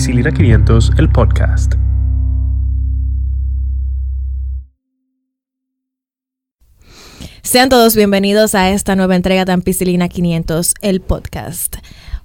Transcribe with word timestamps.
Ampicilina 0.00 0.32
500, 0.32 0.92
el 0.96 1.10
podcast. 1.10 1.74
Sean 7.42 7.68
todos 7.68 7.94
bienvenidos 7.94 8.54
a 8.54 8.70
esta 8.70 8.96
nueva 8.96 9.14
entrega 9.14 9.44
de 9.44 9.52
Ampicilina 9.52 10.08
500, 10.08 10.72
el 10.80 11.02
podcast. 11.02 11.76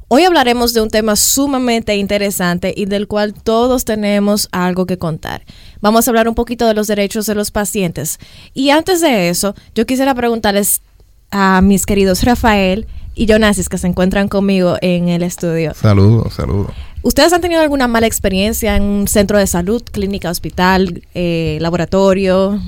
Hoy 0.07 0.24
hablaremos 0.24 0.74
de 0.74 0.84
un 0.84 0.89
tema 0.89 1.18
sumamente 1.18 1.98
interesante 1.98 2.74
y 2.74 2.86
del 2.86 3.10
cual 3.10 3.34
todos 3.34 3.84
tenemos 3.84 4.48
algo 4.54 4.86
que 4.86 4.98
contar. 4.98 5.44
Vamos 5.82 6.07
a 6.07 6.12
hablar 6.12 6.30
un 6.30 6.36
poquito 6.36 6.68
de 6.68 6.76
los 6.76 6.88
derechos 6.88 7.26
de 7.26 7.36
los 7.36 7.52
pacientes. 7.52 8.20
Y 8.54 8.70
antes 8.70 9.02
de 9.02 9.28
eso, 9.28 9.54
yo 9.76 9.86
quisiera 9.86 10.16
preguntarles 10.16 10.82
a 11.30 11.60
mis 11.60 11.86
queridos 11.86 12.23
Rafael 12.23 12.88
y 13.16 13.26
Jonasis 13.28 13.68
que 13.68 13.78
se 13.78 13.88
encuentran 13.88 14.29
conmigo 14.29 14.78
en 14.79 15.10
el 15.10 15.23
estudio. 15.23 15.73
Saludos, 15.73 16.36
saludos. 16.36 16.71
¿Ustedes 17.05 17.32
han 17.33 17.41
tenido 17.41 17.61
alguna 17.61 17.87
mala 17.87 18.07
experiencia 18.07 18.75
en 18.75 18.82
un 18.82 19.07
centro 19.07 19.37
de 19.37 19.45
salud, 19.45 19.83
clínica, 19.83 20.32
hospital, 20.32 21.04
eh, 21.14 21.59
laboratorio? 21.61 22.59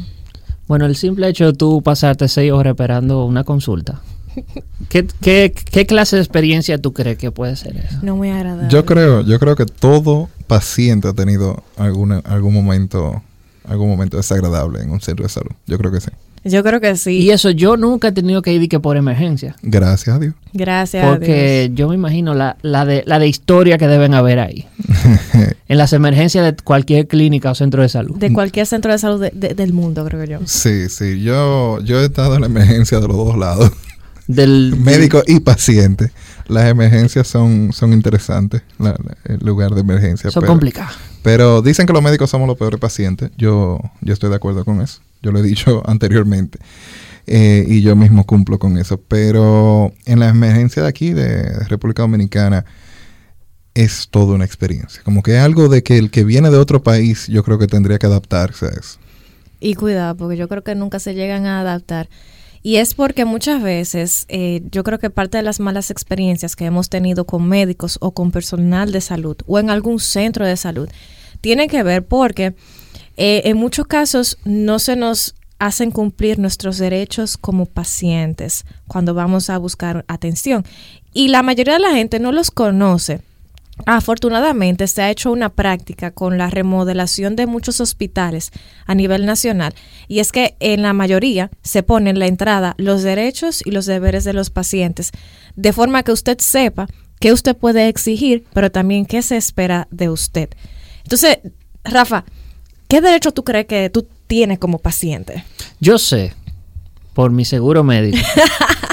Bueno, 0.68 0.86
el 0.86 0.96
simple 0.96 1.28
hecho 1.28 1.48
de 1.48 1.54
tú 1.54 1.82
pasarte 1.82 2.28
seis 2.28 2.52
horas 2.52 2.74
esperando 2.74 3.26
una 3.26 3.44
consulta. 3.44 4.00
¿Qué, 4.90 5.08
qué, 5.22 5.52
qué 5.52 5.88
clase 5.88 6.18
de 6.18 6.22
experiencia 6.22 6.80
tú 6.80 6.94
crees 6.94 7.18
que 7.18 7.32
puede 7.32 7.56
ser 7.56 7.78
eso? 7.78 7.98
No 8.04 8.16
muy 8.16 8.30
agradable. 8.30 8.70
Yo 8.70 8.86
creo, 8.86 9.22
yo 9.22 9.40
creo 9.40 9.56
que 9.56 9.66
todo 9.66 10.30
paciente 10.46 11.08
ha 11.08 11.14
tenido 11.14 11.64
alguna, 11.76 12.20
algún 12.20 12.54
momento, 12.54 13.24
algún 13.68 13.90
momento 13.90 14.18
desagradable 14.18 14.84
en 14.84 14.92
un 14.92 15.02
centro 15.02 15.24
de 15.24 15.30
salud. 15.30 15.54
Yo 15.66 15.80
creo 15.80 15.92
que 15.92 16.00
sí. 16.00 16.12
Yo 16.50 16.64
creo 16.64 16.80
que 16.82 16.96
sí. 16.96 17.20
Y 17.20 17.32
eso 17.32 17.50
yo 17.52 17.78
nunca 17.78 18.10
he 18.10 18.12
tenido 18.12 18.42
que 18.42 18.54
ir 18.54 18.62
y 18.64 18.68
que 18.68 18.80
por 18.80 18.98
emergencia. 18.98 19.56
Gracias 19.62 20.16
a 20.16 20.20
Dios. 20.20 20.34
Gracias 20.54 21.04
a 21.06 21.10
Porque 21.10 21.68
Dios. 21.70 21.78
yo 21.78 21.90
me 21.90 21.96
imagino 21.96 22.34
la, 22.34 22.58
la, 22.62 22.86
de, 22.86 23.04
la 23.06 23.20
de 23.20 23.28
historia 23.28 23.78
que 23.78 23.88
deben 23.88 24.14
haber 24.14 24.40
ahí. 24.40 24.66
en 25.68 25.78
las 25.78 25.94
emergencias 25.94 26.46
de 26.46 26.64
cualquier 26.64 27.08
clínica 27.08 27.52
o 27.52 27.56
centro 27.56 27.82
de 27.82 27.90
salud. 27.90 28.18
De 28.18 28.32
cualquier 28.34 28.66
centro 28.66 28.92
de 28.92 28.98
salud 28.98 29.22
de- 29.22 29.32
de- 29.34 29.54
del 29.54 29.74
mundo, 29.74 30.04
creo 30.06 30.24
yo. 30.26 30.40
Sí, 30.46 30.90
sí. 30.90 31.22
Yo, 31.22 31.80
yo 31.82 32.00
he 32.02 32.06
estado 32.06 32.36
en 32.36 32.42
la 32.42 32.48
emergencia 32.48 33.00
de 33.00 33.08
los 33.08 33.18
dos 33.18 33.38
lados, 33.38 33.72
Del 34.28 34.76
médico 34.80 35.24
y 35.26 35.40
paciente. 35.40 36.12
Las 36.50 36.66
emergencias 36.66 37.28
son, 37.28 37.72
son 37.74 37.94
interesantes, 37.94 38.62
la- 38.80 38.90
la- 38.92 39.18
el 39.34 39.40
lugar 39.46 39.72
de 39.72 39.82
emergencia. 39.82 40.32
Son 40.32 40.42
pero, 40.42 40.52
complicados. 40.54 40.94
pero 41.24 41.62
dicen 41.62 41.86
que 41.86 41.94
los 41.94 42.02
médicos 42.02 42.30
somos 42.30 42.48
los 42.48 42.58
peores 42.58 42.80
pacientes. 42.80 43.32
Yo, 43.38 43.80
yo 44.02 44.14
estoy 44.14 44.30
de 44.30 44.36
acuerdo 44.36 44.66
con 44.66 44.82
eso. 44.82 45.00
Yo 45.22 45.32
lo 45.32 45.40
he 45.40 45.44
dicho 45.44 45.84
anteriormente. 45.90 46.60
Eh, 47.26 47.66
y 47.68 47.82
yo 47.82 47.96
mismo 47.96 48.26
cumplo 48.26 48.58
con 48.60 48.78
eso. 48.78 49.00
Pero 49.02 49.94
en 50.06 50.20
la 50.20 50.30
emergencia 50.30 50.84
de 50.84 50.90
aquí, 50.90 51.14
de 51.14 51.66
República 51.66 52.04
Dominicana, 52.04 52.66
es 53.74 54.08
toda 54.10 54.36
una 54.36 54.46
experiencia. 54.46 55.02
Como 55.04 55.22
que 55.22 55.36
es 55.36 55.42
algo 55.42 55.70
de 55.70 55.84
que 55.84 55.98
el 55.98 56.10
que 56.10 56.24
viene 56.24 56.50
de 56.50 56.58
otro 56.58 56.82
país, 56.82 57.28
yo 57.28 57.44
creo 57.44 57.60
que 57.60 57.68
tendría 57.68 58.00
que 58.00 58.08
adaptarse 58.08 58.66
a 58.66 58.70
eso. 58.70 59.00
Y 59.60 59.76
cuidado, 59.76 60.16
porque 60.16 60.38
yo 60.38 60.48
creo 60.48 60.64
que 60.64 60.76
nunca 60.76 61.00
se 61.00 61.14
llegan 61.14 61.46
a 61.46 61.62
adaptar. 61.62 62.10
Y 62.64 62.78
es 62.78 62.94
porque 62.94 63.26
muchas 63.26 63.62
veces 63.62 64.26
eh, 64.30 64.62
yo 64.72 64.84
creo 64.84 65.00
que 65.00 65.10
parte 65.10 65.38
de 65.38 65.44
las 65.44 65.60
malas 65.60 65.92
experiencias 65.92 66.56
que 66.56 66.66
hemos 66.66 66.90
tenido 66.90 67.26
con 67.26 67.48
médicos 67.48 67.98
o 68.02 68.12
con 68.12 68.32
personal 68.32 68.92
de 68.92 69.02
salud 69.02 69.38
o 69.46 69.60
en 69.60 69.70
algún 69.70 70.00
centro 70.00 70.46
de 70.46 70.58
salud 70.58 70.90
tiene 71.40 71.68
que 71.68 71.84
ver 71.84 72.06
porque 72.06 72.56
eh, 73.18 73.42
en 73.46 73.58
muchos 73.58 73.88
casos 73.88 74.38
no 74.46 74.80
se 74.80 74.96
nos 74.96 75.36
hacen 75.60 75.92
cumplir 75.92 76.38
nuestros 76.38 76.78
derechos 76.78 77.38
como 77.38 77.66
pacientes 77.66 78.66
cuando 78.88 79.14
vamos 79.14 79.50
a 79.50 79.58
buscar 79.58 80.06
atención. 80.08 80.66
Y 81.14 81.30
la 81.30 81.42
mayoría 81.42 81.74
de 81.74 81.80
la 81.80 81.94
gente 81.94 82.20
no 82.20 82.32
los 82.32 82.52
conoce. 82.52 83.22
Afortunadamente 83.86 84.88
se 84.88 85.02
ha 85.04 85.12
hecho 85.12 85.32
una 85.32 85.50
práctica 85.50 86.12
con 86.12 86.38
la 86.38 86.50
remodelación 86.50 87.36
de 87.36 87.46
muchos 87.46 87.80
hospitales 87.80 88.52
a 88.88 88.96
nivel 88.96 89.26
nacional 89.26 89.76
y 90.08 90.20
es 90.20 90.32
que 90.32 90.56
en 90.60 90.82
la 90.82 90.94
mayoría 90.94 91.52
se 91.62 91.84
pone 91.84 92.10
en 92.10 92.18
la 92.18 92.26
entrada 92.26 92.74
los 92.80 93.04
derechos 93.04 93.62
y 93.64 93.70
los 93.70 93.86
deberes 93.86 94.24
de 94.24 94.34
los 94.34 94.50
pacientes 94.50 95.12
de 95.56 95.74
forma 95.74 96.02
que 96.02 96.12
usted 96.12 96.40
sepa 96.40 96.88
qué 97.20 97.32
usted 97.32 97.56
puede 97.56 97.88
exigir, 97.88 98.46
pero 98.52 98.72
también 98.72 99.06
qué 99.06 99.22
se 99.22 99.38
espera 99.38 99.88
de 99.92 100.10
usted. 100.10 100.50
Entonces, 101.04 101.38
Rafa, 101.84 102.26
¿qué 102.88 103.02
derecho 103.02 103.32
tú 103.32 103.44
crees 103.44 103.66
que 103.66 103.90
tú 103.90 104.08
tienes 104.28 104.60
como 104.60 104.80
paciente? 104.80 105.44
Yo 105.80 105.98
sé, 105.98 106.34
por 107.14 107.32
mi 107.32 107.46
seguro 107.46 107.84
médico, 107.84 108.18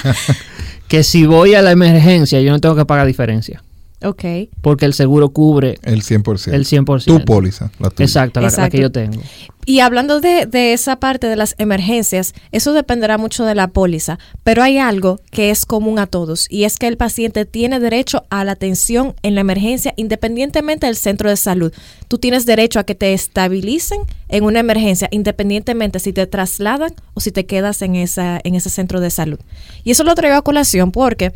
que 0.88 1.03
si 1.03 1.27
voy 1.27 1.55
a 1.55 1.62
la 1.62 1.72
emergencia 1.72 2.41
yo 2.41 2.50
no 2.50 2.60
tengo 2.60 2.77
que 2.77 2.84
pagar 2.84 3.06
diferencia. 3.06 3.62
Ok. 4.03 4.25
Porque 4.60 4.84
el 4.84 4.93
seguro 4.93 5.31
cubre 5.31 5.78
El 5.82 6.03
100%. 6.03 6.53
el 6.53 6.66
100%. 6.66 7.05
Tu 7.05 7.25
póliza, 7.25 7.71
la 7.78 7.91
tuya. 7.91 8.05
Exacto, 8.05 8.41
la, 8.41 8.47
la 8.47 8.49
Exacto. 8.50 8.71
que 8.72 8.82
yo 8.82 8.93
tengo. 8.93 9.21
Y 9.66 9.81
hablando 9.81 10.21
de, 10.21 10.44
de 10.44 10.75
esa 10.75 10.97
parte 10.97 11.27
de 11.27 11.37
las 11.37 11.55
emergencias, 11.56 12.34
eso 12.53 12.75
dependerá 12.75 13.16
mucho 13.16 13.47
de 13.47 13.55
la 13.55 13.69
póliza, 13.69 14.19
pero 14.43 14.62
hay 14.62 14.77
algo 14.77 15.21
que 15.31 15.49
es 15.50 15.65
común 15.65 15.99
a 15.99 16.06
todos 16.06 16.47
y 16.50 16.65
es 16.65 16.77
que 16.77 16.87
el 16.87 16.99
paciente 16.99 17.47
tiene 17.47 17.81
derecho 17.81 18.25
a 18.28 18.44
la 18.44 18.53
atención 18.53 19.15
en 19.22 19.34
la 19.34 19.41
emergencia 19.41 19.94
independientemente 19.97 20.84
del 20.87 20.97
centro 20.97 21.31
de 21.31 21.37
salud. 21.37 21.72
Tú 22.09 22.19
tienes 22.19 22.44
derecho 22.44 22.78
a 22.78 22.84
que 22.84 22.94
te 22.94 23.15
estabilicen 23.15 24.00
en 24.28 24.44
una 24.44 24.61
emergencia 24.61 25.09
independientemente 25.11 25.99
si 25.99 26.12
te 26.12 26.26
trasladan 26.26 26.93
o 27.15 27.21
si 27.21 27.32
te 27.32 27.47
quedas 27.47 27.81
en, 27.81 27.94
esa, 27.97 28.41
en 28.44 28.56
ese 28.56 28.69
centro 28.69 29.00
de 29.00 29.09
salud. 29.09 29.38
Y 29.82 29.93
eso 29.93 30.05
lo 30.05 30.15
traigo 30.15 30.37
a 30.37 30.43
colación 30.43 30.93
porque 30.93 31.32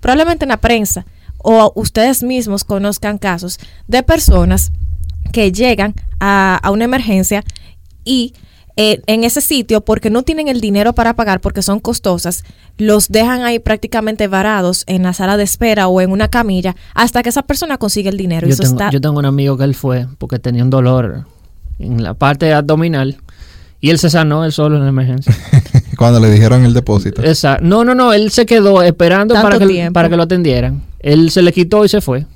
probablemente 0.00 0.44
en 0.44 0.50
la 0.50 0.60
prensa 0.60 1.04
o 1.42 1.72
ustedes 1.74 2.22
mismos 2.22 2.64
conozcan 2.64 3.18
casos 3.18 3.58
de 3.88 4.02
personas 4.02 4.72
que 5.32 5.52
llegan 5.52 5.94
a, 6.20 6.58
a 6.62 6.70
una 6.70 6.84
emergencia 6.84 7.44
y 8.04 8.34
eh, 8.76 9.02
en 9.06 9.22
ese 9.24 9.42
sitio, 9.42 9.82
porque 9.82 10.08
no 10.08 10.22
tienen 10.22 10.48
el 10.48 10.62
dinero 10.62 10.94
para 10.94 11.14
pagar, 11.14 11.42
porque 11.42 11.60
son 11.60 11.78
costosas, 11.78 12.42
los 12.78 13.08
dejan 13.10 13.42
ahí 13.42 13.58
prácticamente 13.58 14.28
varados 14.28 14.84
en 14.86 15.02
la 15.02 15.12
sala 15.12 15.36
de 15.36 15.44
espera 15.44 15.88
o 15.88 16.00
en 16.00 16.10
una 16.10 16.28
camilla 16.28 16.74
hasta 16.94 17.22
que 17.22 17.28
esa 17.28 17.42
persona 17.42 17.76
consigue 17.76 18.08
el 18.08 18.16
dinero. 18.16 18.46
Y 18.46 18.50
Yo 18.50 18.54
eso 18.54 18.62
tengo, 18.62 18.76
está, 18.76 18.90
yo 18.90 19.00
tengo 19.00 19.18
un 19.18 19.26
amigo 19.26 19.58
que 19.58 19.64
él 19.64 19.74
fue 19.74 20.06
porque 20.16 20.38
tenía 20.38 20.62
un 20.62 20.70
dolor 20.70 21.26
en 21.78 22.02
la 22.02 22.14
parte 22.14 22.50
abdominal 22.54 23.18
y 23.78 23.90
él 23.90 23.98
se 23.98 24.08
sanó 24.08 24.42
él 24.42 24.52
solo 24.52 24.76
en 24.76 24.84
la 24.84 24.88
emergencia. 24.88 25.36
Cuando 25.96 26.20
le 26.20 26.30
dijeron 26.30 26.64
el 26.64 26.74
depósito. 26.74 27.22
Esa, 27.22 27.58
no, 27.58 27.84
no, 27.84 27.94
no, 27.94 28.12
él 28.12 28.30
se 28.30 28.46
quedó 28.46 28.82
esperando 28.82 29.34
para 29.34 29.58
que, 29.58 29.66
tiempo. 29.66 29.92
para 29.92 30.08
que 30.08 30.16
lo 30.16 30.22
atendieran. 30.22 30.82
Él 31.00 31.30
se 31.30 31.42
le 31.42 31.52
quitó 31.52 31.84
y 31.84 31.88
se 31.88 32.00
fue. 32.00 32.26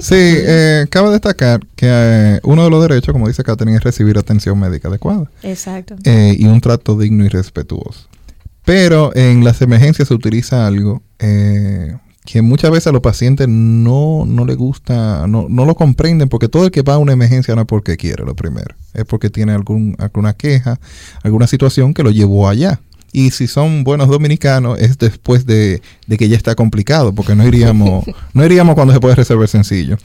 Sí, 0.00 0.14
eh, 0.14 0.86
cabe 0.90 1.10
destacar 1.10 1.60
que 1.74 1.86
eh, 1.88 2.40
uno 2.42 2.64
de 2.64 2.70
los 2.70 2.82
derechos, 2.82 3.12
como 3.12 3.28
dice 3.28 3.42
Catherine, 3.42 3.76
es 3.76 3.82
recibir 3.82 4.18
atención 4.18 4.58
médica 4.58 4.88
adecuada 4.88 5.30
Exacto. 5.42 5.96
eh, 6.04 6.36
y 6.38 6.44
un 6.46 6.60
trato 6.60 6.98
digno 6.98 7.24
y 7.24 7.28
respetuoso. 7.28 8.06
Pero 8.64 9.14
en 9.14 9.44
las 9.44 9.62
emergencias 9.62 10.08
se 10.08 10.14
utiliza 10.14 10.66
algo 10.66 11.02
eh, 11.18 11.96
que 12.26 12.42
muchas 12.42 12.70
veces 12.72 12.88
a 12.88 12.92
los 12.92 13.00
pacientes 13.00 13.48
no, 13.48 14.24
no 14.26 14.44
les 14.44 14.56
gusta, 14.56 15.26
no, 15.28 15.46
no 15.48 15.64
lo 15.64 15.76
comprenden, 15.76 16.28
porque 16.28 16.48
todo 16.48 16.64
el 16.64 16.70
que 16.72 16.82
va 16.82 16.94
a 16.94 16.98
una 16.98 17.12
emergencia 17.12 17.54
no 17.54 17.62
es 17.62 17.66
porque 17.66 17.96
quiere, 17.96 18.24
lo 18.24 18.34
primero. 18.34 18.74
Es 18.92 19.04
porque 19.04 19.30
tiene 19.30 19.52
algún, 19.52 19.94
alguna 19.98 20.34
queja, 20.34 20.78
alguna 21.22 21.46
situación 21.46 21.94
que 21.94 22.02
lo 22.02 22.10
llevó 22.10 22.48
allá. 22.48 22.80
Y 23.12 23.30
si 23.30 23.46
son 23.46 23.84
buenos 23.84 24.08
dominicanos, 24.08 24.78
es 24.80 24.98
después 24.98 25.46
de, 25.46 25.80
de 26.06 26.18
que 26.18 26.28
ya 26.28 26.36
está 26.36 26.56
complicado, 26.56 27.14
porque 27.14 27.36
no 27.36 27.46
iríamos, 27.46 28.04
no 28.34 28.44
iríamos 28.44 28.74
cuando 28.74 28.92
se 28.92 29.00
puede 29.00 29.14
resolver 29.14 29.48
sencillo. 29.48 29.96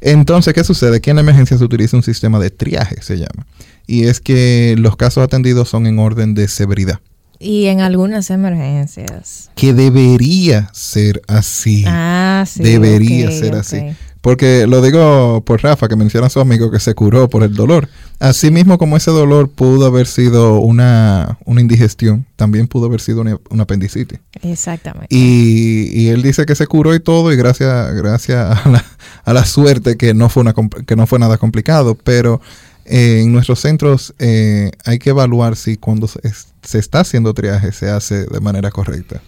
Entonces, 0.00 0.54
¿qué 0.54 0.62
sucede? 0.62 1.00
Que 1.00 1.10
en 1.10 1.16
la 1.16 1.22
emergencia 1.22 1.58
se 1.58 1.64
utiliza 1.64 1.96
un 1.96 2.04
sistema 2.04 2.38
de 2.38 2.50
triaje, 2.50 3.02
se 3.02 3.16
llama. 3.16 3.46
Y 3.86 4.04
es 4.04 4.20
que 4.20 4.76
los 4.78 4.96
casos 4.96 5.24
atendidos 5.24 5.68
son 5.68 5.88
en 5.88 5.98
orden 5.98 6.34
de 6.34 6.46
severidad. 6.46 7.00
Y 7.44 7.66
en 7.66 7.82
algunas 7.82 8.30
emergencias. 8.30 9.50
Que 9.54 9.74
debería 9.74 10.70
ser 10.72 11.20
así. 11.28 11.84
Ah, 11.86 12.44
sí. 12.48 12.62
debería 12.62 13.30
ser 13.30 13.54
así. 13.54 13.94
Porque 14.22 14.66
lo 14.66 14.80
digo 14.80 15.42
por 15.44 15.62
Rafa, 15.62 15.86
que 15.86 15.96
menciona 15.96 16.28
a 16.28 16.30
su 16.30 16.40
amigo 16.40 16.70
que 16.70 16.80
se 16.80 16.94
curó 16.94 17.28
por 17.28 17.42
el 17.42 17.52
dolor. 17.52 17.90
Así 18.20 18.50
mismo 18.50 18.78
como 18.78 18.96
ese 18.96 19.10
dolor 19.10 19.50
pudo 19.50 19.84
haber 19.84 20.06
sido 20.06 20.60
una, 20.60 21.36
una 21.44 21.60
indigestión, 21.60 22.24
también 22.36 22.66
pudo 22.66 22.86
haber 22.86 23.02
sido 23.02 23.20
una, 23.20 23.38
una 23.50 23.64
apendicitis. 23.64 24.20
Exactamente. 24.40 25.14
Y, 25.14 25.90
y 25.92 26.08
él 26.08 26.22
dice 26.22 26.46
que 26.46 26.54
se 26.54 26.66
curó 26.66 26.94
y 26.94 27.00
todo, 27.00 27.30
y 27.30 27.36
gracias, 27.36 27.94
gracias 27.94 28.64
a, 28.64 28.70
la, 28.70 28.82
a 29.24 29.32
la 29.34 29.44
suerte 29.44 29.98
que 29.98 30.14
no 30.14 30.30
fue, 30.30 30.40
una, 30.40 30.54
que 30.86 30.96
no 30.96 31.06
fue 31.06 31.18
nada 31.18 31.36
complicado. 31.36 31.94
Pero 32.02 32.40
eh, 32.84 33.20
en 33.22 33.32
nuestros 33.32 33.60
centros 33.60 34.14
eh, 34.18 34.70
hay 34.84 34.98
que 34.98 35.10
evaluar 35.10 35.56
si 35.56 35.76
cuando 35.76 36.06
se, 36.08 36.20
se 36.62 36.78
está 36.78 37.00
haciendo 37.00 37.34
triaje 37.34 37.72
se 37.72 37.90
hace 37.90 38.26
de 38.26 38.40
manera 38.40 38.70
correcta. 38.70 39.22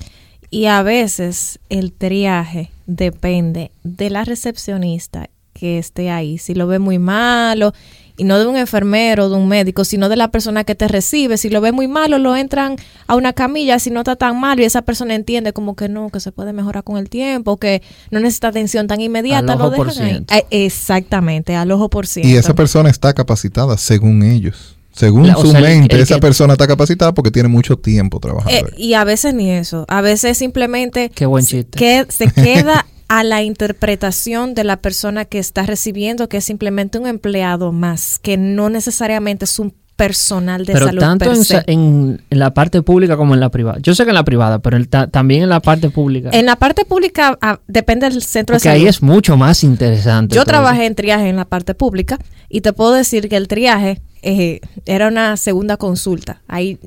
Y 0.50 0.66
a 0.66 0.82
veces 0.82 1.58
el 1.68 1.92
triaje 1.92 2.70
depende 2.86 3.70
de 3.82 4.10
la 4.10 4.24
recepcionista 4.24 5.28
que 5.52 5.78
esté 5.78 6.10
ahí. 6.10 6.38
Si 6.38 6.54
lo 6.54 6.66
ve 6.66 6.78
muy 6.78 6.98
malo 6.98 7.72
y 8.18 8.24
no 8.24 8.38
de 8.38 8.46
un 8.46 8.56
enfermero, 8.56 9.28
de 9.28 9.36
un 9.36 9.46
médico, 9.48 9.84
sino 9.84 10.08
de 10.08 10.16
la 10.16 10.28
persona 10.30 10.64
que 10.64 10.74
te 10.74 10.88
recibe. 10.88 11.36
Si 11.36 11.50
lo 11.50 11.60
ve 11.60 11.72
muy 11.72 11.86
malo, 11.88 12.18
lo 12.18 12.34
entran 12.36 12.76
a 13.06 13.14
una 13.14 13.32
camilla, 13.34 13.78
si 13.78 13.90
no 13.90 14.00
está 14.00 14.16
tan 14.16 14.40
mal 14.40 14.58
y 14.58 14.64
esa 14.64 14.82
persona 14.82 15.14
entiende 15.14 15.52
como 15.52 15.76
que 15.76 15.88
no, 15.88 16.08
que 16.10 16.20
se 16.20 16.32
puede 16.32 16.52
mejorar 16.52 16.82
con 16.84 16.96
el 16.96 17.08
tiempo, 17.10 17.58
que 17.58 17.82
no 18.10 18.20
necesita 18.20 18.48
atención 18.48 18.86
tan 18.86 19.00
inmediata, 19.00 19.52
Al 19.52 19.58
lo 19.58 19.66
ojo 19.66 19.76
por 19.76 19.88
dejan 19.88 20.02
ahí. 20.04 20.10
ciento. 20.12 20.34
Eh, 20.34 20.46
Exactamente, 20.50 21.54
al 21.56 21.70
ojo 21.72 21.90
por 21.90 22.06
ciento. 22.06 22.28
Y 22.32 22.36
esa 22.36 22.54
persona 22.54 22.88
está 22.90 23.12
capacitada 23.12 23.76
según 23.76 24.22
ellos. 24.22 24.76
Según 24.92 25.26
La- 25.26 25.34
su 25.34 25.50
sea, 25.50 25.60
mente, 25.60 25.94
el 25.94 26.00
esa 26.02 26.14
que- 26.14 26.20
persona 26.22 26.54
está 26.54 26.66
capacitada 26.66 27.12
porque 27.12 27.30
tiene 27.30 27.50
mucho 27.50 27.76
tiempo 27.76 28.18
trabajando. 28.18 28.56
Eh, 28.56 28.64
ahí. 28.76 28.82
y 28.82 28.94
a 28.94 29.04
veces 29.04 29.34
ni 29.34 29.50
eso, 29.50 29.84
a 29.88 30.00
veces 30.00 30.38
simplemente 30.38 31.10
Qué 31.14 31.26
buen 31.26 31.44
se- 31.44 31.64
chiste. 31.64 31.78
que 31.78 32.06
se 32.08 32.26
queda 32.32 32.86
a 33.08 33.22
la 33.24 33.42
interpretación 33.42 34.54
de 34.54 34.64
la 34.64 34.76
persona 34.78 35.24
que 35.24 35.38
está 35.38 35.62
recibiendo, 35.64 36.28
que 36.28 36.38
es 36.38 36.44
simplemente 36.44 36.98
un 36.98 37.06
empleado 37.06 37.72
más, 37.72 38.18
que 38.18 38.36
no 38.36 38.68
necesariamente 38.70 39.44
es 39.44 39.58
un 39.58 39.74
personal 39.96 40.66
de 40.66 40.74
pero 40.74 40.86
salud 40.88 41.00
tanto 41.00 41.24
per 41.24 41.34
en, 41.36 41.44
se. 41.44 41.54
sa- 41.54 41.64
en- 41.66 42.20
en 42.28 42.38
la 42.38 42.52
parte 42.52 42.82
pública 42.82 43.16
como 43.16 43.32
en 43.32 43.40
la 43.40 43.48
privada. 43.48 43.78
Yo 43.80 43.94
sé 43.94 44.04
que 44.04 44.10
en 44.10 44.14
la 44.16 44.24
privada, 44.24 44.58
pero 44.58 44.76
el 44.76 44.88
ta- 44.88 45.06
también 45.06 45.42
en 45.44 45.48
la 45.48 45.60
parte 45.60 45.88
pública. 45.88 46.28
En 46.32 46.44
la 46.44 46.56
parte 46.56 46.84
pública 46.84 47.38
ah, 47.40 47.60
depende 47.66 48.08
del 48.10 48.20
centro 48.22 48.56
porque 48.56 48.68
de 48.68 48.74
salud. 48.74 48.84
ahí 48.84 48.88
es 48.88 49.02
mucho 49.02 49.36
más 49.38 49.64
interesante. 49.64 50.34
Yo 50.34 50.44
trabajé 50.44 50.84
en 50.84 50.94
triaje 50.94 51.28
en 51.30 51.36
la 51.36 51.46
parte 51.46 51.74
pública 51.74 52.18
y 52.50 52.60
te 52.60 52.74
puedo 52.74 52.92
decir 52.92 53.28
que 53.30 53.36
el 53.36 53.48
triaje 53.48 54.02
eh, 54.22 54.60
era 54.86 55.08
una 55.08 55.36
segunda 55.36 55.76
consulta. 55.76 56.42
Ahí 56.48 56.78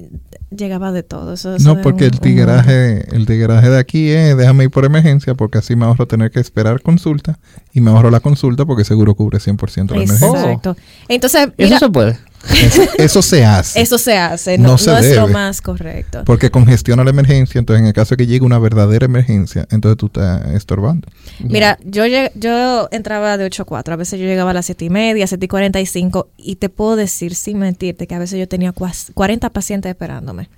llegaba 0.50 0.92
de 0.92 1.04
todo. 1.04 1.34
Eso- 1.34 1.56
eso 1.56 1.76
No, 1.76 1.82
porque 1.82 2.06
un- 2.06 2.10
el 2.10 2.16
un- 2.16 2.20
tigueraje, 2.22 3.16
el 3.16 3.26
tigueraje 3.26 3.70
de 3.70 3.78
aquí 3.78 4.10
es 4.10 4.36
déjame 4.36 4.66
ir 4.66 4.72
por 4.72 4.86
emergencia 4.86 5.36
porque 5.36 5.58
así 5.60 5.76
me 5.76 5.86
ahorro 5.86 6.08
tener 6.08 6.32
que 6.32 6.40
esperar 6.40 6.82
consulta 6.82 7.40
y 7.74 7.82
me 7.82 7.92
ahorro 7.92 8.10
la 8.12 8.20
consulta 8.20 8.66
porque 8.66 8.84
seguro 8.84 9.14
cubre 9.16 9.40
100% 9.40 9.96
la 9.96 10.04
emergencia. 10.04 10.40
Exacto. 10.42 10.76
Entonces, 11.08 11.50
Eso 11.58 11.78
se 11.80 11.90
puede. 11.90 12.18
Eso, 12.64 12.82
eso 12.98 13.22
se 13.22 13.44
hace. 13.44 13.82
eso 13.82 13.98
se 13.98 14.18
hace, 14.18 14.58
no, 14.58 14.70
No 14.70 14.78
se 14.78 14.92
no 14.92 14.98
es 15.00 15.14
lo 15.14 15.22
debe. 15.24 15.34
más 15.34 15.60
correcto. 15.62 16.24
Porque 16.26 16.50
congestiona 16.50 17.04
la 17.04 17.10
emergencia, 17.10 17.60
entonces 17.60 17.82
en 17.82 17.88
el 17.88 17.92
caso 17.94 18.12
de 18.12 18.18
que 18.18 18.28
llegue 18.28 18.46
una 18.46 18.58
verdadera 18.60 19.04
emergencia, 19.06 19.68
entonces 19.72 19.98
tú 19.98 20.06
estás 20.06 20.50
estorbando. 20.54 21.06
Mira, 21.42 21.78
yo, 21.84 22.04
yo 22.36 22.88
entraba 22.92 23.38
de 23.38 23.44
8 23.44 23.64
a 23.64 23.66
4, 23.66 23.94
a 23.94 23.98
veces 23.98 24.18
yo 24.22 24.26
llegaba 24.26 24.52
a 24.52 24.54
las 24.54 24.66
7 24.68 24.86
y 24.86 24.90
media, 24.90 25.28
7 25.28 25.44
y 25.44 25.48
45, 25.50 26.30
y 26.38 26.56
te 26.56 26.70
puedo 26.70 26.96
decir, 26.96 27.19
sin 27.36 27.60
mentirte, 27.60 28.08
que 28.08 28.16
a 28.16 28.20
veces 28.20 28.40
yo 28.40 28.48
tenía 28.48 28.72
cuas- 28.72 29.12
40 29.14 29.50
pacientes 29.50 29.90
esperándome. 29.90 30.50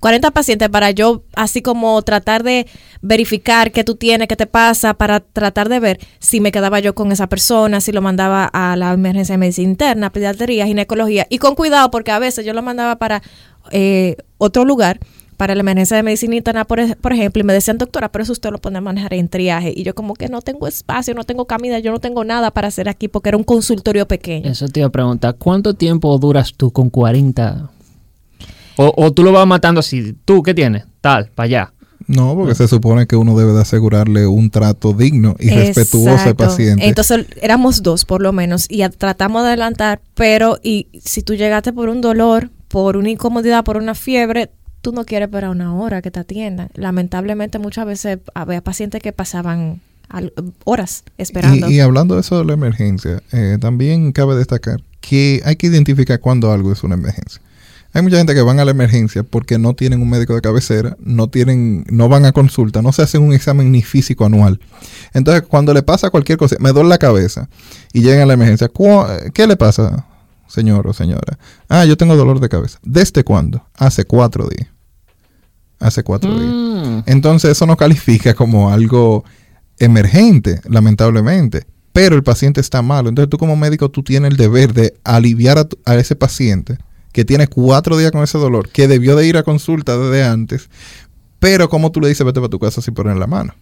40 0.00 0.32
pacientes 0.32 0.68
para 0.68 0.90
yo, 0.90 1.22
así 1.34 1.62
como 1.62 2.02
tratar 2.02 2.42
de 2.42 2.66
verificar 3.00 3.72
qué 3.72 3.84
tú 3.84 3.94
tienes, 3.94 4.28
qué 4.28 4.36
te 4.36 4.46
pasa, 4.46 4.92
para 4.92 5.20
tratar 5.20 5.70
de 5.70 5.80
ver 5.80 5.98
si 6.18 6.40
me 6.40 6.52
quedaba 6.52 6.78
yo 6.80 6.94
con 6.94 7.10
esa 7.10 7.26
persona, 7.26 7.80
si 7.80 7.90
lo 7.90 8.02
mandaba 8.02 8.44
a 8.44 8.76
la 8.76 8.92
emergencia 8.92 9.32
de 9.32 9.38
medicina 9.38 9.70
interna, 9.70 10.10
pediatría, 10.10 10.66
ginecología, 10.66 11.26
y 11.30 11.38
con 11.38 11.54
cuidado, 11.54 11.90
porque 11.90 12.10
a 12.10 12.18
veces 12.18 12.44
yo 12.44 12.52
lo 12.52 12.60
mandaba 12.60 12.96
para 12.96 13.22
eh, 13.70 14.16
otro 14.36 14.66
lugar, 14.66 15.00
para 15.36 15.54
la 15.54 15.60
emergencia 15.60 15.96
de 15.96 16.02
medicina 16.02 16.36
interna, 16.36 16.64
por, 16.64 16.80
ej- 16.80 16.96
por 16.96 17.12
ejemplo, 17.12 17.40
y 17.40 17.44
me 17.44 17.52
decían, 17.52 17.78
doctora, 17.78 18.10
pero 18.10 18.22
eso 18.22 18.32
usted 18.32 18.50
lo 18.50 18.58
pone 18.58 18.78
a 18.78 18.80
manejar 18.80 19.14
en 19.14 19.28
triaje. 19.28 19.72
Y 19.76 19.82
yo 19.82 19.94
como 19.94 20.14
que 20.14 20.28
no 20.28 20.40
tengo 20.42 20.66
espacio, 20.66 21.14
no 21.14 21.24
tengo 21.24 21.46
comida, 21.46 21.78
yo 21.78 21.90
no 21.92 22.00
tengo 22.00 22.24
nada 22.24 22.50
para 22.50 22.68
hacer 22.68 22.88
aquí 22.88 23.08
porque 23.08 23.28
era 23.30 23.36
un 23.36 23.44
consultorio 23.44 24.06
pequeño. 24.08 24.50
Eso 24.50 24.68
te 24.68 24.80
iba 24.80 24.86
a 24.88 24.92
preguntar. 24.92 25.36
¿Cuánto 25.38 25.74
tiempo 25.74 26.16
duras 26.18 26.52
tú 26.56 26.70
con 26.70 26.90
40? 26.90 27.70
O, 28.76 28.92
o 28.96 29.12
tú 29.12 29.22
lo 29.22 29.32
vas 29.32 29.46
matando 29.46 29.80
así. 29.80 30.14
¿Tú 30.24 30.42
qué 30.42 30.54
tienes? 30.54 30.84
Tal, 31.00 31.30
para 31.34 31.44
allá. 31.44 31.70
No, 32.06 32.34
porque 32.34 32.54
se 32.54 32.68
supone 32.68 33.06
que 33.06 33.16
uno 33.16 33.34
debe 33.38 33.52
de 33.52 33.62
asegurarle 33.62 34.26
un 34.26 34.50
trato 34.50 34.92
digno 34.92 35.36
y 35.38 35.48
respetuoso 35.48 36.10
al 36.28 36.36
paciente. 36.36 36.86
Entonces 36.86 37.26
éramos 37.40 37.82
dos 37.82 38.04
por 38.04 38.20
lo 38.20 38.30
menos 38.32 38.66
y 38.70 38.82
a- 38.82 38.90
tratamos 38.90 39.42
de 39.42 39.48
adelantar, 39.48 40.02
pero 40.14 40.58
y 40.62 40.88
si 41.02 41.22
tú 41.22 41.34
llegaste 41.34 41.72
por 41.72 41.88
un 41.88 42.02
dolor, 42.02 42.50
por 42.68 42.98
una 42.98 43.08
incomodidad, 43.08 43.64
por 43.64 43.78
una 43.78 43.94
fiebre, 43.94 44.50
tú 44.84 44.92
no 44.92 45.04
quieres 45.04 45.26
esperar 45.28 45.50
una 45.50 45.74
hora 45.74 46.02
que 46.02 46.10
te 46.10 46.20
atiendan. 46.20 46.68
Lamentablemente 46.74 47.58
muchas 47.58 47.86
veces 47.86 48.18
había 48.34 48.60
pacientes 48.62 49.02
que 49.02 49.12
pasaban 49.12 49.80
horas 50.64 51.04
esperando. 51.18 51.68
Y, 51.70 51.76
y 51.76 51.80
hablando 51.80 52.14
de 52.14 52.20
eso 52.20 52.38
de 52.38 52.44
la 52.44 52.52
emergencia, 52.52 53.22
eh, 53.32 53.58
también 53.60 54.12
cabe 54.12 54.36
destacar 54.36 54.80
que 55.00 55.40
hay 55.44 55.56
que 55.56 55.66
identificar 55.66 56.20
cuando 56.20 56.52
algo 56.52 56.70
es 56.72 56.84
una 56.84 56.94
emergencia. 56.94 57.40
Hay 57.94 58.02
mucha 58.02 58.16
gente 58.18 58.34
que 58.34 58.42
van 58.42 58.58
a 58.60 58.64
la 58.64 58.72
emergencia 58.72 59.22
porque 59.22 59.58
no 59.58 59.74
tienen 59.74 60.02
un 60.02 60.10
médico 60.10 60.34
de 60.34 60.40
cabecera, 60.40 60.96
no 61.00 61.28
tienen, 61.28 61.84
no 61.90 62.08
van 62.08 62.24
a 62.26 62.32
consulta, 62.32 62.82
no 62.82 62.92
se 62.92 63.02
hacen 63.02 63.22
un 63.22 63.32
examen 63.32 63.70
ni 63.72 63.82
físico 63.82 64.24
anual. 64.26 64.60
Entonces, 65.14 65.44
cuando 65.48 65.72
le 65.72 65.82
pasa 65.82 66.10
cualquier 66.10 66.36
cosa, 66.36 66.56
me 66.58 66.72
duele 66.72 66.88
la 66.88 66.98
cabeza 66.98 67.48
y 67.92 68.02
llegan 68.02 68.22
a 68.22 68.26
la 68.26 68.34
emergencia, 68.34 68.68
"¿Cu- 68.68 69.04
¿qué 69.32 69.46
le 69.46 69.56
pasa, 69.56 70.06
señor 70.48 70.86
o 70.88 70.92
señora? 70.92 71.38
Ah, 71.68 71.84
yo 71.84 71.96
tengo 71.96 72.16
dolor 72.16 72.40
de 72.40 72.48
cabeza. 72.48 72.78
¿Desde 72.82 73.22
cuándo? 73.24 73.64
Hace 73.76 74.04
cuatro 74.04 74.48
días. 74.48 74.68
Hace 75.80 76.02
cuatro 76.02 76.30
días. 76.38 76.52
Mm. 76.52 76.98
Entonces 77.06 77.50
eso 77.50 77.66
no 77.66 77.76
califica 77.76 78.34
como 78.34 78.70
algo 78.70 79.24
emergente, 79.78 80.60
lamentablemente. 80.68 81.66
Pero 81.92 82.16
el 82.16 82.22
paciente 82.22 82.60
está 82.60 82.82
malo. 82.82 83.08
Entonces 83.08 83.30
tú 83.30 83.38
como 83.38 83.56
médico 83.56 83.90
tú 83.90 84.02
tienes 84.02 84.30
el 84.32 84.36
deber 84.36 84.72
de 84.72 84.94
aliviar 85.04 85.58
a, 85.58 85.64
tu- 85.64 85.78
a 85.84 85.94
ese 85.96 86.16
paciente 86.16 86.78
que 87.12 87.24
tiene 87.24 87.46
cuatro 87.46 87.96
días 87.96 88.10
con 88.10 88.24
ese 88.24 88.38
dolor, 88.38 88.68
que 88.70 88.88
debió 88.88 89.14
de 89.14 89.26
ir 89.26 89.36
a 89.36 89.44
consulta 89.44 89.96
desde 89.96 90.24
antes. 90.24 90.68
Pero 91.38 91.68
como 91.68 91.92
tú 91.92 92.00
le 92.00 92.08
dices, 92.08 92.26
vete 92.26 92.40
para 92.40 92.50
tu 92.50 92.58
casa 92.58 92.80
sin 92.82 92.94
poner 92.94 93.16
la 93.16 93.26
mano. 93.28 93.54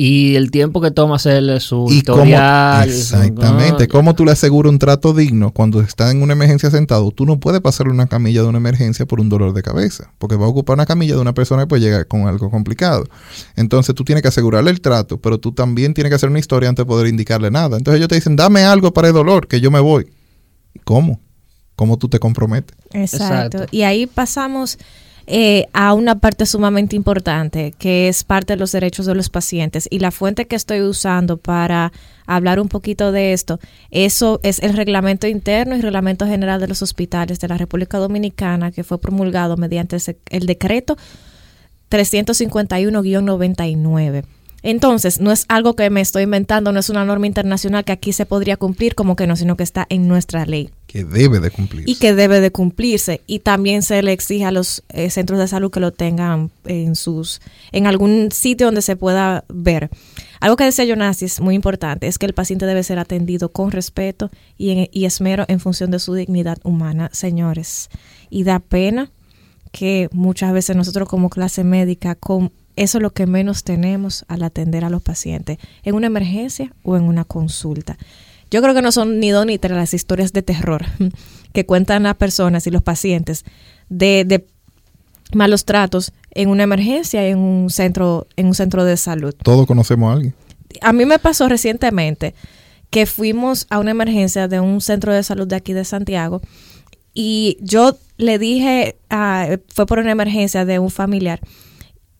Y 0.00 0.36
el 0.36 0.52
tiempo 0.52 0.80
que 0.80 0.92
toma 0.92 1.16
hacerle 1.16 1.58
su 1.58 1.88
Y 1.90 2.02
cómo, 2.02 2.18
historial. 2.18 2.88
exactamente, 2.88 3.88
cómo 3.88 4.14
tú 4.14 4.24
le 4.24 4.30
aseguras 4.30 4.70
un 4.70 4.78
trato 4.78 5.12
digno 5.12 5.50
cuando 5.50 5.80
está 5.80 6.12
en 6.12 6.22
una 6.22 6.34
emergencia 6.34 6.70
sentado. 6.70 7.10
Tú 7.10 7.26
no 7.26 7.40
puedes 7.40 7.60
pasarle 7.60 7.92
una 7.92 8.06
camilla 8.06 8.42
de 8.42 8.46
una 8.46 8.58
emergencia 8.58 9.06
por 9.06 9.18
un 9.18 9.28
dolor 9.28 9.54
de 9.54 9.62
cabeza, 9.62 10.12
porque 10.18 10.36
va 10.36 10.46
a 10.46 10.50
ocupar 10.50 10.74
una 10.74 10.86
camilla 10.86 11.16
de 11.16 11.20
una 11.20 11.34
persona 11.34 11.62
que 11.62 11.66
puede 11.66 11.82
llegar 11.82 12.06
con 12.06 12.28
algo 12.28 12.48
complicado. 12.48 13.08
Entonces 13.56 13.92
tú 13.96 14.04
tienes 14.04 14.22
que 14.22 14.28
asegurarle 14.28 14.70
el 14.70 14.80
trato, 14.80 15.20
pero 15.20 15.38
tú 15.38 15.50
también 15.50 15.94
tienes 15.94 16.12
que 16.12 16.14
hacer 16.14 16.28
una 16.28 16.38
historia 16.38 16.68
antes 16.68 16.84
de 16.84 16.86
poder 16.86 17.08
indicarle 17.08 17.50
nada. 17.50 17.76
Entonces 17.76 17.96
ellos 17.96 18.08
te 18.08 18.14
dicen, 18.14 18.36
dame 18.36 18.62
algo 18.62 18.92
para 18.92 19.08
el 19.08 19.14
dolor, 19.14 19.48
que 19.48 19.60
yo 19.60 19.72
me 19.72 19.80
voy. 19.80 20.08
¿Cómo? 20.84 21.18
¿Cómo 21.74 21.98
tú 21.98 22.08
te 22.08 22.20
comprometes? 22.20 22.76
Exacto. 22.92 23.24
Exacto. 23.24 23.76
Y 23.76 23.82
ahí 23.82 24.06
pasamos 24.06 24.78
eh, 25.30 25.66
a 25.74 25.92
una 25.92 26.20
parte 26.20 26.46
sumamente 26.46 26.96
importante, 26.96 27.74
que 27.78 28.08
es 28.08 28.24
parte 28.24 28.54
de 28.54 28.58
los 28.58 28.72
derechos 28.72 29.04
de 29.04 29.14
los 29.14 29.28
pacientes. 29.28 29.86
Y 29.90 29.98
la 29.98 30.10
fuente 30.10 30.46
que 30.46 30.56
estoy 30.56 30.80
usando 30.80 31.36
para 31.36 31.92
hablar 32.26 32.58
un 32.58 32.68
poquito 32.68 33.12
de 33.12 33.34
esto, 33.34 33.60
eso 33.90 34.40
es 34.42 34.58
el 34.60 34.72
reglamento 34.72 35.26
interno 35.26 35.76
y 35.76 35.82
reglamento 35.82 36.26
general 36.26 36.60
de 36.60 36.68
los 36.68 36.80
hospitales 36.80 37.40
de 37.40 37.48
la 37.48 37.58
República 37.58 37.98
Dominicana, 37.98 38.72
que 38.72 38.84
fue 38.84 38.98
promulgado 38.98 39.58
mediante 39.58 39.98
el 40.30 40.46
decreto 40.46 40.96
351-99. 41.90 44.24
Entonces, 44.62 45.20
no 45.20 45.30
es 45.30 45.44
algo 45.48 45.76
que 45.76 45.88
me 45.88 46.00
estoy 46.00 46.24
inventando, 46.24 46.72
no 46.72 46.80
es 46.80 46.90
una 46.90 47.04
norma 47.04 47.26
internacional 47.28 47.84
que 47.84 47.92
aquí 47.92 48.12
se 48.12 48.26
podría 48.26 48.56
cumplir 48.56 48.94
como 48.96 49.14
que 49.14 49.26
no, 49.28 49.36
sino 49.36 49.56
que 49.56 49.62
está 49.62 49.86
en 49.88 50.08
nuestra 50.08 50.46
ley 50.46 50.70
Que 50.88 51.04
debe 51.04 51.38
de 51.38 51.50
cumplir. 51.52 51.88
y 51.88 51.94
que 51.94 52.12
debe 52.12 52.40
de 52.40 52.50
cumplirse 52.50 53.20
y 53.28 53.38
también 53.38 53.82
se 53.82 54.02
le 54.02 54.12
exige 54.12 54.44
a 54.44 54.50
los 54.50 54.82
eh, 54.88 55.10
centros 55.10 55.38
de 55.38 55.46
salud 55.46 55.70
que 55.70 55.78
lo 55.78 55.92
tengan 55.92 56.50
en 56.64 56.96
sus 56.96 57.40
en 57.70 57.86
algún 57.86 58.30
sitio 58.32 58.66
donde 58.66 58.82
se 58.82 58.96
pueda 58.96 59.44
ver. 59.48 59.90
Algo 60.40 60.56
que 60.56 60.64
decía 60.64 60.84
Jonasis 60.86 61.40
muy 61.40 61.54
importante 61.54 62.08
es 62.08 62.18
que 62.18 62.26
el 62.26 62.34
paciente 62.34 62.66
debe 62.66 62.82
ser 62.82 62.98
atendido 62.98 63.50
con 63.50 63.70
respeto 63.70 64.30
y, 64.56 64.70
en- 64.70 64.88
y 64.92 65.04
esmero 65.04 65.44
en 65.48 65.60
función 65.60 65.90
de 65.92 65.98
su 66.00 66.14
dignidad 66.14 66.58
humana, 66.64 67.10
señores. 67.12 67.90
Y 68.28 68.42
da 68.44 68.58
pena 68.58 69.10
que 69.72 70.08
muchas 70.12 70.52
veces 70.52 70.74
nosotros 70.76 71.08
como 71.08 71.28
clase 71.30 71.62
médica 71.62 72.14
con 72.14 72.50
eso 72.78 72.98
es 72.98 73.02
lo 73.02 73.10
que 73.10 73.26
menos 73.26 73.64
tenemos 73.64 74.24
al 74.28 74.42
atender 74.42 74.84
a 74.84 74.90
los 74.90 75.02
pacientes 75.02 75.58
en 75.82 75.94
una 75.94 76.06
emergencia 76.06 76.72
o 76.84 76.96
en 76.96 77.02
una 77.02 77.24
consulta. 77.24 77.98
Yo 78.50 78.62
creo 78.62 78.72
que 78.72 78.82
no 78.82 78.92
son 78.92 79.18
ni 79.18 79.30
dos 79.30 79.44
ni 79.46 79.58
tres 79.58 79.76
las 79.76 79.94
historias 79.94 80.32
de 80.32 80.42
terror 80.42 80.86
que 81.52 81.66
cuentan 81.66 82.04
las 82.04 82.14
personas 82.14 82.66
y 82.66 82.70
los 82.70 82.82
pacientes 82.82 83.44
de, 83.88 84.24
de 84.24 84.46
malos 85.34 85.64
tratos 85.64 86.12
en 86.30 86.48
una 86.48 86.62
emergencia 86.62 87.26
en 87.26 87.38
un 87.38 87.68
centro 87.68 88.28
en 88.36 88.46
un 88.46 88.54
centro 88.54 88.84
de 88.84 88.96
salud. 88.96 89.34
Todos 89.42 89.66
conocemos 89.66 90.10
a 90.10 90.12
alguien. 90.14 90.34
A 90.80 90.92
mí 90.92 91.04
me 91.04 91.18
pasó 91.18 91.48
recientemente 91.48 92.34
que 92.90 93.06
fuimos 93.06 93.66
a 93.70 93.80
una 93.80 93.90
emergencia 93.90 94.46
de 94.46 94.60
un 94.60 94.80
centro 94.80 95.12
de 95.12 95.22
salud 95.24 95.48
de 95.48 95.56
aquí 95.56 95.72
de 95.72 95.84
Santiago 95.84 96.40
y 97.12 97.58
yo 97.60 97.98
le 98.18 98.38
dije, 98.38 98.96
ah, 99.10 99.48
fue 99.74 99.86
por 99.86 99.98
una 99.98 100.12
emergencia 100.12 100.64
de 100.64 100.78
un 100.78 100.90
familiar 100.90 101.40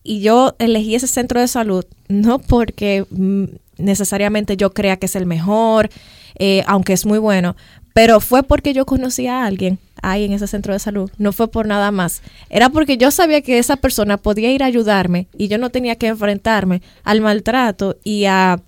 y 0.02 0.21
yo 0.21 0.55
elegí 0.59 0.95
ese 0.95 1.07
centro 1.07 1.40
de 1.40 1.49
salud 1.49 1.85
no 2.09 2.38
porque 2.38 3.05
mm, 3.11 3.45
necesariamente 3.78 4.57
yo 4.57 4.73
crea 4.73 4.97
que 4.97 5.07
es 5.07 5.17
el 5.17 5.26
mejor, 5.26 5.90
eh, 6.38 6.62
aunque 6.67 6.93
es 6.93 7.07
muy 7.07 7.19
bueno, 7.19 7.57
pero 7.93 8.21
fue 8.21 8.43
porque 8.43 8.73
yo 8.73 8.87
conocí 8.87 9.26
a 9.26 9.45
alguien 9.45 9.78
ahí 10.02 10.25
en 10.25 10.33
ese 10.33 10.47
centro 10.47 10.73
de 10.73 10.78
salud, 10.78 11.11
no 11.19 11.33
fue 11.33 11.49
por 11.50 11.67
nada 11.67 11.90
más. 11.90 12.23
Era 12.50 12.69
porque 12.69 12.97
yo 12.97 13.11
sabía 13.11 13.40
que 13.40 13.59
esa 13.59 13.76
persona 13.76 14.17
podía 14.17 14.52
ir 14.52 14.62
a 14.62 14.67
ayudarme 14.67 15.26
y 15.37 15.49
yo 15.49 15.59
no 15.59 15.71
tenía 15.71 15.97
que 15.97 16.07
enfrentarme 16.07 16.83
al 17.02 17.21
maltrato 17.21 17.97
y 18.05 18.26
a 18.26 18.61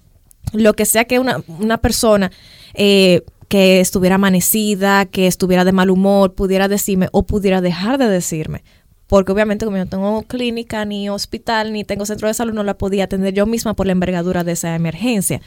lo 0.52 0.74
que 0.74 0.84
sea 0.84 1.04
que 1.04 1.18
una, 1.18 1.42
una 1.60 1.78
persona 1.78 2.32
eh, 2.74 3.22
que 3.48 3.80
estuviera 3.80 4.16
amanecida, 4.16 5.06
que 5.06 5.26
estuviera 5.26 5.64
de 5.64 5.72
mal 5.72 5.90
humor, 5.90 6.34
pudiera 6.34 6.68
decirme 6.68 7.08
o 7.12 7.24
pudiera 7.24 7.60
dejar 7.60 7.98
de 7.98 8.08
decirme. 8.08 8.62
Porque 9.10 9.32
obviamente 9.32 9.64
como 9.64 9.76
yo 9.76 9.84
no 9.84 9.90
tengo 9.90 10.22
clínica, 10.22 10.84
ni 10.84 11.10
hospital, 11.10 11.72
ni 11.72 11.82
tengo 11.82 12.06
centro 12.06 12.28
de 12.28 12.34
salud, 12.34 12.54
no 12.54 12.62
la 12.62 12.74
podía 12.74 13.04
atender 13.04 13.34
yo 13.34 13.44
misma 13.44 13.74
por 13.74 13.86
la 13.86 13.92
envergadura 13.92 14.44
de 14.44 14.52
esa 14.52 14.76
emergencia. 14.76 15.40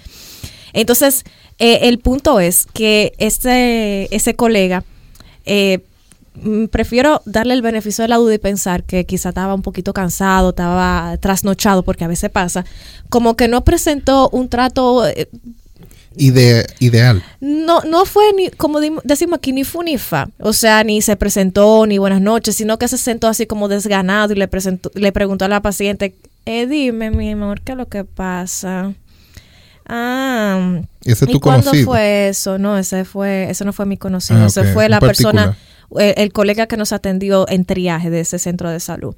Entonces, 0.73 1.23
eh, 1.59 1.79
el 1.83 1.99
punto 1.99 2.41
es 2.41 2.67
que 2.73 3.13
este, 3.19 4.13
ese 4.13 4.35
colega, 4.35 4.83
eh, 5.45 5.79
mm, 6.35 6.65
prefiero 6.65 7.21
darle 7.25 7.53
el 7.53 7.61
beneficio 7.61 8.01
de 8.01 8.09
la 8.09 8.17
duda 8.17 8.33
y 8.33 8.37
pensar 8.37 8.83
que 8.83 9.05
quizá 9.05 9.29
estaba 9.29 9.53
un 9.53 9.61
poquito 9.61 9.93
cansado, 9.93 10.49
estaba 10.49 11.15
trasnochado, 11.21 11.83
porque 11.83 12.03
a 12.03 12.09
veces 12.09 12.29
pasa, 12.31 12.65
como 13.07 13.37
que 13.37 13.47
no 13.47 13.63
presentó 13.63 14.29
un 14.31 14.49
trato 14.49 15.07
eh, 15.07 15.29
Ide- 16.15 16.65
ideal. 16.79 17.23
no, 17.39 17.81
no 17.81 18.05
fue 18.05 18.23
ni, 18.35 18.49
como 18.49 18.79
decimos 19.03 19.37
aquí, 19.37 19.51
ni 19.51 19.63
fu 19.63 19.81
ni 19.83 19.97
fa. 19.97 20.27
O 20.39 20.53
sea, 20.53 20.83
ni 20.83 21.01
se 21.01 21.15
presentó, 21.15 21.85
ni 21.87 21.97
buenas 21.97 22.21
noches, 22.21 22.55
sino 22.55 22.77
que 22.77 22.87
se 22.87 22.97
sentó 22.97 23.27
así 23.27 23.45
como 23.47 23.67
desganado 23.67 24.33
y 24.33 24.35
le 24.35 24.47
presentó, 24.47 24.91
le 24.93 25.11
preguntó 25.11 25.45
a 25.45 25.47
la 25.47 25.61
paciente, 25.61 26.15
eh, 26.45 26.67
dime, 26.67 27.09
mi 27.11 27.31
amor, 27.31 27.61
¿qué 27.61 27.71
es 27.71 27.77
lo 27.77 27.87
que 27.87 28.03
pasa? 28.03 28.93
Ah, 29.85 30.81
Ese 31.03 31.25
es 31.25 31.29
¿y 31.29 31.33
tu 31.33 31.39
cuándo 31.39 31.65
conocido. 31.65 31.85
fue 31.85 32.29
eso? 32.29 32.57
No, 32.57 32.77
ese 32.77 33.05
fue, 33.05 33.49
ese 33.49 33.65
no 33.65 33.73
fue 33.73 33.85
mi 33.85 33.97
conocido, 33.97 34.43
Ah, 34.43 34.47
ese 34.47 34.63
fue 34.73 34.87
la 34.89 34.99
persona, 34.99 35.57
el, 35.97 36.13
el 36.17 36.31
colega 36.31 36.67
que 36.67 36.77
nos 36.77 36.93
atendió 36.93 37.47
en 37.49 37.65
triaje 37.65 38.09
de 38.09 38.21
ese 38.21 38.39
centro 38.39 38.69
de 38.69 38.79
salud. 38.79 39.15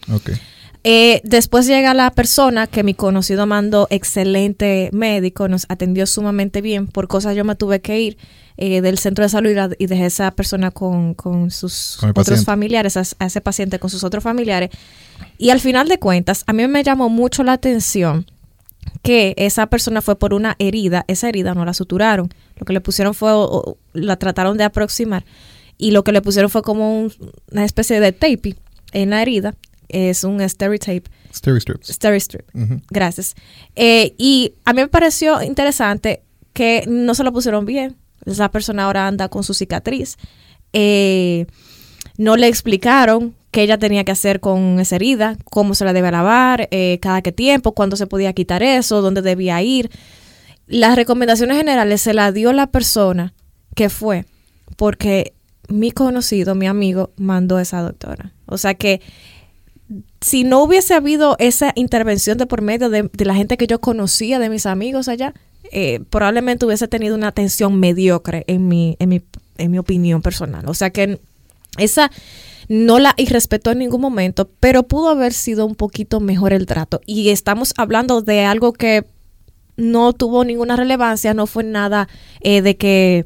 Eh, 0.87 1.19
después 1.23 1.65
llega 1.65 1.95
la 1.95 2.11
persona 2.11 2.67
que 2.67 2.83
mi 2.83 2.93
conocido 2.93 3.47
mandó, 3.47 3.87
excelente 3.89 4.91
médico, 4.93 5.47
nos 5.47 5.65
atendió 5.67 6.05
sumamente 6.05 6.61
bien. 6.61 6.85
Por 6.85 7.07
cosas 7.07 7.35
yo 7.35 7.43
me 7.43 7.55
tuve 7.55 7.81
que 7.81 7.99
ir 7.99 8.17
eh, 8.57 8.81
del 8.81 8.99
centro 8.99 9.23
de 9.25 9.29
salud 9.29 9.49
y, 9.79 9.85
dejé 9.87 10.03
a 10.03 10.05
esa 10.05 10.29
persona 10.31 10.69
con, 10.69 11.15
con 11.15 11.49
sus 11.49 11.97
Con 11.99 12.11
otros 12.11 12.25
paciente. 12.27 12.45
familiares, 12.45 12.97
a, 12.97 13.03
a 13.17 13.25
ese 13.25 13.41
paciente 13.41 13.79
con 13.79 13.89
sus 13.89 14.03
otros 14.03 14.23
familiares. 14.23 14.69
Y 15.39 15.49
al 15.49 15.59
final 15.59 15.87
de 15.89 15.97
cuentas, 15.97 16.43
a 16.45 16.53
mí 16.53 16.67
me 16.67 16.83
llamó 16.83 17.09
mucho 17.09 17.43
la 17.43 17.53
atención 17.53 18.27
que 19.01 19.33
esa 19.37 19.65
persona 19.65 20.03
fue 20.03 20.15
por 20.19 20.35
una 20.35 20.55
herida, 20.59 21.03
esa 21.07 21.27
herida 21.29 21.55
no 21.55 21.65
la 21.65 21.73
suturaron, 21.73 22.29
lo 22.57 22.65
que 22.65 22.73
le 22.73 22.81
pusieron 22.81 23.15
fue, 23.15 23.31
o- 23.33 23.43
o 23.45 23.77
la 23.93 24.17
trataron 24.17 24.55
de 24.57 24.63
aproximar 24.63 25.25
y 25.79 25.89
lo 25.91 26.03
que 26.03 26.11
le 26.11 26.21
pusieron 26.21 26.51
fue 26.51 26.61
como 26.61 27.01
un- 27.01 27.11
una 27.51 27.65
especie 27.65 27.99
de 27.99 28.11
tape 28.11 28.55
en 28.93 29.09
la 29.09 29.21
herida, 29.23 29.55
es 29.89 30.23
un 30.23 30.37
tape 30.37 30.79
Steri-strips. 31.33 31.89
Steri-strip. 31.89 32.45
Ujú. 32.53 32.81
Gracias. 32.89 33.35
Eh, 33.75 34.15
y 34.17 34.53
a 34.63 34.73
mí 34.73 34.81
me 34.81 34.87
pareció 34.87 35.41
interesante 35.41 36.23
que 36.53 36.85
no 36.87 37.13
se 37.13 37.23
lo 37.23 37.33
pusieron 37.33 37.65
bien. 37.65 37.97
Esa 38.25 38.49
persona 38.49 38.85
ahora 38.85 39.07
anda 39.07 39.29
con 39.29 39.43
su 39.43 39.53
cicatriz. 39.53 40.17
Eh, 40.73 41.45
no 42.17 42.37
le 42.37 42.47
explicaron 42.47 43.35
qué 43.51 43.63
ella 43.63 43.77
tenía 43.77 44.03
que 44.03 44.11
hacer 44.11 44.39
con 44.39 44.79
esa 44.79 44.95
herida, 44.95 45.37
cómo 45.45 45.75
se 45.75 45.85
la 45.85 45.93
debe 45.93 46.11
lavar, 46.11 46.67
eh, 46.71 46.99
cada 47.01 47.21
qué 47.21 47.31
tiempo, 47.31 47.73
cuándo 47.73 47.95
se 47.95 48.07
podía 48.07 48.33
quitar 48.33 48.63
eso, 48.63 49.01
dónde 49.01 49.21
debía 49.21 49.61
ir. 49.61 49.89
Las 50.67 50.95
recomendaciones 50.95 51.57
generales 51.57 52.01
se 52.01 52.13
las 52.13 52.33
dio 52.33 52.51
la 52.53 52.67
persona 52.67 53.33
que 53.75 53.89
fue 53.89 54.25
porque 54.77 55.33
mi 55.67 55.91
conocido, 55.91 56.55
mi 56.55 56.67
amigo, 56.67 57.11
mandó 57.17 57.57
a 57.57 57.61
esa 57.61 57.81
doctora. 57.81 58.33
O 58.45 58.57
sea 58.57 58.75
que 58.75 59.01
si 60.21 60.43
no 60.43 60.63
hubiese 60.63 60.93
habido 60.93 61.35
esa 61.39 61.71
intervención 61.75 62.37
de 62.37 62.47
por 62.47 62.61
medio 62.61 62.89
de, 62.89 63.09
la 63.17 63.35
gente 63.35 63.57
que 63.57 63.67
yo 63.67 63.79
conocía, 63.79 64.39
de 64.39 64.49
mis 64.49 64.65
amigos 64.65 65.07
allá, 65.07 65.33
eh, 65.71 65.99
probablemente 66.09 66.65
hubiese 66.65 66.87
tenido 66.87 67.15
una 67.15 67.27
atención 67.27 67.79
mediocre 67.79 68.43
en 68.47 68.67
mi, 68.67 68.95
en 68.99 69.09
mi, 69.09 69.21
en 69.57 69.71
mi 69.71 69.77
opinión 69.77 70.21
personal. 70.21 70.67
O 70.67 70.73
sea 70.73 70.89
que 70.89 71.19
esa 71.77 72.11
no 72.67 72.99
la 72.99 73.13
irrespetó 73.17 73.71
en 73.71 73.79
ningún 73.79 74.01
momento, 74.01 74.49
pero 74.59 74.83
pudo 74.83 75.09
haber 75.09 75.33
sido 75.33 75.65
un 75.65 75.75
poquito 75.75 76.19
mejor 76.19 76.53
el 76.53 76.65
trato. 76.65 77.01
Y 77.05 77.29
estamos 77.29 77.73
hablando 77.77 78.21
de 78.21 78.43
algo 78.43 78.73
que 78.73 79.05
no 79.77 80.13
tuvo 80.13 80.43
ninguna 80.45 80.75
relevancia, 80.75 81.33
no 81.33 81.47
fue 81.47 81.63
nada 81.63 82.07
eh, 82.41 82.61
de 82.61 82.77
que 82.77 83.25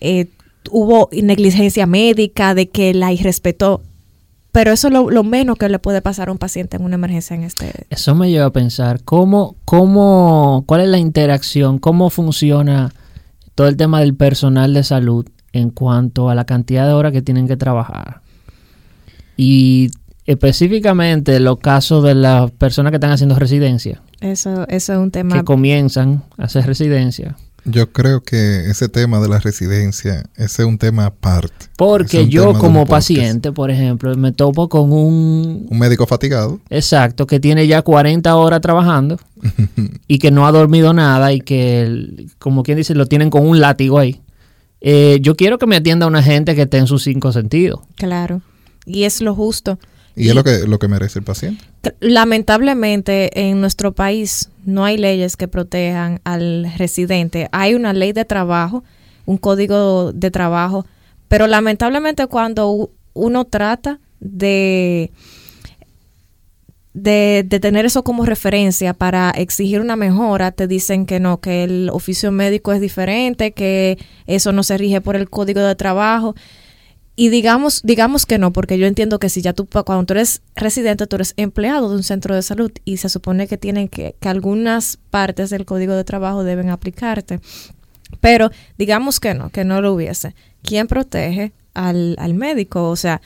eh, 0.00 0.26
hubo 0.70 1.08
negligencia 1.12 1.86
médica, 1.86 2.54
de 2.54 2.68
que 2.68 2.94
la 2.94 3.12
irrespetó. 3.12 3.82
Pero 4.52 4.72
eso 4.72 4.88
es 4.88 4.92
lo, 4.92 5.10
lo 5.10 5.22
menos 5.22 5.56
que 5.56 5.68
le 5.68 5.78
puede 5.78 6.02
pasar 6.02 6.28
a 6.28 6.32
un 6.32 6.38
paciente 6.38 6.76
en 6.76 6.84
una 6.84 6.96
emergencia 6.96 7.36
en 7.36 7.44
este. 7.44 7.86
Eso 7.88 8.14
me 8.14 8.30
lleva 8.30 8.46
a 8.46 8.52
pensar 8.52 9.02
cómo, 9.04 9.56
cómo, 9.64 10.64
cuál 10.66 10.80
es 10.80 10.88
la 10.88 10.98
interacción, 10.98 11.78
cómo 11.78 12.10
funciona 12.10 12.92
todo 13.54 13.68
el 13.68 13.76
tema 13.76 14.00
del 14.00 14.14
personal 14.14 14.74
de 14.74 14.82
salud 14.82 15.26
en 15.52 15.70
cuanto 15.70 16.30
a 16.30 16.34
la 16.34 16.44
cantidad 16.46 16.86
de 16.86 16.92
horas 16.94 17.12
que 17.12 17.22
tienen 17.22 17.46
que 17.46 17.56
trabajar. 17.56 18.22
Y 19.36 19.90
específicamente 20.26 21.38
los 21.40 21.58
casos 21.58 22.04
de 22.04 22.14
las 22.14 22.50
personas 22.52 22.90
que 22.90 22.96
están 22.96 23.10
haciendo 23.10 23.34
residencia, 23.36 24.02
Eso, 24.20 24.66
eso 24.68 24.92
es 24.92 24.98
un 24.98 25.10
tema. 25.10 25.36
que 25.36 25.44
comienzan 25.44 26.24
a 26.38 26.44
hacer 26.44 26.66
residencia. 26.66 27.36
Yo 27.64 27.92
creo 27.92 28.22
que 28.22 28.70
ese 28.70 28.88
tema 28.88 29.20
de 29.20 29.28
la 29.28 29.38
residencia, 29.38 30.24
ese 30.36 30.62
es 30.62 30.68
un 30.68 30.78
tema 30.78 31.06
aparte. 31.06 31.66
Porque 31.76 32.26
yo 32.28 32.52
como 32.54 32.86
paciente, 32.86 33.52
por 33.52 33.70
ejemplo, 33.70 34.14
me 34.16 34.32
topo 34.32 34.68
con 34.68 34.92
un 34.92 35.66
Un 35.70 35.78
médico 35.78 36.06
fatigado. 36.06 36.60
Exacto, 36.70 37.26
que 37.26 37.38
tiene 37.40 37.66
ya 37.66 37.82
40 37.82 38.34
horas 38.36 38.60
trabajando 38.60 39.18
y 40.08 40.18
que 40.18 40.30
no 40.30 40.46
ha 40.46 40.52
dormido 40.52 40.92
nada 40.92 41.32
y 41.32 41.40
que, 41.40 41.82
el- 41.82 42.30
como 42.38 42.62
quien 42.62 42.78
dice, 42.78 42.94
lo 42.94 43.06
tienen 43.06 43.30
con 43.30 43.46
un 43.46 43.60
látigo 43.60 43.98
ahí. 43.98 44.20
Eh, 44.80 45.18
yo 45.20 45.36
quiero 45.36 45.58
que 45.58 45.66
me 45.66 45.76
atienda 45.76 46.06
una 46.06 46.22
gente 46.22 46.54
que 46.54 46.62
esté 46.62 46.78
en 46.78 46.86
sus 46.86 47.02
cinco 47.02 47.32
sentidos. 47.32 47.80
Claro. 47.96 48.40
Y 48.86 49.04
es 49.04 49.20
lo 49.20 49.34
justo. 49.34 49.78
Y 50.16 50.28
es 50.28 50.34
lo 50.34 50.44
que, 50.44 50.66
lo 50.66 50.78
que 50.78 50.88
merece 50.88 51.18
el 51.18 51.24
paciente. 51.24 51.64
Lamentablemente 52.00 53.48
en 53.48 53.60
nuestro 53.60 53.92
país 53.92 54.50
no 54.64 54.84
hay 54.84 54.98
leyes 54.98 55.36
que 55.36 55.48
protejan 55.48 56.20
al 56.24 56.70
residente. 56.76 57.48
Hay 57.52 57.74
una 57.74 57.92
ley 57.92 58.12
de 58.12 58.24
trabajo, 58.24 58.84
un 59.26 59.38
código 59.38 60.12
de 60.12 60.30
trabajo, 60.30 60.86
pero 61.28 61.46
lamentablemente 61.46 62.26
cuando 62.26 62.90
uno 63.14 63.44
trata 63.44 64.00
de, 64.18 65.10
de, 66.92 67.44
de 67.46 67.60
tener 67.60 67.86
eso 67.86 68.02
como 68.02 68.26
referencia 68.26 68.94
para 68.94 69.30
exigir 69.30 69.80
una 69.80 69.96
mejora, 69.96 70.52
te 70.52 70.66
dicen 70.66 71.06
que 71.06 71.20
no, 71.20 71.40
que 71.40 71.64
el 71.64 71.90
oficio 71.92 72.32
médico 72.32 72.72
es 72.72 72.80
diferente, 72.80 73.52
que 73.52 73.98
eso 74.26 74.52
no 74.52 74.62
se 74.62 74.76
rige 74.76 75.00
por 75.00 75.16
el 75.16 75.30
código 75.30 75.60
de 75.60 75.76
trabajo. 75.76 76.34
Y 77.20 77.28
digamos, 77.28 77.82
digamos 77.82 78.24
que 78.24 78.38
no, 78.38 78.50
porque 78.50 78.78
yo 78.78 78.86
entiendo 78.86 79.18
que 79.18 79.28
si 79.28 79.42
ya 79.42 79.52
tú, 79.52 79.66
cuando 79.66 80.06
tú 80.06 80.14
eres 80.14 80.40
residente, 80.56 81.06
tú 81.06 81.16
eres 81.16 81.34
empleado 81.36 81.90
de 81.90 81.96
un 81.96 82.02
centro 82.02 82.34
de 82.34 82.40
salud 82.40 82.72
y 82.86 82.96
se 82.96 83.10
supone 83.10 83.46
que 83.46 83.58
tienen 83.58 83.88
que, 83.88 84.14
que 84.18 84.30
algunas 84.30 84.96
partes 85.10 85.50
del 85.50 85.66
código 85.66 85.92
de 85.92 86.04
trabajo 86.04 86.44
deben 86.44 86.70
aplicarte. 86.70 87.40
Pero 88.22 88.50
digamos 88.78 89.20
que 89.20 89.34
no, 89.34 89.50
que 89.50 89.66
no 89.66 89.82
lo 89.82 89.92
hubiese. 89.92 90.34
¿Quién 90.62 90.86
protege 90.86 91.52
al, 91.74 92.16
al 92.18 92.32
médico? 92.32 92.88
O 92.88 92.96
sea, 92.96 93.20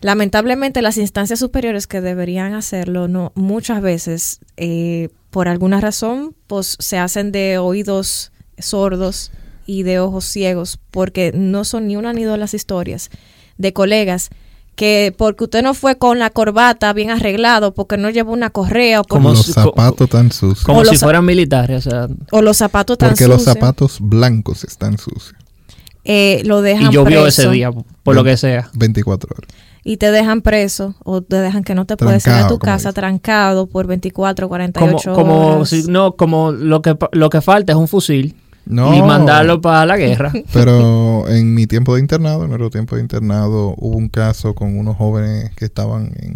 lamentablemente 0.00 0.80
las 0.80 0.96
instancias 0.96 1.40
superiores 1.40 1.88
que 1.88 2.00
deberían 2.00 2.54
hacerlo, 2.54 3.08
no, 3.08 3.32
muchas 3.34 3.82
veces, 3.82 4.38
eh, 4.56 5.08
por 5.30 5.48
alguna 5.48 5.80
razón, 5.80 6.36
pues 6.46 6.76
se 6.78 6.96
hacen 6.96 7.32
de 7.32 7.58
oídos 7.58 8.30
sordos 8.56 9.32
y 9.72 9.82
de 9.84 9.98
ojos 10.00 10.24
ciegos, 10.24 10.78
porque 10.90 11.32
no 11.34 11.64
son 11.64 11.86
ni 11.86 11.96
una 11.96 12.12
ni 12.12 12.24
dos 12.24 12.38
las 12.38 12.52
historias 12.54 13.10
de 13.58 13.72
colegas 13.72 14.28
que 14.74 15.14
porque 15.16 15.44
usted 15.44 15.62
no 15.62 15.74
fue 15.74 15.96
con 15.96 16.18
la 16.18 16.30
corbata 16.30 16.92
bien 16.94 17.10
arreglado, 17.10 17.74
porque 17.74 17.96
no 17.98 18.08
llevó 18.10 18.32
una 18.32 18.50
correa 18.50 19.00
o, 19.00 19.04
Como 19.04 19.30
los 19.30 19.44
si- 19.46 19.52
zapatos 19.52 20.08
tan 20.08 20.32
sucios. 20.32 20.64
Como 20.64 20.80
O 20.80 20.84
si 20.84 20.96
fueran 20.96 21.24
militares. 21.26 21.86
O 21.86 21.90
sea, 21.90 22.08
o 22.30 22.40
los 22.42 22.56
zapatos 22.56 22.96
tan 22.98 23.10
Porque 23.10 23.28
los 23.28 23.38
sucios, 23.42 23.54
zapatos 23.54 23.98
blancos 24.00 24.64
están 24.64 24.96
sucios. 24.98 25.34
eh, 26.04 26.42
lo 26.44 26.62
dejan 26.62 26.90
y 26.90 26.94
llovió 26.94 27.22
preso 27.22 27.42
ese 27.42 27.50
día, 27.50 27.70
por 28.02 28.14
lo 28.14 28.24
que 28.24 28.36
sea. 28.36 28.68
24 28.74 29.30
horas. 29.36 29.50
y 29.84 29.96
te 29.96 30.10
dejan 30.12 30.42
preso 30.42 30.94
o 31.04 31.22
te 31.22 31.36
dejan 31.36 31.64
que 31.64 31.74
no 31.74 31.84
te 31.86 31.96
puedes 31.96 32.24
ir 32.26 32.32
a 32.32 32.42
tu 32.46 32.58
como 32.58 32.72
casa 32.72 32.92
trancado 32.92 33.66
por 33.66 33.86
24, 33.88 34.46
Como, 34.48 34.50
48 34.50 35.12
como, 35.14 35.46
horas. 35.56 35.68
si- 35.68 35.84
no, 35.88 36.12
como 36.16 36.50
lo 36.52 36.82
que, 36.82 36.96
lo 37.12 37.28
que 37.30 37.40
falta 37.40 37.72
es 37.72 37.78
un 37.78 37.88
fusil 37.88 38.34
No. 38.64 38.94
y 38.94 39.02
mandarlo 39.02 39.60
para 39.60 39.84
la 39.86 39.96
guerra. 39.96 40.32
Pero 40.52 41.28
en 41.28 41.52
mi 41.54 41.66
tiempo 41.66 41.94
de 41.94 42.00
internado, 42.00 42.42
en 42.44 42.48
nuestro 42.50 42.70
tiempo 42.70 42.96
de 42.96 43.02
internado, 43.02 43.74
hubo 43.76 43.96
un 43.96 44.08
caso 44.08 44.54
con 44.54 44.78
unos 44.78 44.96
jóvenes 44.96 45.50
que 45.56 45.64
estaban 45.64 46.12
en... 46.20 46.34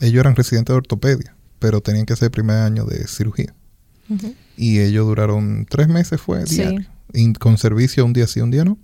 Ellos 0.00 0.20
eran 0.20 0.36
residentes 0.36 0.72
de 0.72 0.78
ortopedia, 0.78 1.34
pero 1.58 1.80
tenían 1.80 2.04
que 2.06 2.12
hacer 2.12 2.26
el 2.26 2.30
primer 2.32 2.56
año 2.58 2.84
de 2.84 3.06
cirugía. 3.06 3.54
Y 4.56 4.80
ellos 4.80 5.06
duraron 5.06 5.66
tres 5.68 5.88
meses, 5.88 6.20
fue 6.20 6.46
Sí. 6.46 6.56
diario. 6.56 6.86
Y 7.12 7.32
con 7.34 7.56
servicio 7.58 8.04
un 8.04 8.12
día 8.12 8.26
sí, 8.26 8.40
un 8.40 8.50
día 8.50 8.64
no. 8.64 8.78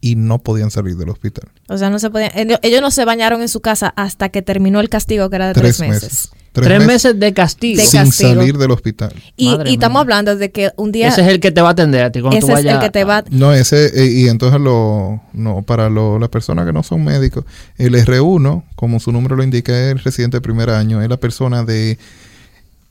Y 0.00 0.16
no 0.16 0.38
podían 0.38 0.70
salir 0.70 0.96
del 0.96 1.10
hospital. 1.10 1.48
O 1.68 1.76
sea, 1.76 1.90
no 1.90 1.98
se 1.98 2.10
podían, 2.10 2.30
ellos, 2.34 2.80
no 2.80 2.90
se 2.90 3.04
bañaron 3.04 3.42
en 3.42 3.48
su 3.48 3.60
casa 3.60 3.92
hasta 3.96 4.28
que 4.30 4.42
terminó 4.42 4.80
el 4.80 4.88
castigo 4.88 5.28
que 5.30 5.36
era 5.36 5.48
de 5.48 5.54
tres, 5.54 5.78
meses. 5.80 6.30
Tres, 6.52 6.84
meses, 6.84 7.20
de 7.20 7.32
castigo. 7.32 7.80
De 7.80 7.86
sin 7.86 8.04
castigo. 8.06 8.34
salir 8.34 8.58
del 8.58 8.70
hospital. 8.72 9.12
Y, 9.36 9.50
y 9.66 9.74
estamos 9.74 10.00
hablando 10.00 10.34
de 10.36 10.50
que 10.50 10.72
un 10.76 10.90
día 10.90 11.08
Ese 11.08 11.20
es 11.20 11.28
el 11.28 11.38
que 11.38 11.52
te 11.52 11.60
va 11.60 11.68
a 11.68 11.72
atender 11.72 12.02
a 12.02 12.10
ti 12.10 12.20
cuando 12.22 12.40
tú 12.40 12.46
ese 12.46 12.52
es 12.52 12.58
vayas. 12.64 12.74
el 12.76 12.80
que 12.80 12.90
te 12.90 13.04
va 13.04 13.22
No, 13.30 13.52
ese, 13.54 13.86
eh, 14.02 14.06
y 14.10 14.26
entonces 14.28 14.60
lo, 14.60 15.20
no, 15.32 15.62
para 15.62 15.88
lo- 15.90 16.18
las 16.18 16.28
personas 16.28 16.66
que 16.66 16.72
no 16.72 16.82
son 16.82 17.04
médicos, 17.04 17.44
el 17.78 17.94
R1, 17.94 18.64
como 18.74 18.98
su 18.98 19.12
nombre 19.12 19.36
lo 19.36 19.44
indica, 19.44 19.72
es 19.72 19.92
el 19.92 19.98
residente 20.00 20.38
de 20.38 20.40
primer 20.40 20.70
año, 20.70 21.00
es 21.02 21.08
la 21.08 21.18
persona 21.18 21.62
de 21.62 21.98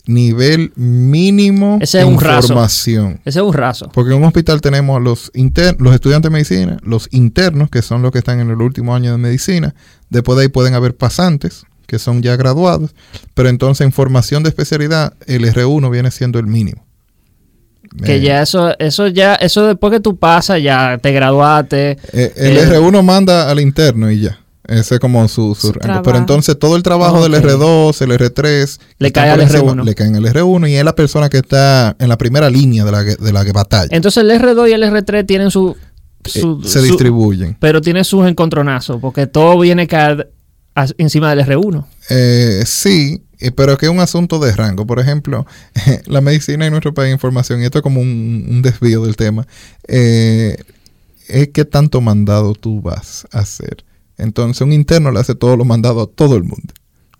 nivel 0.10 0.72
mínimo 0.75 1.78
Ese 1.82 2.00
de 2.00 2.06
un 2.06 2.20
raso. 2.20 2.48
información. 2.48 3.22
Ese 3.25 3.39
es 3.39 3.46
un 3.46 3.54
raso. 3.54 3.89
Porque 3.94 4.12
en 4.12 4.18
un 4.18 4.25
hospital 4.25 4.60
tenemos 4.62 4.98
a 4.98 5.00
los, 5.00 5.32
los 5.34 5.94
estudiantes 5.94 6.30
de 6.30 6.34
medicina, 6.34 6.78
los 6.84 7.08
internos, 7.12 7.70
que 7.70 7.82
son 7.82 8.01
los 8.01 8.12
que 8.12 8.18
están 8.18 8.39
en 8.39 8.50
el 8.50 8.62
último 8.62 8.96
año 8.96 9.12
de 9.12 9.18
medicina. 9.18 9.75
Después 10.10 10.36
de 10.38 10.44
ahí 10.44 10.48
pueden 10.50 10.74
haber 10.74 10.96
pasantes, 10.98 11.63
que 11.86 12.00
son 12.00 12.22
ya 12.22 12.36
graduados. 12.36 12.94
Pero 13.34 13.50
entonces 13.50 13.86
en 13.86 13.92
formación 13.92 14.44
de 14.44 14.50
especialidad, 14.50 15.13
el 15.28 15.46
R1 15.46 15.89
viene 15.92 16.12
siendo 16.12 16.39
el 16.39 16.48
mínimo. 16.48 16.86
Que 18.06 18.16
Eh, 18.18 18.22
ya 18.22 18.42
eso, 18.42 18.78
eso 18.78 19.08
ya, 19.08 19.36
eso 19.36 19.66
después 19.66 19.92
que 19.92 20.00
tú 20.00 20.18
pasas, 20.18 20.62
ya 20.62 20.98
te 21.01 21.12
graduaste. 21.12 21.98
eh, 22.13 22.34
el 22.36 22.58
eh, 22.58 22.66
R1 22.80 23.04
manda 23.04 23.50
al 23.50 23.60
interno 23.60 24.12
y 24.12 24.22
ya. 24.22 24.39
Ese 24.69 24.95
es 24.95 24.99
como 24.99 25.27
su, 25.27 25.55
su 25.55 25.67
Su 25.67 25.73
rango. 25.73 25.79
trabajo. 25.81 26.03
Pero 26.03 26.17
entonces 26.19 26.57
todo 26.59 26.75
el 26.75 26.83
trabajo 26.83 27.21
del 27.27 27.33
R2, 27.43 28.01
el 28.01 28.11
R3, 28.11 28.79
Le 28.99 29.11
cae 29.11 29.29
al 29.31 29.41
encima, 29.41 29.73
R1. 29.73 29.83
Le 29.83 29.95
caen 29.95 30.15
al 30.15 30.23
R1 30.25 30.69
y 30.69 30.75
es 30.75 30.83
la 30.85 30.95
persona 30.95 31.27
que 31.29 31.38
está 31.38 31.95
en 31.99 32.07
la 32.07 32.17
primera 32.17 32.49
línea 32.49 32.85
de 32.85 32.91
la, 32.91 33.03
de 33.03 33.33
la 33.33 33.43
batalla. 33.51 33.89
Entonces 33.91 34.23
el 34.23 34.29
R2 34.31 34.69
y 34.69 34.73
el 34.73 34.83
R3 34.83 35.25
tienen 35.25 35.49
su. 35.51 35.75
Eh, 36.25 36.29
se 36.29 36.41
su- 36.41 36.81
distribuyen. 36.81 37.57
pero 37.59 37.81
tiene 37.81 38.03
sus 38.03 38.27
encontronazos, 38.27 38.97
porque 39.01 39.25
todo 39.25 39.57
viene 39.59 39.83
a 39.83 39.88
caer 39.88 40.31
as- 40.75 40.93
encima 40.97 41.33
del 41.33 41.45
R1. 41.45 41.85
Eh, 42.09 42.63
sí, 42.65 43.23
eh, 43.39 43.51
pero 43.51 43.77
que 43.77 43.85
es 43.88 43.91
un 43.91 44.01
asunto 44.01 44.38
de 44.38 44.51
rango. 44.55 44.85
Por 44.85 44.99
ejemplo, 44.99 45.47
la 46.05 46.21
medicina 46.21 46.65
en 46.65 46.71
nuestro 46.71 46.93
país, 46.93 47.11
información, 47.11 47.61
y 47.61 47.65
esto 47.65 47.79
es 47.79 47.83
como 47.83 48.01
un, 48.01 48.45
un 48.49 48.61
desvío 48.61 49.01
del 49.03 49.15
tema, 49.15 49.47
eh, 49.88 50.57
es 51.27 51.49
qué 51.53 51.65
tanto 51.65 52.01
mandado 52.01 52.53
tú 52.53 52.81
vas 52.81 53.25
a 53.31 53.39
hacer. 53.39 53.83
Entonces, 54.19 54.61
un 54.61 54.73
interno 54.73 55.11
le 55.11 55.19
hace 55.19 55.35
todos 55.35 55.57
los 55.57 55.65
mandados 55.65 56.07
a 56.07 56.11
todo 56.13 56.35
el 56.35 56.43
mundo. 56.43 56.73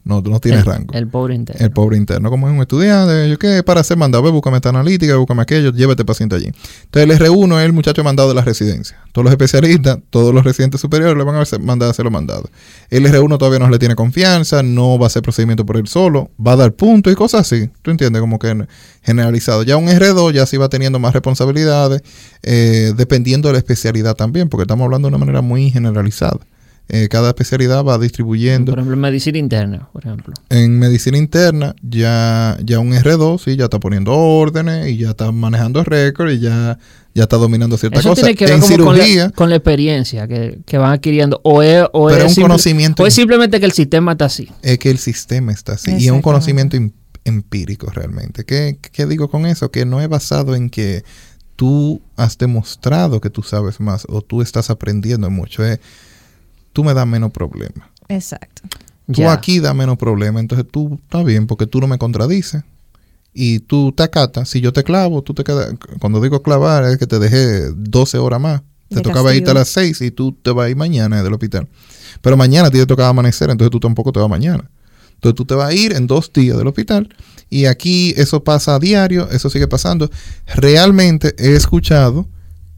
No, 0.06 0.22
no 0.22 0.40
tiene 0.40 0.60
el, 0.60 0.66
rango. 0.66 0.94
El 0.94 1.08
pobre 1.08 1.36
interno. 1.36 1.64
El 1.64 1.72
pobre 1.72 1.98
interno, 1.98 2.30
como 2.32 2.48
es 2.48 2.54
un 2.56 2.62
estudiante, 2.62 3.30
yo 3.30 3.38
qué, 3.38 3.62
para 3.64 3.82
hacer 3.82 3.96
mandado, 3.98 4.24
ve, 4.24 4.32
búscame 4.32 4.56
esta 4.56 4.70
analítica, 4.70 5.16
búscame 5.18 5.44
aquello, 5.44 5.72
llévate 5.72 6.04
paciente 6.04 6.36
allí. 6.36 6.46
Entonces 6.86 7.20
el 7.20 7.28
R1 7.28 7.60
es 7.60 7.66
el 7.66 7.74
muchacho 7.74 8.04
mandado 8.04 8.30
de 8.30 8.34
la 8.34 8.42
residencia. 8.42 8.98
Todos 9.12 9.26
los 9.26 9.32
especialistas, 9.34 10.00
todos 10.10 10.34
los 10.34 10.44
residentes 10.44 10.82
superiores 10.82 11.16
le 11.16 11.24
van 11.26 11.36
a 11.36 11.42
hacer- 11.42 11.60
mandar 11.60 11.88
a 11.88 11.92
hacer 11.92 12.06
los 12.06 12.14
mandados. 12.14 12.50
El 12.90 13.06
R1 13.06 13.38
todavía 13.38 13.60
no 13.60 13.70
le 13.70 13.78
tiene 13.78 13.94
confianza, 13.94 14.64
no 14.64 14.98
va 14.98 15.06
a 15.06 15.08
hacer 15.08 15.22
procedimiento 15.22 15.64
por 15.66 15.78
él 15.78 15.86
solo, 15.88 16.32
va 16.44 16.54
a 16.54 16.56
dar 16.56 16.72
puntos 16.74 17.14
y 17.14 17.16
cosas 17.16 17.42
así. 17.42 17.70
¿Tú 17.84 17.92
entiendes? 17.92 18.22
Como 18.22 18.40
que 18.40 18.66
generalizado. 19.04 19.62
Ya 19.64 19.78
un 19.78 19.90
R2 19.90 20.32
ya 20.32 20.46
sí 20.48 20.58
va 20.58 20.70
teniendo 20.70 20.98
más 20.98 21.14
responsabilidades, 21.14 22.02
eh, 22.42 22.94
dependiendo 22.96 23.50
de 23.50 23.54
la 23.54 23.60
especialidad 23.60 24.16
también, 24.16 24.50
porque 24.50 24.64
estamos 24.64 24.86
hablando 24.86 25.08
de 25.08 25.16
una 25.16 25.20
manera 25.24 25.42
muy 25.42 25.70
generalizada. 25.70 26.40
Eh, 26.92 27.08
cada 27.08 27.30
especialidad 27.30 27.84
va 27.84 28.00
distribuyendo. 28.00 28.72
Por 28.72 28.80
ejemplo, 28.80 28.96
en 28.96 29.00
medicina 29.02 29.38
interna, 29.38 29.88
por 29.94 30.04
ejemplo. 30.06 30.34
En 30.50 30.80
medicina 30.80 31.20
interna, 31.20 31.76
ya, 31.84 32.58
ya 32.64 32.80
un 32.80 32.94
R2, 32.94 33.40
sí, 33.44 33.56
ya 33.56 33.66
está 33.66 33.80
poniendo 33.80 34.12
órdenes 34.16 34.88
y 34.88 34.98
ya 34.98 35.12
está 35.12 35.32
manejando 35.32 35.84
récord 35.84 36.32
y 36.32 36.40
ya, 36.40 36.80
ya 37.14 37.24
está 37.24 37.38
dominando 37.38 37.78
ciertas 37.78 38.00
Eso 38.00 38.10
cosas. 38.10 38.24
tiene 38.24 38.36
que 38.36 38.46
ver 38.46 38.56
en 38.56 38.62
como 38.62 38.86
con 38.86 38.96
cirugía, 38.96 39.24
la, 39.26 39.30
con 39.32 39.50
la 39.52 39.56
experiencia 39.58 40.28
que, 40.28 40.62
que 40.66 40.78
van 40.80 40.92
adquiriendo. 40.94 41.40
O 41.44 41.62
es, 41.62 41.84
o 41.94 42.08
Pero 42.08 42.18
es 42.18 42.24
un 42.24 42.30
simple- 42.30 42.42
conocimiento 42.46 43.04
o 43.04 43.06
es 43.06 43.14
in- 43.16 43.22
simplemente 43.22 43.60
que 43.60 43.68
el 43.68 43.72
sistema 43.72 44.14
está 44.14 44.26
así. 44.26 44.50
es 44.64 44.80
que 44.80 44.90
el 44.90 44.98
sistema 44.98 45.52
está 45.52 45.74
así. 45.74 45.92
Y 45.96 46.06
es 46.08 46.12
un 46.12 46.24
conocimiento 46.24 46.76
em- 46.76 46.92
empírico 47.24 47.92
realmente. 47.92 48.46
¿Qué, 48.46 48.80
¿Qué 48.92 49.06
digo 49.06 49.30
con 49.30 49.46
eso? 49.46 49.70
Que 49.70 49.86
no 49.86 50.02
es 50.02 50.10
basado 50.10 50.56
en 50.56 50.72
que 50.72 51.04
tú 51.56 52.02
has 52.16 52.38
demostrado 52.40 53.22
que 53.22 53.30
tú 53.30 53.44
sabes 53.44 53.80
más 53.80 54.06
o 54.10 54.22
tú 54.24 54.42
estás 54.42 54.72
aprendiendo 54.72 55.30
mucho. 55.30 55.64
Es, 55.64 55.80
tú 56.74 56.84
me 56.84 56.94
das 56.94 57.08
menos 57.08 57.32
problemas. 57.32 57.88
Exacto. 58.08 58.64
Tú 59.12 59.28
aquí 59.28 59.60
da 59.60 59.74
menos 59.74 59.98
problema, 59.98 60.40
entonces 60.40 60.68
tú 60.72 61.00
está 61.02 61.24
bien 61.24 61.48
porque 61.48 61.66
tú 61.66 61.80
no 61.82 61.88
me 61.88 61.98
contradices 61.98 62.64
y 63.34 63.60
tú 63.60 63.92
te 63.92 64.04
acatas. 64.04 64.50
Si 64.50 64.62
yo 64.62 64.72
te 64.72 64.84
clavo, 64.84 65.24
tú 65.24 65.34
te 65.34 65.44
quedas. 65.44 65.74
Cuando 66.00 66.22
digo 66.22 66.44
clavar 66.44 66.84
es 66.86 66.98
que 66.98 67.08
te 67.08 67.18
dejé 67.18 67.72
12 67.76 68.18
horas 68.20 68.40
más. 68.40 68.62
Te 68.90 68.98
De 68.98 69.02
tocaba 69.02 69.34
irte 69.34 69.52
a 69.52 69.54
castigo. 69.54 69.60
las 69.84 69.98
6 69.98 70.02
y 70.02 70.12
tú 70.12 70.32
te 70.34 70.52
vas 70.52 70.68
a 70.68 70.70
ir 70.70 70.76
mañana 70.76 71.24
del 71.24 71.34
hospital. 71.34 71.68
Pero 72.22 72.38
mañana 72.38 72.68
a 72.68 72.72
ti 72.72 72.78
te 72.78 72.86
tocaba 72.86 73.10
amanecer, 73.10 73.50
entonces 73.50 73.72
tú 73.72 73.80
tampoco 73.80 74.12
te 74.12 74.20
vas 74.20 74.30
mañana. 74.30 74.70
Entonces 75.16 75.36
tú 75.36 75.46
te 75.46 75.54
vas 75.56 75.70
a 75.70 75.74
ir 75.74 75.94
en 75.94 76.08
dos 76.08 76.32
días 76.32 76.58
del 76.58 76.68
hospital 76.68 77.10
y 77.50 77.66
aquí 77.66 78.14
eso 78.16 78.44
pasa 78.44 78.76
a 78.76 78.80
diario, 78.80 79.30
eso 79.32 79.50
sigue 79.50 79.68
pasando. 79.68 80.10
Realmente 80.48 81.36
he 81.38 81.56
escuchado 81.56 82.28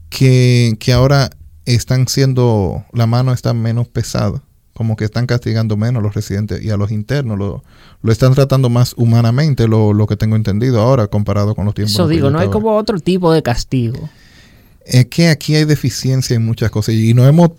que, 0.09 0.75
que 0.79 0.91
ahora 0.91 1.29
están 1.75 2.07
siendo, 2.07 2.83
la 2.93 3.07
mano 3.07 3.33
está 3.33 3.53
menos 3.53 3.87
pesada, 3.87 4.41
como 4.73 4.95
que 4.95 5.05
están 5.05 5.27
castigando 5.27 5.77
menos 5.77 5.99
a 5.99 6.03
los 6.03 6.15
residentes 6.15 6.63
y 6.63 6.69
a 6.71 6.77
los 6.77 6.91
internos, 6.91 7.37
lo, 7.37 7.63
lo 8.01 8.11
están 8.11 8.33
tratando 8.33 8.69
más 8.69 8.93
humanamente, 8.97 9.67
lo, 9.67 9.93
lo 9.93 10.07
que 10.07 10.15
tengo 10.15 10.35
entendido 10.35 10.81
ahora 10.81 11.07
comparado 11.07 11.55
con 11.55 11.65
los 11.65 11.75
tiempos. 11.75 11.93
Eso 11.93 12.07
digo, 12.07 12.29
no 12.29 12.39
hay 12.39 12.49
como 12.49 12.75
otro 12.75 12.99
tipo 12.99 13.31
de 13.33 13.43
castigo. 13.43 14.09
Es 14.85 15.05
que 15.07 15.27
aquí 15.29 15.55
hay 15.55 15.65
deficiencia 15.65 16.35
en 16.35 16.45
muchas 16.45 16.71
cosas 16.71 16.95
y 16.95 17.13
no 17.13 17.27
hemos, 17.27 17.51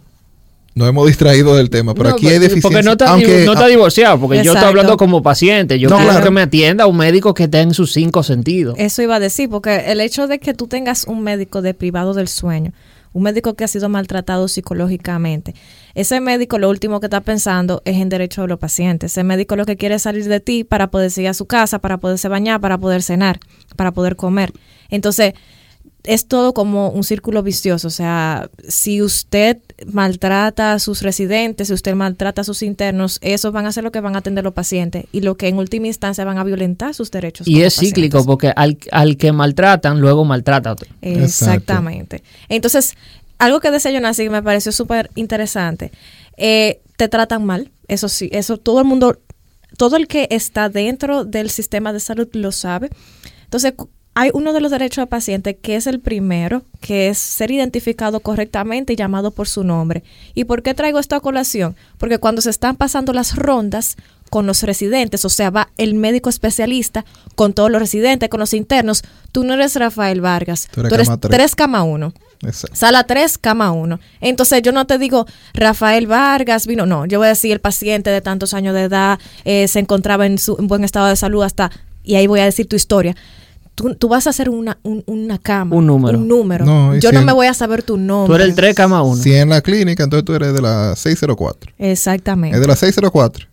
nos 0.74 0.88
hemos 0.88 1.06
distraído 1.06 1.54
del 1.54 1.70
tema, 1.70 1.94
pero 1.94 2.08
No, 2.08 2.14
aquí 2.16 2.26
hay 2.26 2.38
deficiencia. 2.40 2.70
Porque 2.70 2.82
no 2.82 2.92
está, 2.92 3.10
aunque- 3.10 3.44
no 3.44 3.52
está 3.52 3.66
divorciado, 3.68 4.18
porque 4.18 4.42
yo 4.42 4.54
estoy 4.54 4.68
hablando 4.68 4.96
como 4.96 5.22
paciente. 5.22 5.78
Yo 5.78 5.88
No, 5.88 5.96
quiero 5.96 6.10
claro. 6.10 6.24
que 6.24 6.30
me 6.32 6.40
atienda 6.40 6.86
un 6.86 6.96
médico 6.96 7.34
que 7.34 7.44
esté 7.44 7.60
en 7.60 7.74
sus 7.74 7.92
cinco 7.92 8.22
sentidos. 8.24 8.74
Eso 8.78 9.02
iba 9.02 9.16
a 9.16 9.20
decir, 9.20 9.48
porque 9.50 9.92
el 9.92 10.00
hecho 10.00 10.26
de 10.26 10.40
que 10.40 10.54
tú 10.54 10.66
tengas 10.66 11.04
un 11.04 11.22
médico 11.22 11.62
deprivado 11.62 12.14
del 12.14 12.26
sueño, 12.26 12.72
un 13.12 13.22
médico 13.22 13.54
que 13.54 13.64
ha 13.64 13.68
sido 13.68 13.88
maltratado 13.88 14.48
psicológicamente, 14.48 15.54
ese 15.94 16.20
médico 16.20 16.58
lo 16.58 16.70
último 16.70 17.00
que 17.00 17.06
está 17.06 17.20
pensando 17.20 17.82
es 17.84 17.96
en 17.96 18.08
derecho 18.08 18.42
de 18.42 18.48
los 18.48 18.58
pacientes. 18.58 19.12
Ese 19.12 19.24
médico 19.24 19.56
lo 19.56 19.66
que 19.66 19.76
quiere 19.76 19.96
es 19.96 20.02
salir 20.02 20.24
de 20.24 20.40
ti 20.40 20.64
para 20.64 20.90
poder 20.90 21.10
seguir 21.10 21.30
a 21.30 21.34
su 21.34 21.46
casa, 21.46 21.80
para 21.80 21.98
poderse 21.98 22.28
bañar, 22.28 22.60
para 22.60 22.78
poder 22.78 23.02
cenar, 23.02 23.40
para 23.76 23.92
poder 23.92 24.16
comer. 24.16 24.52
Entonces, 24.88 25.34
es 26.04 26.26
todo 26.26 26.52
como 26.52 26.90
un 26.90 27.04
círculo 27.04 27.42
vicioso. 27.42 27.88
O 27.88 27.90
sea, 27.90 28.50
si 28.66 29.02
usted 29.02 29.58
maltrata 29.86 30.72
a 30.72 30.78
sus 30.78 31.02
residentes, 31.02 31.68
si 31.68 31.74
usted 31.74 31.94
maltrata 31.94 32.40
a 32.40 32.44
sus 32.44 32.62
internos, 32.62 33.18
esos 33.20 33.52
van 33.52 33.66
a 33.66 33.72
ser 33.72 33.84
lo 33.84 33.92
que 33.92 34.00
van 34.00 34.14
a 34.16 34.18
atender 34.18 34.42
los 34.44 34.52
pacientes 34.52 35.04
y 35.12 35.20
lo 35.20 35.36
que 35.36 35.48
en 35.48 35.58
última 35.58 35.86
instancia 35.86 36.24
van 36.24 36.38
a 36.38 36.44
violentar 36.44 36.94
sus 36.94 37.10
derechos. 37.10 37.46
Y 37.46 37.62
es 37.62 37.74
cíclico, 37.76 38.18
pacientes. 38.18 38.26
porque 38.26 38.52
al, 38.54 38.78
al 38.90 39.16
que 39.16 39.32
maltratan, 39.32 40.00
luego 40.00 40.24
maltrata 40.24 40.70
a 40.70 40.72
otro. 40.72 40.88
Exactamente. 41.02 42.22
Entonces, 42.48 42.94
algo 43.38 43.60
que 43.60 43.70
decía 43.70 43.92
Jonasi 43.92 44.24
que 44.24 44.30
me 44.30 44.42
pareció 44.42 44.72
súper 44.72 45.10
interesante. 45.14 45.92
eh, 46.36 46.80
te 46.96 47.08
tratan 47.08 47.44
mal, 47.44 47.70
eso 47.88 48.08
sí, 48.08 48.28
eso 48.32 48.58
todo 48.58 48.78
el 48.78 48.84
mundo, 48.84 49.18
todo 49.76 49.96
el 49.96 50.06
que 50.06 50.28
está 50.30 50.68
dentro 50.68 51.24
del 51.24 51.50
sistema 51.50 51.92
de 51.92 51.98
salud 51.98 52.28
lo 52.32 52.52
sabe. 52.52 52.90
Entonces, 53.44 53.74
hay 54.14 54.30
uno 54.34 54.52
de 54.52 54.60
los 54.60 54.70
derechos 54.70 55.02
del 55.02 55.08
paciente 55.08 55.56
que 55.56 55.76
es 55.76 55.86
el 55.86 56.00
primero, 56.00 56.62
que 56.80 57.08
es 57.08 57.18
ser 57.18 57.50
identificado 57.50 58.20
correctamente 58.20 58.92
y 58.92 58.96
llamado 58.96 59.30
por 59.30 59.48
su 59.48 59.64
nombre. 59.64 60.02
¿Y 60.34 60.44
por 60.44 60.62
qué 60.62 60.74
traigo 60.74 60.98
esto 60.98 61.16
a 61.16 61.20
colación? 61.20 61.76
Porque 61.98 62.18
cuando 62.18 62.42
se 62.42 62.50
están 62.50 62.76
pasando 62.76 63.12
las 63.12 63.36
rondas 63.36 63.96
con 64.28 64.46
los 64.46 64.62
residentes, 64.62 65.24
o 65.24 65.28
sea, 65.28 65.50
va 65.50 65.68
el 65.76 65.94
médico 65.94 66.28
especialista 66.30 67.04
con 67.34 67.52
todos 67.52 67.70
los 67.70 67.80
residentes, 67.80 68.28
con 68.28 68.40
los 68.40 68.54
internos, 68.54 69.02
tú 69.30 69.44
no 69.44 69.54
eres 69.54 69.76
Rafael 69.76 70.20
Vargas, 70.20 70.68
Tú 70.72 70.80
eres 70.80 70.90
tú 70.90 70.94
eres 70.94 71.08
cama 71.08 71.20
tres. 71.20 71.30
3 71.30 71.54
cama 71.54 71.82
1. 71.82 72.14
Exacto. 72.42 72.76
Sala 72.76 73.04
3, 73.04 73.38
cama 73.38 73.72
1. 73.72 74.00
Entonces 74.20 74.62
yo 74.62 74.72
no 74.72 74.86
te 74.86 74.98
digo 74.98 75.26
Rafael 75.54 76.06
Vargas 76.06 76.66
vino, 76.66 76.86
no, 76.86 77.06
yo 77.06 77.18
voy 77.18 77.26
a 77.26 77.30
decir 77.30 77.52
el 77.52 77.60
paciente 77.60 78.10
de 78.10 78.20
tantos 78.20 78.52
años 78.52 78.74
de 78.74 78.82
edad 78.82 79.18
eh, 79.44 79.68
se 79.68 79.78
encontraba 79.78 80.26
en, 80.26 80.38
su, 80.38 80.56
en 80.58 80.66
buen 80.66 80.84
estado 80.84 81.06
de 81.08 81.16
salud 81.16 81.42
hasta, 81.42 81.70
y 82.02 82.16
ahí 82.16 82.26
voy 82.26 82.40
a 82.40 82.44
decir 82.44 82.66
tu 82.66 82.76
historia. 82.76 83.14
Tú, 83.74 83.94
tú 83.94 84.08
vas 84.08 84.26
a 84.26 84.30
hacer 84.30 84.48
una, 84.50 84.78
un- 84.82 85.02
una 85.06 85.38
cama. 85.38 85.74
Un 85.76 85.86
número. 85.86 86.18
Un 86.18 86.28
número. 86.28 86.64
No, 86.66 86.94
yo 86.94 87.08
si 87.08 87.14
no 87.14 87.20
en- 87.20 87.26
me 87.26 87.32
voy 87.32 87.46
a 87.46 87.54
saber 87.54 87.82
tu 87.82 87.96
nombre. 87.96 88.28
Tú 88.28 88.34
eres 88.34 88.48
el 88.48 88.54
3 88.54 88.74
cama 88.74 89.02
1. 89.02 89.22
Si 89.22 89.34
en 89.34 89.48
la 89.48 89.60
clínica, 89.62 90.04
entonces 90.04 90.24
tú 90.24 90.34
eres 90.34 90.52
de 90.52 90.60
la 90.60 90.94
604. 90.94 91.72
Exactamente. 91.78 92.56
Es 92.56 92.60
de 92.60 92.66
la 92.66 92.76
604. 92.76 93.46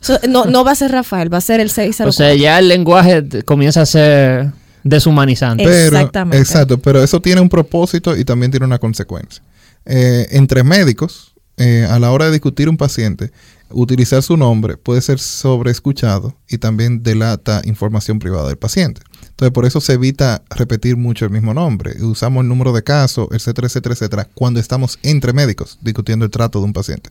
So, 0.00 0.18
no, 0.28 0.44
no 0.46 0.64
va 0.64 0.72
a 0.72 0.74
ser 0.74 0.90
Rafael, 0.92 1.32
va 1.32 1.38
a 1.38 1.40
ser 1.40 1.60
el 1.60 1.70
604. 1.70 2.08
O 2.08 2.12
sea, 2.12 2.34
ya 2.34 2.58
el 2.58 2.68
lenguaje 2.68 3.22
comienza 3.44 3.82
a 3.82 3.86
ser 3.86 4.52
deshumanizante. 4.82 5.64
Pero, 5.64 5.96
Exactamente. 5.96 6.38
Exacto, 6.38 6.78
pero 6.78 7.02
eso 7.02 7.20
tiene 7.20 7.40
un 7.40 7.48
propósito 7.48 8.16
y 8.16 8.24
también 8.24 8.50
tiene 8.50 8.66
una 8.66 8.78
consecuencia. 8.78 9.42
Eh, 9.86 10.26
entre 10.30 10.62
médicos, 10.62 11.34
eh, 11.56 11.86
a 11.88 11.98
la 11.98 12.10
hora 12.10 12.26
de 12.26 12.32
discutir 12.32 12.68
un 12.68 12.76
paciente, 12.76 13.30
utilizar 13.70 14.22
su 14.22 14.36
nombre 14.36 14.76
puede 14.76 15.00
ser 15.00 15.18
sobreescuchado 15.18 16.36
y 16.48 16.58
también 16.58 17.02
delata 17.02 17.62
información 17.64 18.18
privada 18.18 18.48
del 18.48 18.56
paciente. 18.58 19.00
Entonces, 19.34 19.52
por 19.52 19.64
eso 19.64 19.80
se 19.80 19.94
evita 19.94 20.44
repetir 20.48 20.96
mucho 20.96 21.24
el 21.24 21.32
mismo 21.32 21.52
nombre. 21.52 22.00
Usamos 22.04 22.42
el 22.42 22.48
número 22.48 22.72
de 22.72 22.84
caso, 22.84 23.28
etcétera, 23.32 23.66
etcétera, 23.66 23.94
etcétera, 23.94 24.28
cuando 24.32 24.60
estamos 24.60 25.00
entre 25.02 25.32
médicos 25.32 25.76
discutiendo 25.82 26.24
el 26.24 26.30
trato 26.30 26.60
de 26.60 26.66
un 26.66 26.72
paciente. 26.72 27.10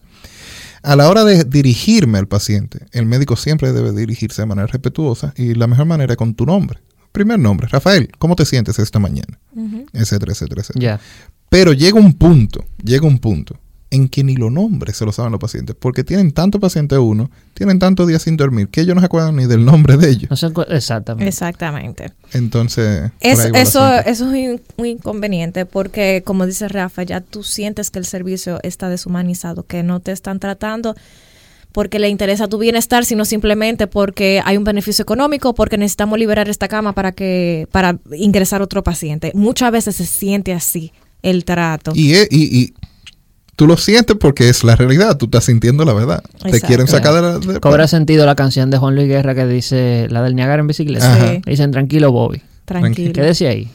A 0.83 0.95
la 0.95 1.09
hora 1.09 1.25
de 1.25 1.43
dirigirme 1.43 2.19
al 2.19 2.27
paciente, 2.27 2.85
el 2.93 3.05
médico 3.05 3.35
siempre 3.35 3.73
debe 3.73 3.91
dirigirse 3.91 4.41
de 4.41 4.45
manera 4.45 4.67
respetuosa 4.67 5.33
y 5.35 5.53
la 5.53 5.67
mejor 5.67 5.85
manera 5.85 6.13
es 6.13 6.17
con 6.17 6.33
tu 6.33 6.45
nombre. 6.45 6.79
Primer 7.11 7.39
nombre, 7.39 7.67
Rafael, 7.67 8.09
¿cómo 8.19 8.37
te 8.37 8.45
sientes 8.45 8.79
esta 8.79 8.99
mañana? 8.99 9.37
Etcétera, 9.91 10.31
etcétera, 10.31 10.61
etcétera. 10.61 10.81
Ya. 10.81 10.99
Pero 11.49 11.73
llega 11.73 11.99
un 11.99 12.13
punto, 12.13 12.63
llega 12.81 13.05
un 13.05 13.19
punto 13.19 13.59
en 13.93 14.09
que 14.09 14.23
ni 14.23 14.35
los 14.35 14.51
nombres 14.51 14.97
se 14.97 15.05
lo 15.05 15.11
saben 15.11 15.31
los 15.31 15.39
pacientes, 15.39 15.75
porque 15.79 16.03
tienen 16.03 16.31
tanto 16.31 16.59
paciente 16.59 16.97
uno, 16.97 17.29
tienen 17.53 17.79
tantos 17.79 18.07
días 18.07 18.21
sin 18.23 18.35
dormir, 18.37 18.67
que 18.67 18.81
ellos 18.81 18.95
no 18.95 19.01
se 19.01 19.05
acuerdan 19.05 19.35
ni 19.35 19.45
del 19.45 19.63
nombre 19.63 19.97
de 19.97 20.09
ellos. 20.09 20.43
No 20.43 20.63
exactamente. 20.63 21.29
Exactamente. 21.29 22.11
Entonces, 22.33 23.11
Es- 23.19 23.39
eso, 23.53 23.93
eso 23.99 24.31
es 24.33 24.59
un, 24.77 24.85
inconveniente 24.85 25.65
porque, 25.65 26.21
como 26.25 26.45
dice 26.45 26.67
Rafa, 26.67 27.03
ya 27.03 27.21
tú 27.21 27.43
sientes 27.43 27.89
que 27.91 27.99
el 27.99 28.05
servicio 28.05 28.59
está 28.63 28.89
deshumanizado, 28.89 29.63
que 29.65 29.83
no 29.83 29.99
te 29.99 30.11
están 30.11 30.39
tratando 30.39 30.95
porque 31.71 31.97
le 31.97 32.09
interesa 32.09 32.47
tu 32.47 32.59
bienestar, 32.59 33.03
sino 33.03 33.25
simplemente 33.25 33.87
porque 33.87 34.41
hay 34.45 34.57
un 34.57 34.63
beneficio 34.63 35.01
económico, 35.01 35.55
porque 35.55 35.77
necesitamos 35.77 36.19
liberar 36.19 36.47
esta 36.47 36.67
cama 36.67 36.93
para 36.93 37.11
que 37.13 37.67
para 37.71 37.97
ingresar 38.15 38.61
otro 38.61 38.83
paciente. 38.83 39.31
Muchas 39.33 39.71
veces 39.71 39.95
se 39.95 40.05
siente 40.05 40.53
así 40.53 40.91
el 41.23 41.45
trato. 41.45 41.91
Y, 41.95 42.13
es- 42.13 42.27
y, 42.31 42.43
y 42.61 42.73
tú 43.55 43.67
lo 43.67 43.77
sientes 43.77 44.15
porque 44.19 44.49
es 44.49 44.63
la 44.63 44.75
realidad, 44.75 45.17
tú 45.17 45.25
estás 45.25 45.45
sintiendo 45.45 45.85
la 45.85 45.93
verdad. 45.93 46.23
Te 46.41 46.59
quieren 46.61 46.87
sacar 46.87 47.13
de 47.13 47.21
la... 47.21 47.39
de- 47.39 47.59
Cobra 47.59 47.87
sentido 47.87 48.25
la 48.25 48.35
canción 48.35 48.69
de 48.69 48.77
Juan 48.77 48.95
Luis 48.95 49.07
Guerra 49.07 49.35
que 49.35 49.45
dice, 49.45 50.07
la 50.09 50.21
del 50.21 50.35
Niagara 50.35 50.59
en 50.61 50.67
bicicleta. 50.67 51.29
Sí. 51.33 51.41
Dicen, 51.45 51.71
tranquilo, 51.71 52.11
Bobby. 52.11 52.41
Tranquilo. 52.65 53.13
¿Qué 53.13 53.21
decía 53.21 53.49
ahí? 53.49 53.69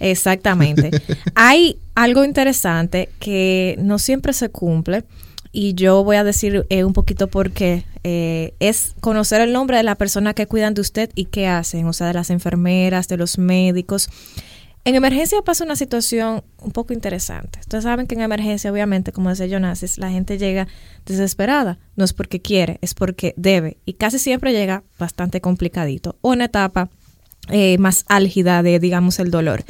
Exactamente. 0.00 0.90
Hay 1.34 1.78
algo 1.94 2.24
interesante 2.24 3.08
que 3.20 3.76
no 3.78 3.98
siempre 3.98 4.32
se 4.32 4.48
cumple 4.48 5.04
y 5.52 5.74
yo 5.74 6.02
voy 6.02 6.16
a 6.16 6.24
decir 6.24 6.66
eh, 6.70 6.84
un 6.84 6.92
poquito 6.92 7.28
por 7.28 7.50
qué. 7.52 7.84
Eh, 8.04 8.54
es 8.58 8.94
conocer 9.00 9.40
el 9.42 9.52
nombre 9.52 9.76
de 9.76 9.84
la 9.84 9.94
persona 9.94 10.34
que 10.34 10.46
cuidan 10.46 10.74
de 10.74 10.80
usted 10.80 11.10
y 11.14 11.26
qué 11.26 11.46
hacen, 11.46 11.86
o 11.86 11.92
sea, 11.92 12.08
de 12.08 12.14
las 12.14 12.30
enfermeras, 12.30 13.06
de 13.06 13.16
los 13.16 13.38
médicos. 13.38 14.08
En 14.84 14.96
emergencia 14.96 15.40
pasa 15.42 15.64
una 15.64 15.76
situación 15.76 16.42
un 16.58 16.72
poco 16.72 16.92
interesante. 16.92 17.60
Ustedes 17.60 17.84
saben 17.84 18.08
que 18.08 18.16
en 18.16 18.20
emergencia, 18.20 18.72
obviamente, 18.72 19.12
como 19.12 19.30
decía 19.30 19.46
Jonasis, 19.46 19.96
la 19.96 20.10
gente 20.10 20.38
llega 20.38 20.66
desesperada. 21.06 21.78
No 21.94 22.04
es 22.04 22.12
porque 22.12 22.42
quiere, 22.42 22.78
es 22.80 22.92
porque 22.94 23.32
debe. 23.36 23.78
Y 23.84 23.92
casi 23.94 24.18
siempre 24.18 24.52
llega 24.52 24.82
bastante 24.98 25.40
complicadito. 25.40 26.18
En 26.24 26.40
etapa 26.40 26.90
eh, 27.48 27.78
más 27.78 28.04
álgida 28.08 28.64
de, 28.64 28.80
digamos, 28.80 29.20
el 29.20 29.30
dolor. 29.30 29.64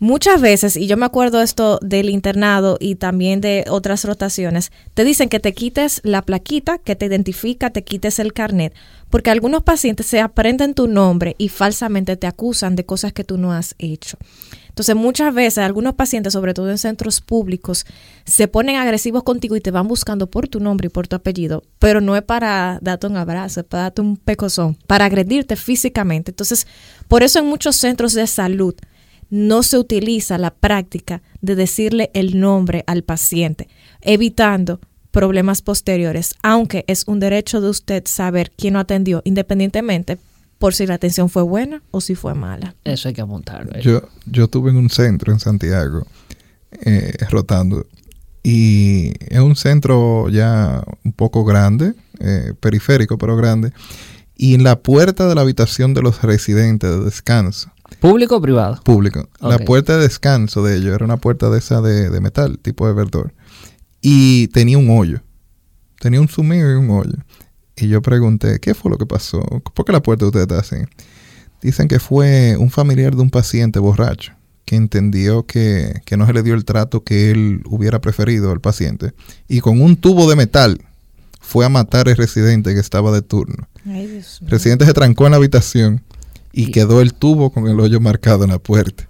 Muchas 0.00 0.40
veces, 0.40 0.76
y 0.76 0.88
yo 0.88 0.96
me 0.96 1.06
acuerdo 1.06 1.40
esto 1.40 1.78
del 1.80 2.10
internado 2.10 2.76
y 2.80 2.96
también 2.96 3.40
de 3.40 3.64
otras 3.68 4.04
rotaciones, 4.04 4.72
te 4.92 5.04
dicen 5.04 5.28
que 5.28 5.38
te 5.38 5.54
quites 5.54 6.00
la 6.02 6.22
plaquita 6.22 6.78
que 6.78 6.96
te 6.96 7.06
identifica, 7.06 7.70
te 7.70 7.84
quites 7.84 8.18
el 8.18 8.32
carnet, 8.32 8.74
porque 9.08 9.30
algunos 9.30 9.62
pacientes 9.62 10.06
se 10.06 10.20
aprenden 10.20 10.74
tu 10.74 10.88
nombre 10.88 11.36
y 11.38 11.48
falsamente 11.48 12.16
te 12.16 12.26
acusan 12.26 12.74
de 12.74 12.84
cosas 12.84 13.12
que 13.12 13.22
tú 13.22 13.38
no 13.38 13.52
has 13.52 13.76
hecho. 13.78 14.18
Entonces, 14.68 14.96
muchas 14.96 15.32
veces 15.32 15.58
algunos 15.58 15.94
pacientes, 15.94 16.32
sobre 16.32 16.52
todo 16.52 16.68
en 16.68 16.78
centros 16.78 17.20
públicos, 17.20 17.86
se 18.24 18.48
ponen 18.48 18.74
agresivos 18.74 19.22
contigo 19.22 19.54
y 19.54 19.60
te 19.60 19.70
van 19.70 19.86
buscando 19.86 20.26
por 20.28 20.48
tu 20.48 20.58
nombre 20.58 20.88
y 20.88 20.90
por 20.90 21.06
tu 21.06 21.14
apellido, 21.14 21.62
pero 21.78 22.00
no 22.00 22.16
es 22.16 22.22
para 22.22 22.80
darte 22.82 23.06
un 23.06 23.16
abrazo, 23.16 23.60
es 23.60 23.66
para 23.66 23.84
darte 23.84 24.02
un 24.02 24.16
pecozón, 24.16 24.76
para 24.88 25.04
agredirte 25.04 25.54
físicamente. 25.54 26.32
Entonces, 26.32 26.66
por 27.06 27.22
eso 27.22 27.38
en 27.38 27.46
muchos 27.46 27.76
centros 27.76 28.14
de 28.14 28.26
salud 28.26 28.74
no 29.34 29.64
se 29.64 29.78
utiliza 29.78 30.38
la 30.38 30.54
práctica 30.54 31.20
de 31.40 31.56
decirle 31.56 32.08
el 32.14 32.38
nombre 32.38 32.84
al 32.86 33.02
paciente, 33.02 33.68
evitando 34.00 34.78
problemas 35.10 35.60
posteriores, 35.60 36.36
aunque 36.44 36.84
es 36.86 37.02
un 37.08 37.18
derecho 37.18 37.60
de 37.60 37.68
usted 37.68 38.04
saber 38.06 38.52
quién 38.56 38.74
lo 38.74 38.80
atendió, 38.80 39.22
independientemente 39.24 40.18
por 40.58 40.72
si 40.72 40.86
la 40.86 40.94
atención 40.94 41.28
fue 41.28 41.42
buena 41.42 41.82
o 41.90 42.00
si 42.00 42.14
fue 42.14 42.34
mala. 42.34 42.76
Eso 42.84 43.08
hay 43.08 43.14
que 43.14 43.22
apuntarlo. 43.22 43.72
ahí. 43.74 43.82
Yo, 43.82 44.02
yo 44.26 44.44
estuve 44.44 44.70
en 44.70 44.76
un 44.76 44.88
centro 44.88 45.32
en 45.32 45.40
Santiago, 45.40 46.06
eh, 46.84 47.16
rotando, 47.28 47.86
y 48.44 49.14
es 49.34 49.40
un 49.40 49.56
centro 49.56 50.28
ya 50.28 50.84
un 51.04 51.12
poco 51.12 51.44
grande, 51.44 51.94
eh, 52.20 52.52
periférico 52.60 53.18
pero 53.18 53.36
grande, 53.36 53.72
y 54.36 54.54
en 54.54 54.62
la 54.62 54.78
puerta 54.78 55.26
de 55.26 55.34
la 55.34 55.40
habitación 55.40 55.92
de 55.92 56.02
los 56.02 56.22
residentes 56.22 56.88
de 56.88 57.04
descanso, 57.04 57.73
¿Público 58.04 58.36
o 58.36 58.42
privado? 58.42 58.82
público, 58.82 59.28
la 59.40 59.58
puerta 59.58 59.96
de 59.96 60.02
descanso 60.02 60.62
de 60.62 60.76
ellos 60.76 60.94
era 60.94 61.06
una 61.06 61.16
puerta 61.16 61.48
de 61.48 61.58
esa 61.58 61.80
de, 61.80 62.10
de 62.10 62.20
metal, 62.20 62.58
tipo 62.58 62.86
de 62.86 62.92
verdor, 62.92 63.32
y 64.02 64.48
tenía 64.48 64.76
un 64.76 64.90
hoyo, 64.90 65.22
tenía 66.00 66.20
un 66.20 66.28
sumido 66.28 66.70
y 66.70 66.74
un 66.74 66.90
hoyo. 66.90 67.16
Y 67.76 67.88
yo 67.88 68.02
pregunté, 68.02 68.60
¿qué 68.60 68.74
fue 68.74 68.90
lo 68.90 68.98
que 68.98 69.06
pasó? 69.06 69.40
¿Por 69.40 69.86
qué 69.86 69.92
la 69.92 70.02
puerta 70.02 70.26
de 70.26 70.28
ustedes 70.28 70.46
está 70.46 70.58
así? 70.58 70.84
Dicen 71.62 71.88
que 71.88 71.98
fue 71.98 72.58
un 72.58 72.70
familiar 72.70 73.16
de 73.16 73.22
un 73.22 73.30
paciente 73.30 73.78
borracho 73.78 74.34
que 74.66 74.76
entendió 74.76 75.46
que, 75.46 76.02
que 76.04 76.18
no 76.18 76.26
se 76.26 76.34
le 76.34 76.42
dio 76.42 76.52
el 76.52 76.66
trato 76.66 77.04
que 77.04 77.30
él 77.30 77.62
hubiera 77.64 78.02
preferido 78.02 78.52
al 78.52 78.60
paciente 78.60 79.14
y 79.48 79.60
con 79.60 79.80
un 79.80 79.96
tubo 79.96 80.28
de 80.28 80.36
metal 80.36 80.78
fue 81.40 81.64
a 81.64 81.70
matar 81.70 82.08
al 82.10 82.16
residente 82.16 82.74
que 82.74 82.80
estaba 82.80 83.12
de 83.12 83.22
turno. 83.22 83.66
Ay, 83.86 84.08
Dios 84.08 84.40
El 84.42 84.50
residente 84.50 84.84
se 84.84 84.92
trancó 84.92 85.24
en 85.24 85.30
la 85.30 85.38
habitación 85.38 86.02
y 86.54 86.70
quedó 86.70 87.00
el 87.00 87.14
tubo 87.14 87.50
con 87.50 87.66
el 87.68 87.78
hoyo 87.80 88.00
marcado 88.00 88.44
en 88.44 88.50
la 88.50 88.58
puerta. 88.58 89.08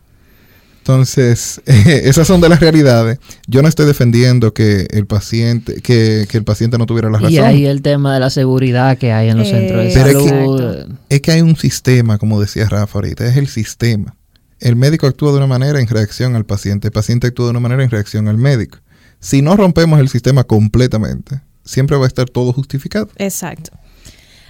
Entonces, 0.79 1.63
esas 1.67 2.27
son 2.27 2.41
de 2.43 2.49
las 2.49 2.61
realidades. 2.61 3.19
Yo 3.47 3.63
no 3.63 3.69
estoy 3.69 3.87
defendiendo 3.87 4.53
que 4.53 4.87
el 4.91 5.07
paciente, 5.07 5.81
que, 5.81 6.27
que 6.29 6.37
el 6.37 6.45
paciente 6.45 6.77
no 6.77 6.85
tuviera 6.87 7.09
la 7.11 7.19
razón. 7.19 7.33
Y 7.33 7.39
ahí 7.39 7.65
el 7.67 7.81
tema 7.81 8.13
de 8.13 8.21
la 8.21 8.29
seguridad 8.31 8.99
que 8.99 9.13
hay 9.13 9.31
en 9.31 9.39
los 9.39 9.47
Eh, 9.47 9.51
centros 9.51 9.85
de 9.85 9.91
Pero 9.95 10.07
es 10.19 10.25
que- 10.25 10.29
salud. 10.29 10.87
Es 11.09 11.21
que 11.23 11.33
hay 11.33 11.41
un 11.41 11.57
sistema, 11.57 12.19
como 12.19 12.41
decía 12.41 12.69
Rafa 12.69 12.99
ahorita, 12.99 13.27
es 13.27 13.37
el 13.39 13.49
sistema. 13.49 14.15
El 14.61 14.77
médico 14.77 15.07
actúa 15.07 15.31
de 15.33 15.39
una 15.39 15.47
manera 15.47 15.81
en 15.81 15.87
reacción 15.87 16.37
al 16.37 16.45
paciente, 16.45 16.89
el 16.89 16.93
paciente 16.93 17.27
actúa 17.29 17.47
de 17.47 17.51
una 17.51 17.61
manera 17.61 17.83
en 17.83 17.91
reacción 17.91 18.29
al 18.29 18.37
médico. 18.37 18.79
Si 19.21 19.41
no 19.41 19.57
rompemos 19.57 20.01
el 20.01 20.09
sistema 20.11 20.45
completamente, 20.45 21.41
siempre 21.65 21.97
va 21.97 22.05
a 22.05 22.09
estar 22.09 22.29
todo 22.29 22.53
justificado. 22.53 23.09
Exacto. 23.17 23.71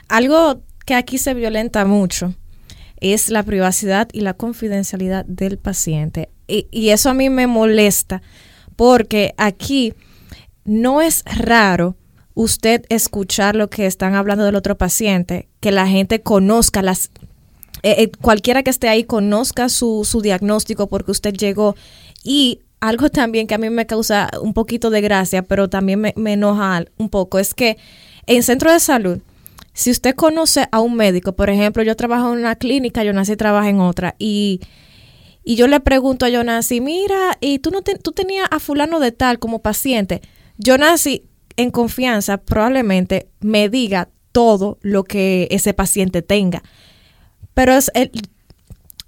Algo 0.09 0.63
que 0.85 0.95
aquí 0.95 1.19
se 1.19 1.33
violenta 1.35 1.85
mucho 1.85 2.35
es 3.01 3.31
la 3.31 3.43
privacidad 3.43 4.09
y 4.13 4.21
la 4.21 4.35
confidencialidad 4.35 5.25
del 5.27 5.59
paciente. 5.59 6.29
Y, 6.47 6.67
y 6.71 6.91
eso 6.91 7.11
a 7.11 7.15
mí 7.15 7.31
me 7.31 7.47
molesta 7.47 8.23
porque 8.77 9.35
aquí 9.37 9.95
no 10.65 11.01
es 11.01 11.25
raro 11.25 11.97
usted 12.35 12.85
escuchar 12.89 13.55
lo 13.55 13.71
que 13.71 13.87
están 13.87 14.15
hablando 14.15 14.45
del 14.45 14.57
otro 14.57 14.77
paciente, 14.77 15.49
que 15.61 15.73
la 15.73 15.87
gente 15.87 16.21
conozca 16.21 16.83
las... 16.83 17.11
eh, 17.83 17.95
eh, 17.99 18.11
cualquiera 18.21 18.63
que 18.63 18.71
esté 18.71 18.89
ahí 18.89 19.05
conozca 19.05 19.69
su, 19.69 20.05
su 20.05 20.21
diagnóstico 20.21 20.89
porque 20.89 21.13
usted 21.13 21.35
llegó 21.35 21.77
y 22.25 22.61
algo 22.81 23.09
también 23.09 23.47
que 23.47 23.55
a 23.55 23.59
mí 23.59 23.71
me 23.71 23.87
causa 23.87 24.29
un 24.43 24.53
poquito 24.53 24.91
de 24.91 25.01
gracia, 25.01 25.43
pero 25.43 25.69
también 25.69 26.01
me, 26.01 26.13
me 26.17 26.35
enoja 26.35 26.85
un 26.99 27.09
poco, 27.09 27.39
es 27.39 27.55
que 27.55 27.79
en 28.27 28.43
centro 28.43 28.73
de 28.73 28.81
salud, 28.81 29.21
si 29.75 29.91
usted 29.91 30.15
conoce 30.15 30.67
a 30.73 30.81
un 30.81 30.95
médico, 30.97 31.35
por 31.37 31.51
ejemplo, 31.51 31.83
yo 31.83 31.95
trabajo 31.97 32.33
en 32.33 32.39
una 32.39 32.57
clínica, 32.57 33.05
yo 33.05 33.13
nací 33.13 33.37
trabaja 33.37 33.69
en 33.69 33.81
otra, 33.81 34.15
y, 34.19 34.61
y 35.45 35.57
yo 35.57 35.67
le 35.67 35.81
pregunto 35.81 36.25
a 36.25 36.31
Jonasi, 36.31 36.81
mira, 36.81 37.37
¿y 37.41 37.59
tú, 37.59 37.71
no 37.71 37.83
te- 37.83 37.99
tú 37.99 38.13
tenías 38.13 38.49
a 38.51 38.59
fulano 38.61 39.01
de 39.01 39.13
tal 39.13 39.39
como 39.39 39.61
paciente? 39.61 40.23
Jonasi, 40.65 41.25
en 41.57 41.71
confianza, 41.71 42.39
probablemente 42.39 43.29
me 43.41 43.69
diga 43.69 44.09
todo 44.33 44.79
lo 44.81 45.05
que 45.05 45.49
ese 45.51 45.75
paciente 45.75 46.23
tenga. 46.23 46.63
Pero 47.53 47.73
es 47.75 47.91
el- 47.95 48.11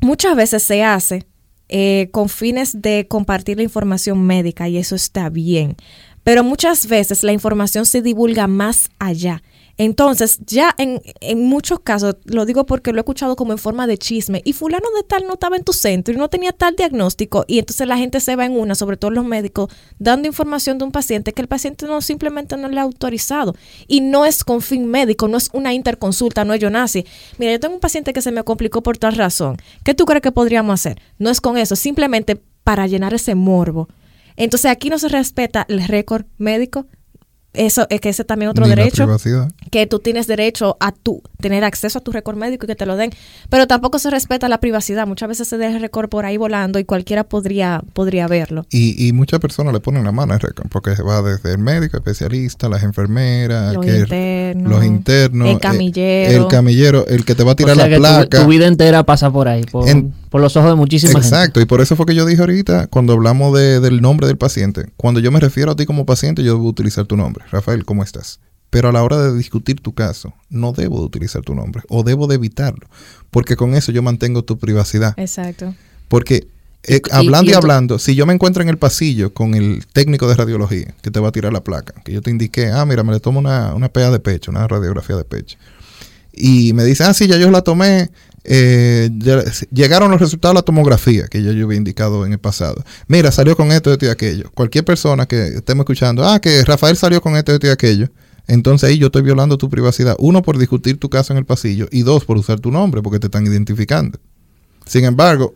muchas 0.01 0.37
veces 0.37 0.63
se 0.63 0.83
hace 0.85 1.27
eh, 1.69 2.11
con 2.13 2.29
fines 2.29 2.81
de 2.81 3.07
compartir 3.09 3.57
la 3.57 3.65
información 3.65 4.23
médica 4.25 4.69
y 4.69 4.77
eso 4.79 4.95
está 4.95 5.29
bien. 5.31 5.77
Pero 6.23 6.45
muchas 6.45 6.87
veces 6.87 7.23
la 7.25 7.33
información 7.33 7.87
se 7.87 8.03
divulga 8.03 8.47
más 8.47 8.89
allá. 9.01 9.43
Entonces, 9.79 10.39
ya 10.47 10.75
en, 10.79 11.03
en 11.21 11.45
muchos 11.45 11.81
casos, 11.81 12.17
lo 12.25 12.47
digo 12.47 12.65
porque 12.65 12.93
lo 12.93 12.99
he 12.99 13.01
escuchado 13.01 13.37
como 13.37 13.53
en 13.53 13.59
forma 13.59 13.87
de 13.87 13.99
chisme, 13.99 14.41
y 14.45 14.53
fulano 14.53 14.87
de 14.97 15.03
tal 15.03 15.27
no 15.27 15.35
estaba 15.35 15.57
en 15.57 15.65
tu 15.65 15.73
centro 15.73 16.15
y 16.15 16.17
no 16.17 16.29
tenía 16.29 16.53
tal 16.53 16.77
diagnóstico, 16.77 17.45
y 17.47 17.59
entonces 17.59 17.87
la 17.87 17.99
gente 17.99 18.21
se 18.21 18.37
va 18.37 18.47
en 18.47 18.53
una, 18.53 18.75
sobre 18.75 18.97
todo 18.97 19.11
los 19.11 19.25
médicos, 19.25 19.71
dando 19.99 20.29
información 20.29 20.79
de 20.79 20.85
un 20.85 20.93
paciente 20.93 21.33
que 21.33 21.43
el 21.43 21.49
paciente 21.49 21.87
no 21.87 22.01
simplemente 22.01 22.57
no 22.57 22.69
le 22.69 22.81
ha 22.81 22.83
autorizado. 22.83 23.55
Y 23.87 24.01
no 24.01 24.25
es 24.25 24.45
con 24.45 24.63
fin 24.63 24.87
médico, 24.87 25.29
no 25.29 25.37
es 25.37 25.51
una 25.53 25.75
interconsulta, 25.75 26.45
no 26.45 26.55
es 26.55 26.61
yo 26.61 26.71
nazi. 26.71 27.05
Mira, 27.39 27.53
yo 27.53 27.61
tengo 27.61 27.75
un 27.75 27.81
paciente 27.81 28.13
que 28.13 28.23
se 28.23 28.33
me 28.33 28.43
complicó 28.45 28.83
por 28.83 28.97
tal 28.99 29.15
razón. 29.15 29.57
¿Qué 29.85 29.95
tú 29.95 30.07
crees 30.07 30.23
que 30.23 30.33
podríamos 30.33 30.75
hacer? 30.75 31.01
No 31.19 31.31
es 31.31 31.41
con 31.41 31.57
eso, 31.59 31.77
simplemente 31.77 32.41
para 32.65 32.87
llenar 32.87 33.15
ese 33.15 33.35
morbo. 33.35 33.89
Entonces 34.37 34.71
aquí 34.71 34.91
no 34.91 34.99
se 34.99 35.09
respeta 35.09 35.65
el 35.69 35.87
récord 35.87 36.27
médico, 36.37 36.87
eso 37.57 37.87
es 37.91 38.01
que 38.01 38.09
ese 38.11 38.25
también 38.25 38.51
otro 38.51 38.65
Ni 38.65 38.71
derecho 38.71 39.07
que 39.71 39.87
tú 39.87 39.99
tienes 39.99 40.27
derecho 40.27 40.77
a 40.81 40.93
tu 40.93 41.23
tener 41.41 41.65
acceso 41.65 41.99
a 41.99 42.01
tu 42.03 42.13
récord 42.13 42.37
médico 42.37 42.65
y 42.65 42.69
que 42.69 42.75
te 42.77 42.87
lo 42.87 42.97
den, 42.97 43.11
pero 43.51 43.67
tampoco 43.67 43.99
se 43.99 44.11
respeta 44.11 44.49
la 44.49 44.59
privacidad. 44.61 45.07
Muchas 45.07 45.29
veces 45.29 45.49
se 45.49 45.59
deja 45.59 45.77
el 45.77 45.83
récord 45.83 46.09
por 46.09 46.25
ahí 46.25 46.37
volando 46.37 46.79
y 46.79 46.85
cualquiera 46.85 47.25
podría 47.25 47.83
podría 47.93 48.27
verlo. 48.29 48.65
Y, 48.71 49.07
y 49.09 49.13
muchas 49.13 49.41
personas 49.41 49.73
le 49.73 49.81
ponen 49.81 50.05
la 50.05 50.13
mano 50.13 50.35
al 50.35 50.41
récord, 50.41 50.69
porque 50.71 50.91
va 51.03 51.23
desde 51.23 51.53
el 51.53 51.59
médico, 51.59 51.97
especialista, 51.97 52.69
las 52.69 52.83
enfermeras, 52.83 53.75
Los 53.75 53.85
que- 53.85 53.99
internos, 53.99 54.73
los 54.73 54.85
internos, 54.85 55.49
el 55.49 55.57
eh, 55.57 55.61
camillero. 55.61 56.43
el 56.45 56.49
camillero, 56.49 57.07
el 57.07 57.25
que 57.25 57.35
te 57.35 57.43
va 57.45 57.51
a 57.51 57.53
O 57.53 57.57
tirar 57.57 57.77
sea 57.77 57.85
la 57.85 57.89
que 57.91 57.97
tu- 57.97 58.01
placa. 58.03 58.43
Tu, 58.43 58.49
vida 58.49 58.67
entera 58.67 59.03
pasa 59.05 59.31
por 59.31 59.49
ahí, 59.49 59.65
por, 59.65 59.89
En- 59.89 60.13
por 60.31 60.41
los 60.41 60.57
ojos 60.57 60.71
de 60.71 60.77
muchísima 60.77 61.13
gente. 61.13 61.27
Exacto, 61.29 61.61
y 61.61 61.65
por 61.67 61.81
eso 61.81 61.97
fue 61.97 62.07
que 62.07 62.15
yo 62.15 62.27
dije 62.27 62.41
ahorita, 62.41 62.87
cuando 62.89 63.13
hablamos 63.13 63.57
de- 63.59 63.81
del 63.81 64.01
nombre 64.03 64.27
del 64.27 64.37
paciente, 64.39 64.87
cuando 64.97 65.21
yo 65.21 65.31
me 65.31 65.41
refiero 65.41 65.73
a 65.73 65.77
ti 65.77 65.87
como 65.87 66.05
paciente, 66.07 66.43
yo 66.43 66.55
debo 66.55 66.69
utilizar 66.69 67.05
tu 67.07 67.17
nombre. 67.17 67.45
Rafael, 67.51 67.85
¿cómo 67.85 68.03
estás? 68.03 68.41
Pero 68.71 68.89
a 68.89 68.93
la 68.93 69.03
hora 69.05 69.23
de 69.23 69.35
discutir 69.37 69.81
tu 69.81 69.95
caso, 69.95 70.35
no 70.51 70.73
debo 70.73 70.99
de 70.99 71.07
utilizar 71.07 71.43
tu 71.43 71.55
nombre 71.55 71.83
o 71.89 72.03
debo 72.03 72.27
de 72.27 72.35
evitarlo, 72.35 72.87
porque 73.31 73.57
con 73.57 73.75
eso 73.75 73.93
yo 73.93 74.03
mantengo 74.03 74.43
tu 74.43 74.59
privacidad. 74.59 75.15
Exacto. 75.17 75.75
Porque 76.09 76.49
eh, 76.89 77.01
Y- 77.05 77.11
hablando 77.13 77.51
y, 77.51 77.55
hablando, 77.55 77.99
si 77.99 78.15
yo 78.15 78.27
me 78.27 78.33
encuentro 78.35 78.63
en 78.63 78.69
el 78.69 78.79
pasillo 78.79 79.33
con 79.33 79.55
el 79.55 79.85
técnico 79.93 80.29
de 80.29 80.35
radiología 80.35 80.95
que 81.03 81.11
te 81.11 81.19
va 81.21 81.29
a 81.29 81.33
tirar 81.33 81.53
la 81.53 81.65
placa, 81.65 81.95
que 82.05 82.13
yo 82.13 82.23
te 82.23 82.31
indiqué, 82.31 82.71
ah, 82.71 82.85
mira, 82.85 83.03
me 83.03 83.13
le 83.13 83.19
tomo 83.21 83.39
una, 83.41 83.75
una 83.75 83.89
PA 83.89 84.11
de 84.11 84.21
pecho, 84.21 84.51
una 84.53 84.69
radiografía 84.69 85.17
de 85.17 85.25
pecho, 85.25 85.57
y 86.33 86.73
me 86.75 86.85
dice, 86.85 87.03
ah, 87.05 87.15
sí, 87.15 87.27
ya 87.27 87.39
yo 87.39 87.51
la 87.51 87.63
tomé, 87.63 88.11
eh, 88.49 89.11
llegaron 89.73 90.11
los 90.11 90.21
resultados 90.21 90.55
de 90.55 90.59
la 90.59 90.63
tomografía 90.63 91.27
que 91.29 91.43
ya 91.43 91.53
yo 91.53 91.65
había 91.65 91.79
indicado 91.79 92.25
en 92.25 92.33
el 92.33 92.39
pasado. 92.39 92.85
Mira, 93.09 93.31
salió 93.31 93.57
con 93.57 93.73
esto, 93.73 93.93
esto 93.93 94.07
y 94.07 94.09
aquello. 94.09 94.51
Cualquier 94.55 94.85
persona 94.85 95.27
que 95.27 95.49
estemos 95.49 95.85
escuchando, 95.85 96.27
ah, 96.27 96.41
que 96.41 96.65
Rafael 96.65 96.97
salió 96.97 97.21
con 97.21 97.37
esto, 97.37 97.53
esto 97.53 97.67
y 97.67 97.71
aquello. 97.71 98.09
Entonces 98.47 98.89
ahí 98.89 98.99
yo 98.99 99.07
estoy 99.07 99.23
violando 99.23 99.59
tu 99.59 99.69
privacidad. 99.69 100.17
Uno, 100.19 100.43
por 100.43 100.59
discutir 100.59 100.99
tu 100.99 101.11
caso 101.11 101.33
en 101.33 101.39
el 101.39 101.45
pasillo. 101.45 101.89
Y 101.91 102.03
dos, 102.03 102.25
por 102.25 102.37
usar 102.37 102.61
tu 102.61 102.71
nombre, 102.71 103.03
porque 103.03 103.19
te 103.19 103.27
están 103.27 103.47
identificando. 103.47 104.19
Sin 104.87 105.05
embargo, 105.05 105.53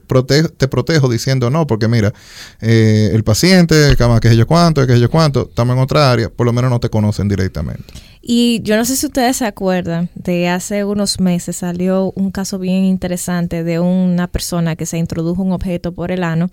te 0.59 0.69
protejo 0.69 1.09
diciendo 1.09 1.51
no, 1.51 1.67
porque 1.67 1.87
mira, 1.87 2.13
eh, 2.61 3.11
el 3.13 3.23
paciente, 3.23 3.97
que 4.21 4.29
sé 4.29 4.37
yo 4.37 4.47
cuánto, 4.47 4.85
que 4.87 4.95
sé 4.95 5.01
yo 5.01 5.09
cuánto, 5.09 5.49
estamos 5.49 5.77
en 5.77 5.83
otra 5.83 6.11
área, 6.11 6.29
por 6.29 6.47
lo 6.47 6.53
menos 6.53 6.69
no 6.69 6.81
te 6.81 6.91
conocen 6.91 7.29
directamente. 7.29 7.85
Y 8.21 8.61
yo 8.63 8.77
no 8.77 8.85
sé 8.85 8.97
si 8.97 9.07
ustedes 9.07 9.39
se 9.39 9.47
acuerdan, 9.47 10.11
de 10.15 10.49
hace 10.49 10.85
unos 10.85 11.21
meses 11.21 11.57
salió 11.57 12.13
un 12.17 12.31
caso 12.33 12.59
bien 12.59 12.85
interesante 12.85 13.65
de 13.65 13.79
una 13.79 14.27
persona 14.27 14.77
que 14.77 14.85
se 14.85 14.99
introdujo 14.99 15.43
un 15.43 15.53
objeto 15.53 15.93
por 15.93 16.11
el 16.11 16.25
ano 16.25 16.51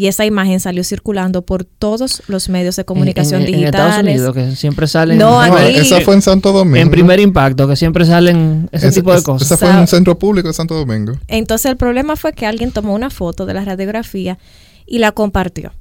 y 0.00 0.06
esa 0.06 0.24
imagen 0.24 0.60
salió 0.60 0.82
circulando 0.82 1.42
por 1.42 1.64
todos 1.64 2.22
los 2.26 2.48
medios 2.48 2.76
de 2.76 2.84
comunicación 2.86 3.42
en, 3.42 3.48
en- 3.48 3.54
en 3.54 3.64
Estados 3.66 3.96
digitales. 3.96 4.16
Unidos, 4.20 4.34
que 4.34 4.56
siempre 4.56 4.86
salen. 4.86 5.18
No, 5.18 5.46
No, 5.46 5.54
aquí- 5.56 5.76
esa 5.76 6.00
fue 6.00 6.14
en 6.14 6.22
Santo 6.22 6.52
Domingo. 6.52 6.78
En 6.78 6.90
primer 6.90 7.20
impacto, 7.20 7.68
que 7.68 7.76
siempre 7.76 8.06
salen 8.06 8.68
ese 8.72 8.90
tipo 8.92 9.12
de 9.14 9.22
cosas. 9.22 9.46
Esa 9.46 9.58
fue 9.58 9.68
en 9.70 9.76
un 9.76 9.86
centro 9.86 10.18
público 10.18 10.48
de 10.48 10.54
Santo 10.54 10.74
Domingo. 10.74 11.12
Entonces 11.28 11.70
el 11.70 11.76
problema 11.76 12.16
fue 12.16 12.32
que 12.32 12.46
alguien 12.46 12.72
tomó 12.72 12.94
una 12.94 13.10
foto 13.10 13.44
de 13.44 13.52
la 13.52 13.62
radiografía 13.64 14.38
y 14.86 15.00
la 15.00 15.12
compartió. 15.12 15.72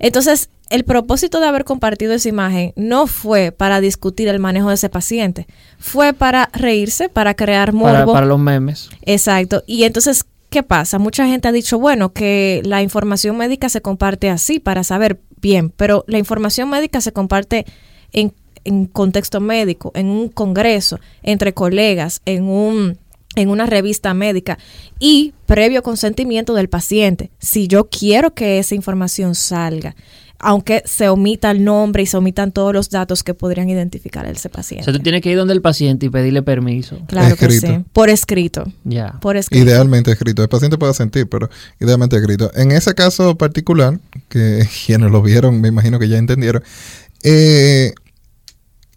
Entonces, 0.00 0.48
el 0.68 0.82
propósito 0.84 1.38
de 1.38 1.46
haber 1.46 1.64
compartido 1.64 2.12
esa 2.14 2.28
imagen 2.28 2.72
no 2.74 3.06
fue 3.06 3.52
para 3.52 3.80
discutir 3.80 4.26
el 4.26 4.40
manejo 4.40 4.70
de 4.70 4.74
ese 4.74 4.88
paciente, 4.88 5.46
fue 5.78 6.12
para 6.12 6.48
reírse, 6.52 7.08
para 7.08 7.34
crear 7.34 7.72
morbo. 7.72 7.92
para, 7.92 8.06
para 8.06 8.26
los 8.26 8.40
memes. 8.40 8.88
Exacto. 9.02 9.62
Y 9.68 9.84
entonces, 9.84 10.24
¿qué 10.52 10.62
pasa? 10.62 11.00
Mucha 11.00 11.26
gente 11.26 11.48
ha 11.48 11.52
dicho, 11.52 11.78
bueno, 11.78 12.12
que 12.12 12.60
la 12.64 12.82
información 12.82 13.36
médica 13.36 13.68
se 13.70 13.80
comparte 13.80 14.28
así 14.28 14.60
para 14.60 14.84
saber 14.84 15.18
bien, 15.40 15.70
pero 15.70 16.04
la 16.06 16.18
información 16.18 16.68
médica 16.68 17.00
se 17.00 17.12
comparte 17.12 17.64
en, 18.12 18.34
en 18.64 18.84
contexto 18.86 19.40
médico, 19.40 19.90
en 19.94 20.08
un 20.08 20.28
congreso, 20.28 21.00
entre 21.22 21.54
colegas, 21.54 22.20
en 22.26 22.44
un 22.44 22.98
en 23.34 23.48
una 23.48 23.64
revista 23.64 24.12
médica 24.12 24.58
y 24.98 25.32
previo 25.46 25.82
consentimiento 25.82 26.52
del 26.52 26.68
paciente. 26.68 27.30
Si 27.38 27.66
yo 27.66 27.88
quiero 27.88 28.34
que 28.34 28.58
esa 28.58 28.74
información 28.74 29.34
salga, 29.34 29.96
aunque 30.42 30.82
se 30.84 31.08
omita 31.08 31.50
el 31.52 31.64
nombre 31.64 32.02
y 32.02 32.06
se 32.06 32.16
omitan 32.16 32.52
todos 32.52 32.74
los 32.74 32.90
datos 32.90 33.22
que 33.22 33.32
podrían 33.32 33.70
identificar 33.70 34.26
a 34.26 34.30
ese 34.30 34.48
O 34.48 34.50
paciente. 34.50 34.84
sea, 34.84 34.92
tú 34.92 34.98
tienes 34.98 35.22
que 35.22 35.30
ir 35.30 35.36
donde 35.38 35.54
el 35.54 35.62
paciente 35.62 36.06
y 36.06 36.10
pedirle 36.10 36.42
permiso. 36.42 36.98
claro 37.06 37.36
que 37.36 37.48
sí. 37.50 37.66
Por 37.92 38.10
escrito. 38.10 38.64
Ya. 38.84 39.18
Por 39.20 39.36
escrito. 39.36 39.64
Idealmente 39.64 40.10
escrito. 40.10 40.42
El 40.42 40.48
paciente 40.48 40.76
puede 40.76 40.92
sentir, 40.94 41.28
pero 41.28 41.48
idealmente 41.80 42.16
escrito. 42.16 42.50
En 42.54 42.72
ese 42.72 42.94
caso 42.94 43.38
particular, 43.38 44.00
que 44.28 44.66
quienes 44.86 45.10
lo 45.10 45.22
vieron, 45.22 45.60
me 45.60 45.68
imagino 45.68 45.98
que 45.98 46.08
ya 46.08 46.18
entendieron, 46.18 46.62
eh, 47.22 47.92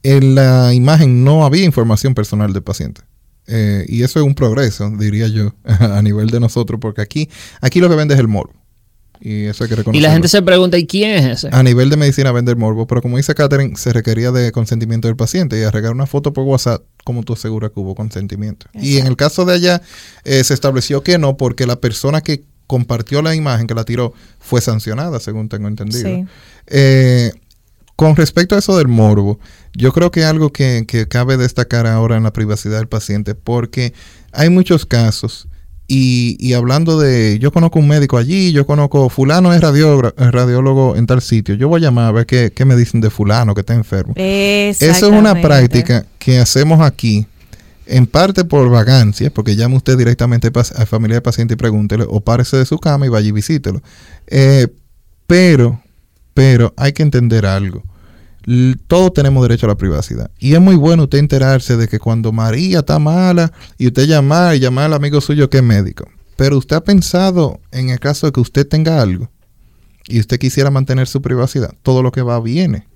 en 0.04 0.36
la 0.36 0.74
imagen 0.74 1.24
no 1.24 1.46
había 1.46 1.64
información 1.64 2.16
personal 2.16 2.54
del 2.54 2.64
paciente. 2.64 3.02
Eh, 3.48 3.86
y 3.88 4.02
eso 4.02 4.20
es 4.20 4.26
un 4.26 4.34
progreso, 4.34 4.90
diría 4.98 5.28
yo, 5.28 5.54
a 5.64 6.02
nivel 6.02 6.32
de 6.32 6.40
nosotros, 6.40 6.80
porque 6.80 7.02
aquí, 7.02 7.30
aquí 7.62 7.80
lo 7.80 7.90
que 7.90 7.96
vende 7.96 8.16
es 8.16 8.20
el 8.20 8.28
morbo. 8.28 8.54
Y 9.20 9.46
eso 9.46 9.64
hay 9.64 9.70
que 9.70 9.76
reconocerlo. 9.76 10.00
Y 10.00 10.02
la 10.02 10.12
gente 10.12 10.28
se 10.28 10.42
pregunta, 10.42 10.78
¿y 10.78 10.86
quién 10.86 11.12
es 11.12 11.26
ese? 11.26 11.50
A 11.52 11.64
nivel 11.64 11.90
de 11.90 11.98
medicina 11.98 12.32
vende 12.32 12.52
el 12.52 12.58
morbo, 12.58 12.88
pero 12.88 13.02
como 13.02 13.18
dice 13.18 13.34
Catherine, 13.36 13.76
se 13.78 13.94
requería 13.94 14.32
de 14.32 14.52
consentimiento 14.52 15.08
del 15.08 15.16
paciente 15.16 15.60
y 15.60 15.64
agregar 15.64 15.92
una 15.92 16.06
foto 16.06 16.34
por 16.34 16.44
WhatsApp, 16.44 16.84
como 17.04 17.24
tú 17.24 17.34
aseguras 17.34 17.72
que 17.72 17.80
hubo 17.80 17.96
consentimiento. 17.96 18.68
Y 18.74 18.98
en 18.98 19.08
el 19.08 19.16
caso 19.16 19.46
de 19.46 19.54
allá, 19.54 19.82
eh, 20.24 20.44
se 20.44 20.54
estableció 20.54 21.04
que 21.04 21.18
no, 21.18 21.38
porque 21.38 21.66
la 21.66 21.80
persona 21.80 22.22
que 22.22 22.44
compartió 22.68 23.22
la 23.22 23.36
imagen, 23.36 23.68
que 23.68 23.76
la 23.76 23.84
tiró, 23.84 24.14
fue 24.40 24.62
sancionada, 24.62 25.20
según 25.20 25.50
tengo 25.50 25.68
entendido. 25.68 26.10
Sí. 26.10 26.26
Eh, 26.68 27.32
con 27.96 28.16
respecto 28.16 28.56
a 28.56 28.60
eso 28.60 28.78
del 28.78 28.88
morbo, 28.88 29.40
yo 29.74 29.94
creo 29.94 30.12
que 30.12 30.26
algo 30.26 30.52
que, 30.52 30.86
que 30.88 31.08
cabe 31.08 31.38
destacar 31.38 31.88
ahora 31.88 32.18
en 32.18 32.24
la 32.24 32.34
privacidad 32.34 32.78
del 32.78 32.88
paciente, 32.88 33.36
porque 33.36 33.94
hay 34.34 34.50
muchos 34.50 34.86
casos. 34.86 35.48
Y, 35.88 36.36
y 36.40 36.54
hablando 36.54 37.00
de, 37.00 37.38
yo 37.40 37.52
conozco 37.52 37.78
un 37.78 37.88
médico 37.88 38.18
allí, 38.18 38.52
yo 38.52 38.66
conozco, 38.66 39.10
fulano 39.10 39.54
es 39.54 39.62
radiólogo 39.62 40.96
en 40.96 41.06
tal 41.06 41.22
sitio, 41.22 41.54
yo 41.54 41.68
voy 41.68 41.82
a 41.82 41.84
llamar 41.84 42.06
a 42.06 42.12
ver 42.12 42.26
qué, 42.26 42.52
qué 42.56 42.66
me 42.66 42.76
dicen 42.76 43.02
de 43.02 43.12
fulano 43.12 43.54
que 43.54 43.62
está 43.62 43.76
enfermo. 43.76 44.14
Eso 44.16 44.86
es 44.88 45.04
una 45.04 45.40
práctica 45.42 46.06
que 46.18 46.40
hacemos 46.40 46.82
aquí, 46.82 47.28
en 47.86 48.08
parte 48.08 48.46
por 48.46 48.68
vagancia, 48.70 49.30
porque 49.30 49.56
llama 49.56 49.78
usted 49.78 49.96
directamente 49.96 50.50
a 50.56 50.86
familia 50.88 51.18
del 51.18 51.24
paciente 51.24 51.54
y 51.54 51.58
pregúntele, 51.58 52.06
o 52.08 52.20
párese 52.20 52.58
de 52.58 52.66
su 52.66 52.80
cama 52.80 53.06
y 53.06 53.10
vaya 53.10 53.28
y 53.28 53.32
visítelo. 53.32 53.82
Eh, 54.26 54.68
pero, 55.28 55.80
pero 56.34 56.74
hay 56.78 56.94
que 56.94 57.04
entender 57.04 57.46
algo. 57.46 57.84
Todos 58.88 59.14
tenemos 59.14 59.42
derecho 59.42 59.66
a 59.66 59.70
la 59.70 59.78
privacidad. 59.78 60.30
Y 60.38 60.54
es 60.54 60.62
muy 60.62 60.76
bueno 60.76 61.04
usted 61.04 61.18
enterarse 61.18 61.78
de 61.78 61.88
que 61.88 62.00
cuando 62.00 62.32
María 62.32 62.80
está 62.80 63.00
mala 63.00 63.52
y 63.78 63.88
usted 63.88 64.06
llamar 64.06 64.56
y 64.56 64.60
llamar 64.60 64.86
al 64.86 64.94
amigo 64.94 65.20
suyo 65.22 65.50
que 65.50 65.58
es 65.58 65.64
médico. 65.64 66.06
Pero 66.36 66.58
usted 66.58 66.76
ha 66.76 66.84
pensado 66.84 67.60
en 67.72 67.90
el 67.90 68.00
caso 68.00 68.28
de 68.28 68.34
que 68.34 68.42
usted 68.42 68.68
tenga 68.68 69.02
algo 69.02 69.32
y 70.08 70.20
usted 70.20 70.38
quisiera 70.38 70.70
mantener 70.70 71.08
su 71.08 71.22
privacidad. 71.22 71.74
Todo 71.82 72.04
lo 72.04 72.12
que 72.12 72.22
va 72.22 72.40
viene. 72.40 72.88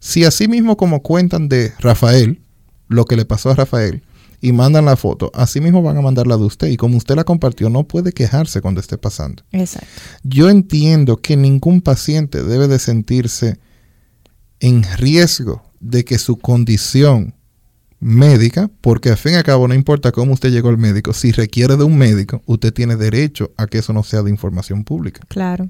Si 0.00 0.24
así 0.24 0.48
mismo 0.48 0.76
como 0.76 1.02
cuentan 1.02 1.48
de 1.48 1.72
Rafael, 1.78 2.40
lo 2.88 3.04
que 3.04 3.16
le 3.16 3.24
pasó 3.24 3.50
a 3.50 3.54
Rafael, 3.54 4.02
y 4.40 4.52
mandan 4.52 4.84
la 4.84 4.96
foto, 4.96 5.30
así 5.34 5.60
mismo 5.60 5.82
van 5.82 5.96
a 5.96 6.02
mandar 6.02 6.26
la 6.26 6.36
de 6.36 6.44
usted. 6.44 6.68
Y 6.68 6.76
como 6.76 6.96
usted 6.96 7.16
la 7.16 7.24
compartió, 7.24 7.70
no 7.70 7.84
puede 7.84 8.12
quejarse 8.12 8.60
cuando 8.60 8.80
esté 8.80 8.98
pasando. 8.98 9.42
Exacto. 9.52 9.88
Yo 10.22 10.50
entiendo 10.50 11.16
que 11.16 11.36
ningún 11.36 11.80
paciente 11.80 12.42
debe 12.42 12.68
de 12.68 12.78
sentirse 12.78 13.58
en 14.60 14.82
riesgo 14.96 15.62
de 15.80 16.04
que 16.04 16.18
su 16.18 16.38
condición 16.38 17.34
médica, 17.98 18.70
porque 18.80 19.10
al 19.10 19.16
fin 19.16 19.32
y 19.32 19.36
al 19.36 19.44
cabo 19.44 19.66
no 19.68 19.74
importa 19.74 20.12
cómo 20.12 20.32
usted 20.34 20.50
llegó 20.50 20.68
al 20.68 20.78
médico, 20.78 21.12
si 21.12 21.32
requiere 21.32 21.76
de 21.76 21.84
un 21.84 21.96
médico, 21.96 22.42
usted 22.46 22.72
tiene 22.72 22.96
derecho 22.96 23.52
a 23.56 23.66
que 23.66 23.78
eso 23.78 23.92
no 23.92 24.02
sea 24.02 24.22
de 24.22 24.30
información 24.30 24.84
pública. 24.84 25.22
Claro. 25.28 25.68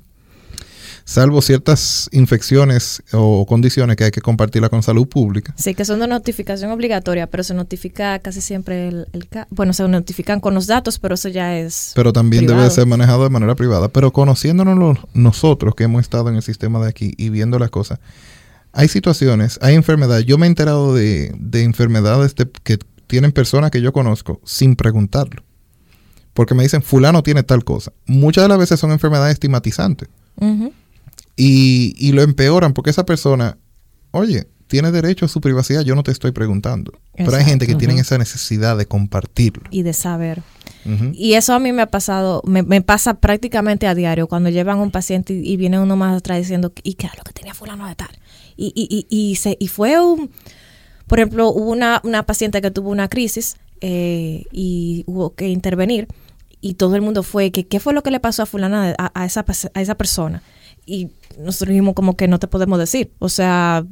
Salvo 1.05 1.41
ciertas 1.41 2.09
infecciones 2.11 3.01
o 3.13 3.47
condiciones 3.47 3.97
que 3.97 4.05
hay 4.05 4.11
que 4.11 4.21
compartirla 4.21 4.69
con 4.71 4.83
salud 4.83 5.07
pública. 5.07 5.55
Sí, 5.57 5.73
que 5.73 5.85
son 5.85 6.01
de 6.01 6.09
notificación 6.09 6.73
obligatoria, 6.73 7.29
pero 7.29 7.45
se 7.45 7.55
notifica 7.55 8.19
casi 8.19 8.41
siempre 8.41 8.89
el, 8.89 9.07
el 9.13 9.29
bueno, 9.51 9.73
se 9.73 9.87
notifican 9.87 10.41
con 10.41 10.55
los 10.55 10.67
datos, 10.67 10.99
pero 10.99 11.15
eso 11.15 11.29
ya 11.29 11.57
es 11.57 11.93
pero 11.95 12.13
también 12.13 12.43
debe 12.45 12.55
privado. 12.55 12.75
ser 12.75 12.87
manejado 12.87 13.23
de 13.23 13.31
manera 13.31 13.55
privada. 13.55 13.87
Pero 13.89 14.13
conociéndonos 14.13 14.77
los- 14.77 14.99
nosotros 15.15 15.77
que 15.77 15.85
hemos 15.85 16.03
estado 16.03 16.29
en 16.29 16.35
el 16.37 16.43
sistema 16.43 16.81
de 16.83 16.89
aquí 16.89 17.15
y 17.17 17.29
viendo 17.29 17.61
las 17.61 17.71
cosas, 17.71 18.01
hay 18.77 18.89
situaciones, 18.89 19.59
hay 19.63 19.75
enfermedades. 19.75 20.25
Yo 20.27 20.39
me 20.39 20.47
he 20.47 20.49
enterado 20.49 20.95
de, 20.95 21.33
de 21.39 21.63
enfermedades 21.65 22.35
de- 22.35 22.49
que 22.63 22.79
tienen 23.07 23.33
personas 23.33 23.71
que 23.71 23.81
yo 23.81 23.93
conozco 23.93 24.41
sin 24.45 24.77
preguntarlo. 24.77 25.43
Porque 26.35 26.55
me 26.55 26.63
dicen, 26.63 26.83
fulano 26.83 27.23
tiene 27.23 27.43
tal 27.43 27.65
cosa. 27.65 27.93
Muchas 28.07 28.45
de 28.45 28.49
las 28.49 28.59
veces 28.59 28.79
son 28.79 28.91
enfermedades 28.93 29.33
estigmatizantes. 29.33 30.09
Y, 31.37 31.95
y 31.99 32.13
lo 32.13 32.23
empeoran 32.23 32.73
porque 32.73 32.91
esa 32.91 33.05
persona, 33.07 33.59
oye, 34.11 34.47
tiene 34.67 34.91
derecho 34.91 35.27
a 35.27 35.29
su 35.29 35.41
privacidad, 35.41 35.83
yo 35.83 35.95
no 35.95 36.03
te 36.03 36.11
estoy 36.11 36.33
preguntando. 36.33 36.93
Pero 37.15 37.35
hay 37.37 37.45
gente 37.45 37.67
que 37.67 37.75
tiene 37.75 37.99
esa 37.99 38.19
necesidad 38.19 38.77
de 38.77 38.87
compartirlo. 38.87 39.65
Y 39.71 39.83
de 39.83 39.93
saber. 39.93 40.43
Y 41.15 41.35
eso 41.35 41.53
a 41.53 41.59
mí 41.59 41.73
me 41.73 41.83
ha 41.83 41.87
pasado, 41.91 42.43
me, 42.45 42.63
me 42.63 42.81
pasa 42.81 43.15
prácticamente 43.15 43.87
a 43.89 43.95
diario, 43.97 44.29
cuando 44.29 44.51
llevan 44.51 44.79
a 44.79 44.83
un 44.83 44.91
paciente 44.93 45.33
y, 45.35 45.41
y 45.53 45.57
viene 45.57 45.81
uno 45.81 45.97
más 45.97 46.17
atrás 46.17 46.39
diciendo, 46.39 46.73
¿y 46.85 46.95
qué 46.95 47.07
era 47.07 47.15
lo 47.17 47.25
que 47.25 47.33
tenía 47.33 47.55
fulano 47.55 47.89
de 47.89 47.95
tal? 47.97 48.11
Y, 48.57 48.73
y, 48.75 49.07
y, 49.11 49.31
y, 49.31 49.37
se, 49.37 49.57
y 49.59 49.69
fue 49.69 50.01
un, 50.01 50.31
por 51.07 51.19
ejemplo, 51.19 51.49
hubo 51.49 51.71
una, 51.71 52.01
una 52.05 52.25
paciente 52.25 52.63
que 52.63 52.71
tuvo 52.71 52.91
una 52.91 53.09
crisis 53.09 53.57
eh, 53.81 54.45
y 54.51 55.05
hubo 55.07 55.35
que 55.35 55.49
intervenir 55.49 56.09
y 56.61 56.75
todo 56.75 56.97
el 56.97 57.03
mundo 57.03 57.23
fue, 57.23 57.53
que, 57.53 57.67
¿qué 57.67 57.81
fue 57.81 57.93
lo 57.93 58.03
que 58.03 58.11
le 58.11 58.21
pasó 58.21 58.43
a 58.43 58.47
fulana, 58.47 58.95
a, 58.99 59.13
a 59.15 59.27
esa, 59.27 59.45
a 59.75 59.81
esa 59.81 59.95
persona? 59.95 60.43
Y 60.85 61.09
nosotros 61.39 61.71
dijimos 61.71 61.95
como 61.95 62.17
que 62.17 62.29
no 62.29 62.39
te 62.39 62.49
podemos 62.49 62.79
decir, 62.79 63.13
o 63.19 63.29
sea... 63.29 63.85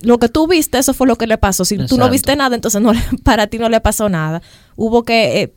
Lo 0.00 0.18
que 0.18 0.28
tú 0.28 0.46
viste, 0.46 0.78
eso 0.78 0.94
fue 0.94 1.08
lo 1.08 1.16
que 1.16 1.26
le 1.26 1.38
pasó. 1.38 1.64
Si 1.64 1.76
tú 1.76 1.98
no 1.98 2.08
viste 2.08 2.36
nada, 2.36 2.54
entonces 2.54 2.80
no, 2.80 2.92
para 3.24 3.48
ti 3.48 3.58
no 3.58 3.68
le 3.68 3.80
pasó 3.80 4.08
nada. 4.08 4.42
Hubo 4.76 5.02
que 5.02 5.42
eh, 5.42 5.52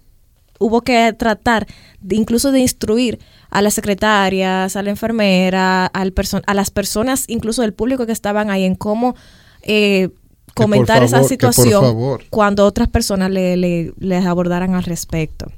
hubo 0.61 0.81
que 0.81 1.13
tratar 1.13 1.67
de, 1.99 2.15
incluso 2.15 2.51
de 2.51 2.59
instruir 2.59 3.19
a 3.49 3.61
las 3.61 3.73
secretarias, 3.73 4.75
a 4.75 4.81
la 4.83 4.89
enfermera, 4.91 5.85
al 5.87 6.13
a 6.45 6.53
las 6.53 6.69
personas, 6.71 7.25
incluso 7.27 7.61
del 7.63 7.73
público 7.73 8.05
que 8.05 8.11
estaban 8.13 8.49
ahí, 8.49 8.63
en 8.63 8.75
cómo 8.75 9.15
eh, 9.63 10.09
comentar 10.55 10.97
esa 11.03 11.17
favor, 11.17 11.29
situación 11.29 11.81
cuando 12.29 12.65
otras 12.65 12.87
personas 12.87 13.29
le, 13.31 13.57
le- 13.57 13.93
les 13.99 14.25
abordaran 14.25 14.75
al 14.75 14.83
respecto. 14.83 15.51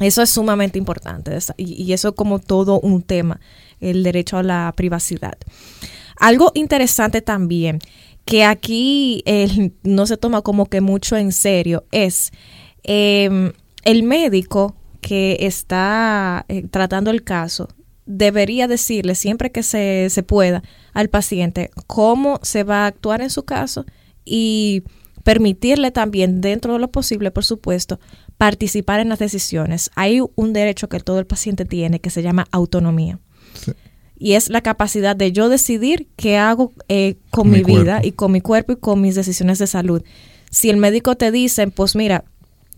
Eso 0.00 0.22
es 0.22 0.30
sumamente 0.30 0.78
importante 0.78 1.36
y, 1.56 1.82
y 1.82 1.92
eso 1.92 2.14
como 2.14 2.38
todo 2.38 2.80
un 2.80 3.02
tema, 3.02 3.38
el 3.80 4.02
derecho 4.02 4.38
a 4.38 4.42
la 4.42 4.72
privacidad. 4.76 5.34
Algo 6.18 6.52
interesante 6.54 7.20
también, 7.22 7.78
que 8.24 8.44
aquí 8.44 9.22
eh, 9.26 9.72
no 9.82 10.06
se 10.06 10.16
toma 10.16 10.42
como 10.42 10.66
que 10.66 10.80
mucho 10.80 11.16
en 11.16 11.32
serio, 11.32 11.84
es 11.92 12.32
eh, 12.84 13.52
el 13.84 14.02
médico 14.02 14.76
que 15.00 15.38
está 15.40 16.44
eh, 16.48 16.66
tratando 16.70 17.10
el 17.10 17.22
caso 17.24 17.68
debería 18.06 18.66
decirle 18.66 19.14
siempre 19.14 19.52
que 19.52 19.62
se, 19.62 20.08
se 20.10 20.22
pueda 20.22 20.62
al 20.92 21.08
paciente 21.08 21.70
cómo 21.86 22.40
se 22.42 22.64
va 22.64 22.84
a 22.84 22.86
actuar 22.86 23.20
en 23.22 23.30
su 23.30 23.44
caso 23.44 23.86
y 24.24 24.82
permitirle 25.22 25.90
también, 25.90 26.40
dentro 26.40 26.72
de 26.72 26.78
lo 26.78 26.90
posible, 26.90 27.30
por 27.30 27.44
supuesto, 27.44 28.00
participar 28.38 29.00
en 29.00 29.10
las 29.10 29.18
decisiones. 29.18 29.90
Hay 29.94 30.20
un 30.34 30.52
derecho 30.52 30.88
que 30.88 30.98
todo 30.98 31.18
el 31.18 31.26
paciente 31.26 31.64
tiene 31.64 32.00
que 32.00 32.10
se 32.10 32.22
llama 32.22 32.46
autonomía 32.50 33.18
Sí. 33.54 33.72
y 34.16 34.32
es 34.34 34.48
la 34.48 34.60
capacidad 34.60 35.16
de 35.16 35.32
yo 35.32 35.48
decidir 35.48 36.08
qué 36.16 36.36
hago 36.38 36.72
eh, 36.88 37.16
con 37.30 37.44
Con 37.44 37.50
mi, 37.50 37.64
mi 37.64 37.76
vida 37.78 38.00
y 38.02 38.12
con 38.12 38.32
mi 38.32 38.40
cuerpo 38.40 38.72
y 38.72 38.76
con 38.76 39.00
mis 39.00 39.14
decisiones 39.14 39.58
de 39.58 39.66
salud. 39.66 40.02
Si 40.50 40.70
el 40.70 40.76
médico 40.76 41.16
te 41.16 41.30
dice, 41.30 41.66
pues 41.68 41.96
mira, 41.96 42.24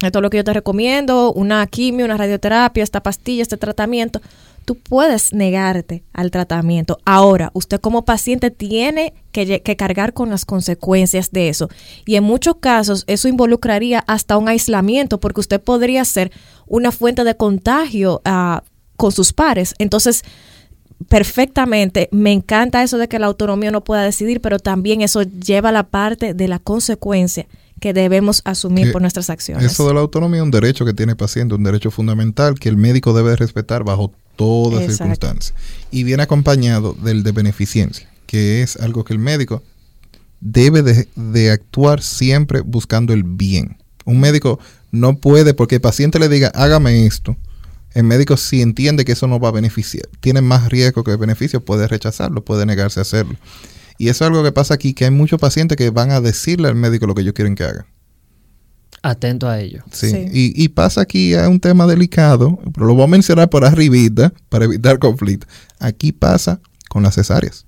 esto 0.06 0.18
es 0.18 0.22
lo 0.22 0.30
que 0.30 0.38
yo 0.38 0.44
te 0.44 0.52
recomiendo, 0.52 1.32
una 1.32 1.66
quimio, 1.66 2.04
una 2.04 2.16
radioterapia, 2.16 2.82
esta 2.82 3.02
pastilla, 3.02 3.42
este 3.42 3.56
tratamiento, 3.56 4.20
tú 4.64 4.76
puedes 4.76 5.32
negarte 5.32 6.02
al 6.12 6.30
tratamiento. 6.30 6.98
Ahora, 7.04 7.50
usted 7.54 7.80
como 7.80 8.04
paciente 8.04 8.50
tiene 8.50 9.14
que, 9.32 9.60
cargar 9.76 10.12
con 10.12 10.30
las 10.30 10.44
consecuencias 10.44 11.30
de 11.30 11.48
eso. 11.48 11.68
Y 12.04 12.16
en 12.16 12.24
muchos 12.24 12.56
casos 12.56 13.04
eso 13.06 13.28
involucraría 13.28 14.04
hasta 14.06 14.36
un 14.36 14.48
aislamiento 14.48 15.18
porque 15.20 15.40
usted 15.40 15.60
podría 15.60 16.04
ser 16.04 16.32
una 16.66 16.92
fuente 16.92 17.24
de 17.24 17.36
contagio 17.36 18.22
ah, 18.24 18.62
con 18.96 19.12
sus 19.12 19.32
pares. 19.32 19.74
Entonces, 19.78 20.24
perfectamente. 21.08 22.08
Me 22.12 22.32
encanta 22.32 22.82
eso 22.82 22.98
de 22.98 23.08
que 23.08 23.18
la 23.18 23.26
autonomía 23.26 23.70
no 23.70 23.82
pueda 23.82 24.02
decidir, 24.02 24.40
pero 24.40 24.58
también 24.58 25.00
eso 25.00 25.22
lleva 25.22 25.72
la 25.72 25.84
parte 25.84 26.34
de 26.34 26.48
la 26.48 26.58
consecuencia 26.58 27.46
que 27.82 27.92
debemos 27.92 28.42
asumir 28.44 28.86
Que 28.86 28.92
por 28.92 29.02
nuestras 29.02 29.28
acciones. 29.28 29.72
Eso 29.72 29.88
de 29.88 29.94
la 29.94 30.00
autonomía 30.00 30.38
es 30.38 30.44
un 30.44 30.52
derecho 30.52 30.84
que 30.84 30.94
tiene 30.94 31.12
el 31.12 31.16
paciente, 31.16 31.56
un 31.56 31.64
derecho 31.64 31.90
fundamental 31.90 32.54
que 32.54 32.68
el 32.68 32.76
médico 32.76 33.12
debe 33.12 33.34
respetar 33.34 33.82
bajo 33.82 34.12
todas 34.36 34.82
Exacto. 34.82 34.98
circunstancias. 34.98 35.54
Y 35.90 36.04
viene 36.04 36.22
acompañado 36.22 36.94
del 36.94 37.24
de 37.24 37.32
beneficencia, 37.32 38.08
que 38.26 38.62
es 38.62 38.76
algo 38.76 39.02
que 39.02 39.12
el 39.12 39.18
médico 39.18 39.64
debe 40.40 40.82
de, 40.82 41.08
de 41.16 41.50
actuar 41.50 42.02
siempre 42.02 42.60
buscando 42.60 43.12
el 43.12 43.24
bien. 43.24 43.78
Un 44.04 44.20
médico 44.20 44.60
no 44.92 45.16
puede, 45.16 45.52
porque 45.52 45.74
el 45.74 45.80
paciente 45.80 46.20
le 46.20 46.28
diga, 46.28 46.52
hágame 46.54 47.04
esto. 47.04 47.36
El 47.94 48.04
médico 48.04 48.36
si 48.36 48.62
entiende 48.62 49.04
que 49.04 49.12
eso 49.12 49.26
no 49.26 49.40
va 49.40 49.48
a 49.48 49.52
beneficiar, 49.52 50.08
tiene 50.20 50.40
más 50.40 50.68
riesgo 50.68 51.02
que 51.02 51.16
beneficio, 51.16 51.64
puede 51.64 51.88
rechazarlo, 51.88 52.44
puede 52.44 52.64
negarse 52.64 53.00
a 53.00 53.02
hacerlo. 53.02 53.36
Y 53.98 54.08
eso 54.08 54.24
es 54.24 54.28
algo 54.30 54.42
que 54.42 54.52
pasa 54.52 54.74
aquí, 54.74 54.94
que 54.94 55.04
hay 55.04 55.10
muchos 55.10 55.38
pacientes 55.40 55.76
que 55.76 55.90
van 55.90 56.10
a 56.10 56.20
decirle 56.20 56.68
al 56.68 56.74
médico 56.74 57.06
lo 57.06 57.14
que 57.14 57.22
ellos 57.22 57.34
quieren 57.34 57.54
que 57.54 57.64
haga. 57.64 57.86
Atento 59.02 59.48
a 59.48 59.58
ello. 59.60 59.82
Sí. 59.90 60.10
Sí. 60.10 60.28
Y, 60.32 60.62
y 60.64 60.68
pasa 60.68 61.00
aquí 61.00 61.34
a 61.34 61.48
un 61.48 61.58
tema 61.58 61.86
delicado, 61.86 62.58
pero 62.72 62.86
lo 62.86 62.94
voy 62.94 63.04
a 63.04 63.08
mencionar 63.08 63.50
por 63.50 63.64
arribita 63.64 64.32
para 64.48 64.64
evitar 64.66 64.98
conflicto. 65.00 65.46
Aquí 65.80 66.12
pasa 66.12 66.60
con 66.88 67.02
las 67.02 67.14
cesáreas. 67.16 67.64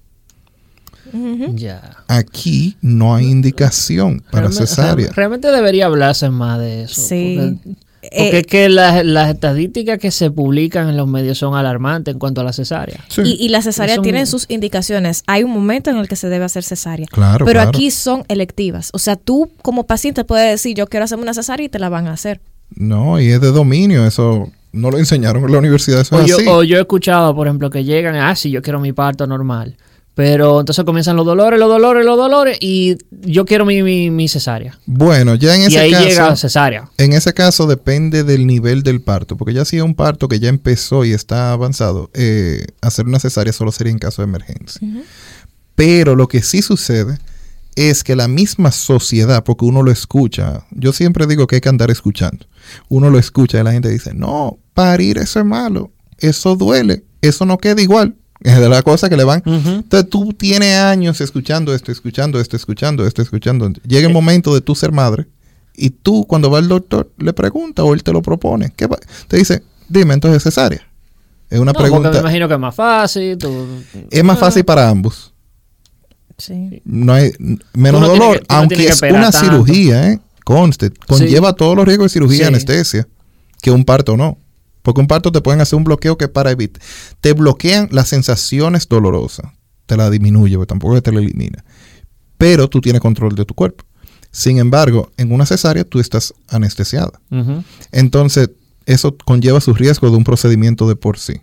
Ya. 1.54 1.98
Aquí 2.08 2.76
no 2.80 3.14
hay 3.14 3.26
indicación 3.26 4.20
para 4.30 4.48
Realmente- 4.48 4.66
cesárea. 4.66 4.94
real- 5.06 5.14
Realmente 5.14 5.48
debería 5.52 5.86
hablarse 5.86 6.28
más 6.30 6.58
de 6.58 6.84
eso. 6.84 7.00
Sí. 7.00 7.60
Porque, 8.10 8.36
Eh, 8.36 8.38
es 8.40 8.46
que 8.46 8.68
las, 8.68 9.04
las 9.04 9.30
estadísticas 9.30 9.98
que 9.98 10.10
se 10.10 10.30
publican 10.30 10.88
en 10.88 10.96
los 10.96 11.06
medios 11.08 11.38
son 11.38 11.54
alarmantes 11.54 12.12
en 12.14 12.18
cuanto 12.18 12.40
a 12.40 12.44
la 12.44 12.52
cesárea. 12.52 13.04
Sí. 13.08 13.22
Y, 13.24 13.44
y 13.44 13.48
la 13.48 13.62
cesárea 13.62 13.98
tienen 13.98 14.26
sus 14.26 14.46
indicaciones. 14.48 15.22
Hay 15.26 15.44
un 15.44 15.50
momento 15.52 15.90
en 15.90 15.96
el 15.96 16.08
que 16.08 16.16
se 16.16 16.28
debe 16.28 16.44
hacer 16.44 16.62
cesárea. 16.64 17.06
Claro, 17.10 17.44
pero 17.44 17.60
claro. 17.60 17.68
aquí 17.70 17.90
son 17.90 18.24
electivas. 18.28 18.90
O 18.92 18.98
sea, 18.98 19.16
tú 19.16 19.50
como 19.62 19.86
paciente 19.86 20.24
puedes 20.24 20.50
decir, 20.50 20.76
yo 20.76 20.86
quiero 20.86 21.04
hacerme 21.04 21.22
una 21.22 21.34
cesárea 21.34 21.66
y 21.66 21.68
te 21.68 21.78
la 21.78 21.88
van 21.88 22.06
a 22.08 22.12
hacer. 22.12 22.40
No, 22.74 23.20
y 23.20 23.28
es 23.30 23.40
de 23.40 23.52
dominio, 23.52 24.06
eso 24.06 24.50
no 24.72 24.90
lo 24.90 24.98
enseñaron 24.98 25.44
en 25.44 25.52
la 25.52 25.58
universidad, 25.58 26.00
eso 26.00 26.16
O 26.16 26.20
es 26.20 26.26
yo, 26.26 26.36
así. 26.36 26.46
o 26.48 26.62
yo 26.64 26.78
he 26.78 26.80
escuchado, 26.80 27.34
por 27.34 27.46
ejemplo, 27.46 27.70
que 27.70 27.84
llegan, 27.84 28.16
ah, 28.16 28.34
sí, 28.34 28.50
yo 28.50 28.62
quiero 28.62 28.80
mi 28.80 28.92
parto 28.92 29.26
normal. 29.26 29.76
Pero 30.14 30.60
entonces 30.60 30.84
comienzan 30.84 31.16
los 31.16 31.26
dolores, 31.26 31.58
los 31.58 31.68
dolores, 31.68 32.06
los 32.06 32.16
dolores, 32.16 32.56
y 32.60 32.96
yo 33.10 33.44
quiero 33.44 33.64
mi, 33.64 33.82
mi, 33.82 34.10
mi 34.10 34.28
cesárea. 34.28 34.78
Bueno, 34.86 35.34
ya 35.34 35.56
en 35.56 35.62
Y 35.62 35.64
ese 35.66 35.78
ahí 35.80 35.90
caso, 35.90 36.04
llega 36.06 36.36
cesárea. 36.36 36.88
en 36.98 37.12
ese 37.14 37.32
caso 37.34 37.66
depende 37.66 38.22
del 38.22 38.46
nivel 38.46 38.84
del 38.84 39.00
parto, 39.00 39.36
porque 39.36 39.54
ya 39.54 39.64
si 39.64 39.76
es 39.78 39.82
un 39.82 39.96
parto 39.96 40.28
que 40.28 40.38
ya 40.38 40.48
empezó 40.48 41.04
y 41.04 41.12
está 41.12 41.50
avanzado, 41.50 42.10
eh, 42.14 42.64
hacer 42.80 43.06
una 43.06 43.18
cesárea 43.18 43.52
solo 43.52 43.72
sería 43.72 43.92
en 43.92 43.98
caso 43.98 44.22
de 44.22 44.28
emergencia. 44.28 44.80
Pero 45.74 46.14
lo 46.14 46.28
que 46.28 46.42
sí 46.42 46.62
sucede 46.62 47.18
es 47.74 48.04
que 48.04 48.14
la 48.14 48.28
misma 48.28 48.70
sociedad, 48.70 49.42
porque 49.42 49.64
uno 49.64 49.82
lo 49.82 49.90
escucha, 49.90 50.64
yo 50.70 50.92
siempre 50.92 51.26
digo 51.26 51.48
que 51.48 51.56
hay 51.56 51.60
que 51.60 51.68
andar 51.68 51.90
escuchando. 51.90 52.46
Uno 52.88 53.10
lo 53.10 53.18
escucha 53.18 53.58
y 53.60 53.64
la 53.64 53.72
gente 53.72 53.88
dice, 53.88 54.14
no, 54.14 54.58
parir 54.74 55.18
eso 55.18 55.40
es 55.40 55.44
malo, 55.44 55.90
eso 56.18 56.54
duele, 56.54 57.02
eso 57.20 57.44
no 57.46 57.58
queda 57.58 57.82
igual. 57.82 58.14
Es 58.44 58.56
de 58.60 58.68
la 58.68 58.82
cosa 58.82 59.08
que 59.08 59.16
le 59.16 59.24
van. 59.24 59.42
Entonces 59.44 60.08
tú 60.08 60.32
tienes 60.34 60.76
años 60.76 61.20
escuchando 61.20 61.74
esto, 61.74 61.90
escuchando 61.90 62.38
esto, 62.40 62.56
escuchando 62.56 63.04
esto, 63.06 63.20
escuchando. 63.22 63.68
Llega 63.86 64.06
el 64.06 64.12
momento 64.14 64.54
de 64.54 64.60
tú 64.60 64.76
ser 64.76 64.92
madre 64.92 65.26
y 65.74 65.90
tú 65.90 66.24
cuando 66.28 66.48
va 66.50 66.60
el 66.60 66.68
doctor 66.68 67.10
le 67.18 67.32
pregunta 67.32 67.82
o 67.82 67.92
él 67.94 68.04
te 68.04 68.12
lo 68.12 68.22
propone. 68.22 68.72
¿Qué 68.76 68.86
va? 68.86 68.98
Te 69.26 69.38
dice, 69.38 69.64
dime 69.88 70.14
entonces 70.14 70.42
cesárea. 70.42 70.86
Es 71.50 71.58
una 71.58 71.72
No, 71.72 71.78
porque 71.78 71.90
me 71.90 71.98
pregunta. 72.00 72.20
imagino 72.20 72.46
que 72.48 72.54
es 72.54 72.60
más 72.60 72.74
fácil. 72.74 73.36
tú- 73.38 73.66
Es 74.10 74.22
más 74.22 74.38
fácil 74.38 74.64
para 74.64 74.88
ambos. 74.88 75.32
Sí. 76.36 76.82
No 76.84 77.12
hay 77.12 77.30
menos 77.74 78.00
no 78.00 78.08
dolor, 78.08 78.40
que- 78.40 78.46
tú 78.46 78.54
no 78.54 78.58
aunque 78.60 78.86
es 78.88 79.02
una 79.02 79.30
tanto. 79.30 79.38
cirugía, 79.40 80.10
¿eh? 80.10 80.20
Conste, 80.44 80.90
conlleva 81.06 81.54
todos 81.54 81.76
los 81.76 81.86
riesgos 81.86 82.06
de 82.06 82.08
cirugía 82.14 82.36
y 82.36 82.40
Sí. 82.40 82.44
anestesia, 82.44 83.08
que 83.62 83.70
un 83.70 83.84
parto 83.84 84.16
no. 84.16 84.36
Porque 84.84 85.00
un 85.00 85.06
parto 85.06 85.32
te 85.32 85.40
pueden 85.40 85.62
hacer 85.62 85.78
un 85.78 85.84
bloqueo 85.84 86.18
que 86.18 86.28
para 86.28 86.50
evitar. 86.50 86.82
Te 87.22 87.32
bloquean 87.32 87.88
las 87.90 88.08
sensaciones 88.08 88.86
dolorosas. 88.86 89.46
Te 89.86 89.96
la 89.96 90.10
disminuye, 90.10 90.56
pero 90.56 90.66
tampoco 90.66 91.00
te 91.00 91.10
la 91.10 91.20
elimina. 91.20 91.64
Pero 92.36 92.68
tú 92.68 92.82
tienes 92.82 93.00
control 93.00 93.34
de 93.34 93.46
tu 93.46 93.54
cuerpo. 93.54 93.82
Sin 94.30 94.58
embargo, 94.58 95.10
en 95.16 95.32
una 95.32 95.46
cesárea 95.46 95.84
tú 95.84 96.00
estás 96.00 96.34
anestesiada. 96.48 97.18
Entonces, 97.92 98.50
eso 98.84 99.16
conlleva 99.24 99.62
sus 99.62 99.78
riesgos 99.78 100.10
de 100.10 100.18
un 100.18 100.24
procedimiento 100.24 100.86
de 100.86 100.96
por 100.96 101.18
sí. 101.18 101.40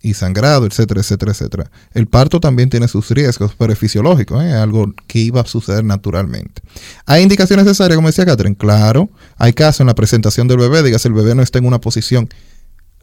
Y 0.00 0.14
sangrado, 0.14 0.64
etcétera, 0.64 1.02
etcétera, 1.02 1.32
etcétera. 1.32 1.70
El 1.92 2.06
parto 2.06 2.40
también 2.40 2.70
tiene 2.70 2.88
sus 2.88 3.10
riesgos, 3.10 3.52
pero 3.58 3.74
es 3.74 3.78
fisiológico, 3.78 4.40
¿eh? 4.40 4.54
algo 4.54 4.94
que 5.06 5.18
iba 5.18 5.42
a 5.42 5.46
suceder 5.46 5.84
naturalmente. 5.84 6.62
¿Hay 7.04 7.22
indicaciones 7.22 7.66
necesarias, 7.66 7.96
como 7.96 8.08
decía 8.08 8.24
Catherine? 8.24 8.56
Claro. 8.56 9.10
Hay 9.36 9.52
casos 9.52 9.80
en 9.80 9.88
la 9.88 9.94
presentación 9.94 10.48
del 10.48 10.56
bebé, 10.56 10.82
digas, 10.82 11.04
el 11.04 11.12
bebé 11.12 11.34
no 11.34 11.42
está 11.42 11.58
en 11.58 11.66
una 11.66 11.82
posición 11.82 12.30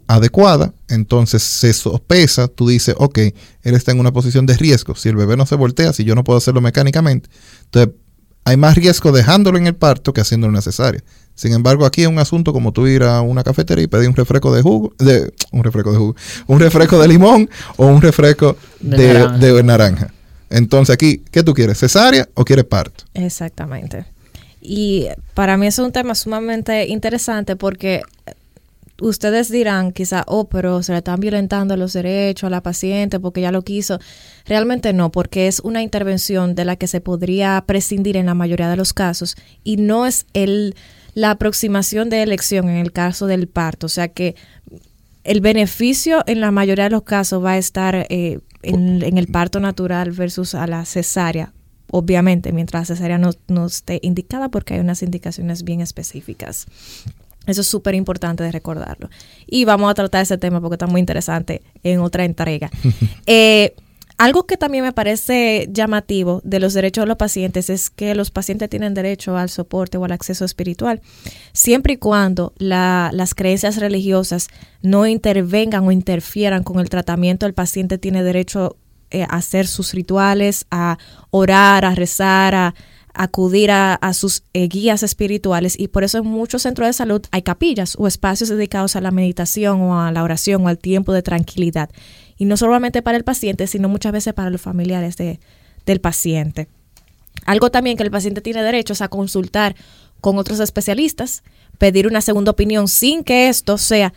adecuada, 0.10 0.74
entonces 0.88 1.44
se 1.44 1.72
sopesa, 1.72 2.48
tú 2.48 2.68
dices, 2.68 2.96
ok, 2.98 3.20
él 3.62 3.76
está 3.76 3.92
en 3.92 4.00
una 4.00 4.12
posición 4.12 4.48
de 4.48 4.58
riesgo. 4.58 4.96
Si 4.96 5.08
el 5.08 5.16
bebé 5.16 5.38
no 5.38 5.46
se 5.46 5.54
voltea, 5.54 5.94
si 5.94 6.04
yo 6.04 6.16
no 6.16 6.24
puedo 6.24 6.38
hacerlo 6.38 6.62
mecánicamente, 6.62 7.30
entonces 7.66 7.94
hay 8.44 8.58
más 8.58 8.74
riesgo 8.74 9.12
dejándolo 9.12 9.60
en 9.60 9.68
el 9.68 9.76
parto 9.76 10.12
que 10.12 10.22
haciéndolo 10.22 10.60
cesárea. 10.64 11.04
Sin 11.36 11.54
embargo, 11.54 11.86
aquí 11.86 12.02
es 12.02 12.08
un 12.08 12.18
asunto 12.18 12.54
como 12.54 12.72
tú 12.72 12.88
ir 12.88 13.04
a 13.04 13.22
una 13.22 13.44
cafetería 13.44 13.84
y 13.84 13.88
pedir 13.88 14.10
un 14.10 14.16
refresco 14.16 14.54
de 14.54 14.64
jugo, 14.64 14.94
de, 14.98 15.32
un 15.52 15.64
refresco 15.64 15.92
de 15.92 16.00
jugo, 16.00 16.16
un 16.48 16.60
refresco 16.60 17.00
de 17.00 17.08
limón 17.08 17.48
o 17.78 17.86
un 17.86 18.02
refresco 18.02 18.58
De 18.80 18.98
de, 18.98 19.14
naranja. 19.14 19.38
de 19.38 19.64
naranja. 19.64 20.14
Entonces 20.50 20.92
aquí, 20.92 21.22
¿qué 21.30 21.44
tú 21.44 21.54
quieres? 21.54 21.78
¿Cesárea 21.78 22.28
o 22.34 22.44
quieres 22.44 22.66
parto? 22.66 23.04
Exactamente. 23.14 24.06
Y 24.60 25.06
para 25.36 25.56
mí 25.56 25.68
es 25.68 25.78
un 25.78 25.92
tema 25.92 26.16
sumamente 26.16 26.88
interesante 26.88 27.56
porque 27.56 28.02
ustedes 29.02 29.52
dirán 29.52 29.92
quizá, 29.92 30.24
oh, 30.28 30.50
pero 30.50 30.84
se 30.84 30.92
le 30.92 31.00
están 31.00 31.20
violentando 31.20 31.76
los 31.78 31.94
derechos 31.94 32.48
a 32.48 32.50
la 32.50 32.64
paciente 32.64 33.20
porque 33.20 33.42
ya 33.42 33.52
lo 33.52 33.64
quiso. 33.64 34.00
Realmente 34.46 34.94
no, 34.94 35.12
porque 35.12 35.48
es 35.48 35.60
una 35.60 35.82
intervención 35.82 36.56
de 36.56 36.66
la 36.66 36.76
que 36.76 36.88
se 36.88 37.02
podría 37.02 37.64
prescindir 37.66 38.18
en 38.18 38.26
la 38.26 38.34
mayoría 38.34 38.70
de 38.70 38.78
los 38.78 38.94
casos 38.94 39.36
y 39.64 39.78
no 39.78 40.06
es 40.06 40.26
el, 40.34 40.76
la 41.14 41.32
aproximación 41.32 42.10
de 42.10 42.24
elección 42.24 42.70
en 42.70 42.78
el 42.78 42.92
caso 42.92 43.28
del 43.28 43.48
parto. 43.48 43.88
O 43.88 43.90
sea 43.90 44.10
que 44.10 44.36
el 45.24 45.42
beneficio 45.42 46.24
en 46.26 46.42
la 46.42 46.52
mayoría 46.52 46.86
de 46.86 46.90
los 46.92 47.04
casos 47.04 47.44
va 47.44 47.52
a 47.52 47.58
estar 47.58 48.08
eh, 48.10 48.40
en, 48.62 49.04
en, 49.04 49.18
el 49.18 49.28
parto 49.28 49.60
natural 49.60 50.12
versus 50.12 50.56
a 50.56 50.66
la 50.68 50.86
cesárea. 50.86 51.54
Obviamente, 51.92 52.52
mientras 52.52 52.90
la 52.90 52.96
cesárea 52.96 53.18
no, 53.18 53.32
no 53.48 53.66
esté 53.66 54.00
indicada 54.04 54.50
porque 54.50 54.76
hay 54.76 54.80
unas 54.80 55.02
indicaciones 55.02 55.64
bien 55.64 55.82
específicas. 55.82 56.68
Eso 57.50 57.62
es 57.62 57.68
súper 57.68 57.96
importante 57.96 58.44
de 58.44 58.52
recordarlo. 58.52 59.10
Y 59.48 59.66
vamos 59.66 59.92
a 59.92 59.94
tratar 59.94 60.22
ese 60.22 60.38
tema 60.38 60.62
porque 60.62 60.76
está 60.76 60.88
muy 60.88 61.00
interesante 61.00 61.62
en 61.84 62.00
otra 62.00 62.26
entrega. 62.26 62.70
eh, 63.26 63.76
algo 64.20 64.46
que 64.46 64.58
también 64.58 64.84
me 64.84 64.92
parece 64.92 65.70
llamativo 65.72 66.42
de 66.44 66.60
los 66.60 66.74
derechos 66.74 67.04
de 67.04 67.08
los 67.08 67.16
pacientes 67.16 67.70
es 67.70 67.90
que 67.90 68.14
los 68.16 68.32
pacientes 68.32 68.70
tienen 68.70 68.94
derecho 68.94 69.38
al 69.38 69.48
soporte 69.48 69.98
o 69.98 70.04
al 70.04 70.12
acceso 70.12 70.44
espiritual, 70.44 71.02
siempre 71.54 71.94
y 71.94 71.98
cuando 71.98 72.52
la, 72.58 73.12
las 73.14 73.34
creencias 73.34 73.78
religiosas 73.78 74.50
no 74.82 75.08
intervengan 75.08 75.88
o 75.88 75.92
interfieran 75.94 76.64
con 76.64 76.82
el 76.82 76.90
tratamiento, 76.90 77.46
el 77.46 77.54
paciente 77.54 77.98
tiene 77.98 78.22
derecho 78.22 78.76
eh, 79.10 79.24
a 79.24 79.38
hacer 79.38 79.68
sus 79.68 79.94
rituales, 79.94 80.66
a 80.70 80.98
orar, 81.32 81.86
a 81.86 81.96
rezar, 81.96 82.54
a 82.54 82.76
acudir 83.14 83.72
a, 83.72 83.96
a 83.96 84.14
sus 84.14 84.44
eh, 84.54 84.68
guías 84.68 85.04
espirituales 85.04 85.76
y 85.78 85.88
por 85.88 86.04
eso 86.04 86.20
en 86.20 86.26
muchos 86.26 86.64
centros 86.64 86.88
de 86.88 86.94
salud 86.94 87.22
hay 87.32 87.42
capillas 87.42 87.96
o 87.98 88.08
espacios 88.08 88.50
dedicados 88.50 88.96
a 88.96 89.02
la 89.02 89.12
meditación 89.12 89.82
o 89.82 90.02
a 90.02 90.12
la 90.12 90.24
oración 90.24 90.66
o 90.66 90.68
al 90.68 90.78
tiempo 90.78 91.14
de 91.14 91.22
tranquilidad. 91.22 91.90
Y 92.38 92.46
no 92.46 92.56
solamente 92.58 93.02
para 93.02 93.18
el 93.18 93.24
paciente, 93.24 93.68
sino 93.68 93.90
muchas 93.90 94.14
veces 94.14 94.34
para 94.34 94.50
los 94.50 94.62
familiares 94.62 95.18
de, 95.18 95.40
del 95.86 96.00
paciente. 96.00 96.68
Algo 97.46 97.72
también 97.72 97.98
que 97.98 98.04
el 98.04 98.12
paciente 98.12 98.42
tiene 98.42 98.64
derecho 98.64 98.94
es 98.94 99.02
a 99.02 99.08
consultar 99.08 99.76
con 100.22 100.38
otros 100.38 100.60
especialistas, 100.60 101.44
pedir 101.78 102.08
una 102.08 102.22
segunda 102.22 102.52
opinión 102.52 102.88
sin 102.88 103.24
que 103.24 103.50
esto 103.50 103.78
sea 103.78 104.14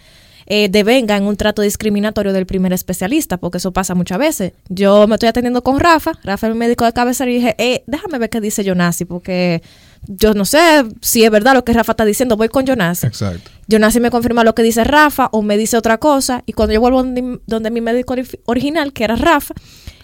eh, 0.55 0.69
devenga 0.69 1.17
en 1.17 1.25
un 1.25 1.35
trato 1.35 1.63
discriminatorio 1.63 2.35
del 2.35 2.45
primer 2.45 2.75
especialista, 2.75 3.39
porque 3.39 3.57
eso 3.57 3.73
pasa 3.73 3.95
muchas 3.95 4.19
veces. 4.19 4.53
Yo 4.69 5.07
me 5.07 5.15
estoy 5.15 5.31
atendiendo 5.31 5.63
con 5.63 5.81
Rafa, 5.81 6.13
Rafa 6.25 6.47
es 6.47 6.53
mi 6.53 6.59
médico 6.59 6.85
de 6.85 6.93
cabeza, 6.93 7.25
y 7.25 7.37
dije, 7.37 7.55
eh, 7.57 7.85
déjame 7.87 8.19
ver 8.19 8.29
qué 8.29 8.39
dice 8.39 8.63
Jonasi, 8.63 9.07
porque 9.07 9.63
yo 10.07 10.35
no 10.35 10.45
sé 10.45 10.85
si 11.01 11.25
es 11.25 11.31
verdad 11.31 11.55
lo 11.55 11.65
que 11.65 11.73
Rafa 11.73 11.93
está 11.93 12.05
diciendo, 12.05 12.37
voy 12.37 12.51
con 12.51 12.67
Jonasi. 12.67 13.07
Exacto. 13.07 13.51
Jonasi 13.71 13.99
me 13.99 14.11
confirma 14.11 14.45
lo 14.45 14.55
que 14.55 14.63
dice 14.63 14.85
Rafa 14.85 15.31
o 15.33 15.41
me 15.41 15.57
dice 15.57 15.79
otra 15.79 15.97
cosa, 15.97 16.43
y 16.45 16.53
cuando 16.53 16.75
yo 16.75 16.83
vuelvo 16.83 17.03
donde, 17.03 17.41
donde 17.47 17.71
mi 17.71 17.81
médico 17.81 18.15
original, 18.45 18.93
que 18.93 19.05
era 19.05 19.17
Rafa, 19.17 19.55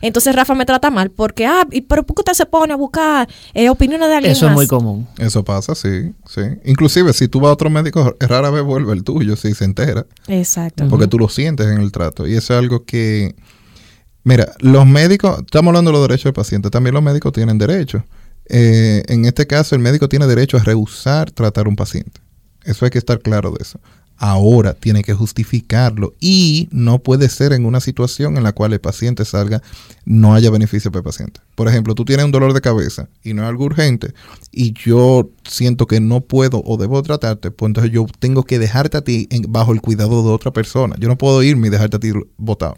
entonces 0.01 0.35
Rafa 0.35 0.55
me 0.55 0.65
trata 0.67 0.91
mal 0.91 1.11
porque, 1.11 1.47
ah, 1.47 1.67
¿y 1.71 1.81
pero 1.83 2.05
por 2.05 2.17
qué 2.17 2.21
usted 2.21 2.33
se 2.35 2.47
pone 2.47 2.73
a 2.73 2.77
buscar 2.77 3.29
eh, 3.55 3.69
opiniones 3.69 4.09
de 4.09 4.15
alguien 4.15 4.33
Eso 4.33 4.47
más? 4.47 4.53
es 4.53 4.57
muy 4.57 4.67
común. 4.67 5.07
Eso 5.19 5.45
pasa, 5.45 5.75
sí, 5.75 6.13
sí. 6.27 6.43
Inclusive 6.65 7.13
si 7.13 7.29
tú 7.29 7.41
vas 7.41 7.51
a 7.51 7.53
otro 7.55 7.71
médico, 7.71 8.17
rara 8.21 8.51
vez 8.51 8.63
vuelve 8.63 8.93
el 8.93 9.05
tuyo, 9.05 9.37
si 9.37 9.55
se 9.55 9.65
entera. 9.65 10.07
Exacto. 10.27 10.87
Porque 10.89 11.07
tú 11.07 11.19
lo 11.19 11.29
sientes 11.29 11.67
en 11.67 11.81
el 11.81 11.93
trato. 11.93 12.27
Y 12.27 12.35
eso 12.35 12.55
es 12.55 12.59
algo 12.59 12.85
que, 12.85 13.35
mira, 14.25 14.53
los 14.61 14.87
médicos, 14.87 15.41
estamos 15.41 15.69
hablando 15.69 15.91
de 15.91 15.99
los 15.99 16.09
derechos 16.09 16.25
del 16.25 16.35
paciente, 16.35 16.71
también 16.71 16.95
los 16.95 17.03
médicos 17.03 17.33
tienen 17.33 17.59
derechos. 17.59 18.03
Eh, 18.51 19.03
en 19.09 19.25
este 19.25 19.47
caso, 19.47 19.75
el 19.75 19.83
médico 19.83 20.09
tiene 20.09 20.27
derecho 20.27 20.57
a 20.57 20.61
rehusar 20.61 21.31
tratar 21.31 21.67
a 21.67 21.69
un 21.69 21.77
paciente. 21.77 22.21
Eso 22.65 22.85
hay 22.85 22.91
que 22.91 22.99
estar 22.99 23.21
claro 23.21 23.51
de 23.51 23.63
eso 23.63 23.79
ahora 24.19 24.75
tiene 24.75 25.03
que 25.03 25.15
justificarlo 25.15 26.15
y 26.21 26.69
no 26.71 26.99
puede 26.99 27.29
ser 27.29 27.53
en 27.53 27.65
una 27.65 27.81
situación 27.81 28.37
en 28.37 28.43
la 28.43 28.53
cual 28.53 28.73
el 28.73 28.81
paciente 28.81 29.25
salga, 29.25 29.63
no 30.05 30.35
haya 30.35 30.51
beneficio 30.51 30.91
para 30.91 31.01
el 31.01 31.05
paciente. 31.05 31.41
Por 31.55 31.69
ejemplo, 31.69 31.95
tú 31.95 32.05
tienes 32.05 32.25
un 32.25 32.33
dolor 32.33 32.53
de 32.53 32.61
cabeza 32.61 33.09
y 33.23 33.35
no 33.35 33.43
es 33.43 33.49
algo 33.49 33.65
urgente 33.65 34.13
y 34.53 34.73
yo 34.73 35.31
siento 35.45 35.87
que 35.87 36.01
no 36.01 36.21
puedo 36.21 36.63
o 36.65 36.77
debo 36.77 37.03
tratarte, 37.03 37.51
pues 37.51 37.69
entonces 37.71 37.93
yo 37.93 38.07
tengo 38.19 38.43
que 38.43 38.59
dejarte 38.59 38.97
a 38.97 39.03
ti 39.03 39.29
bajo 39.49 39.73
el 39.73 39.81
cuidado 39.81 40.23
de 40.23 40.31
otra 40.31 40.53
persona. 40.53 40.97
Yo 40.99 41.09
no 41.09 41.17
puedo 41.17 41.43
irme 41.43 41.69
y 41.69 41.71
dejarte 41.71 41.97
a 41.97 42.01
ti 42.01 42.13
botado. 42.37 42.77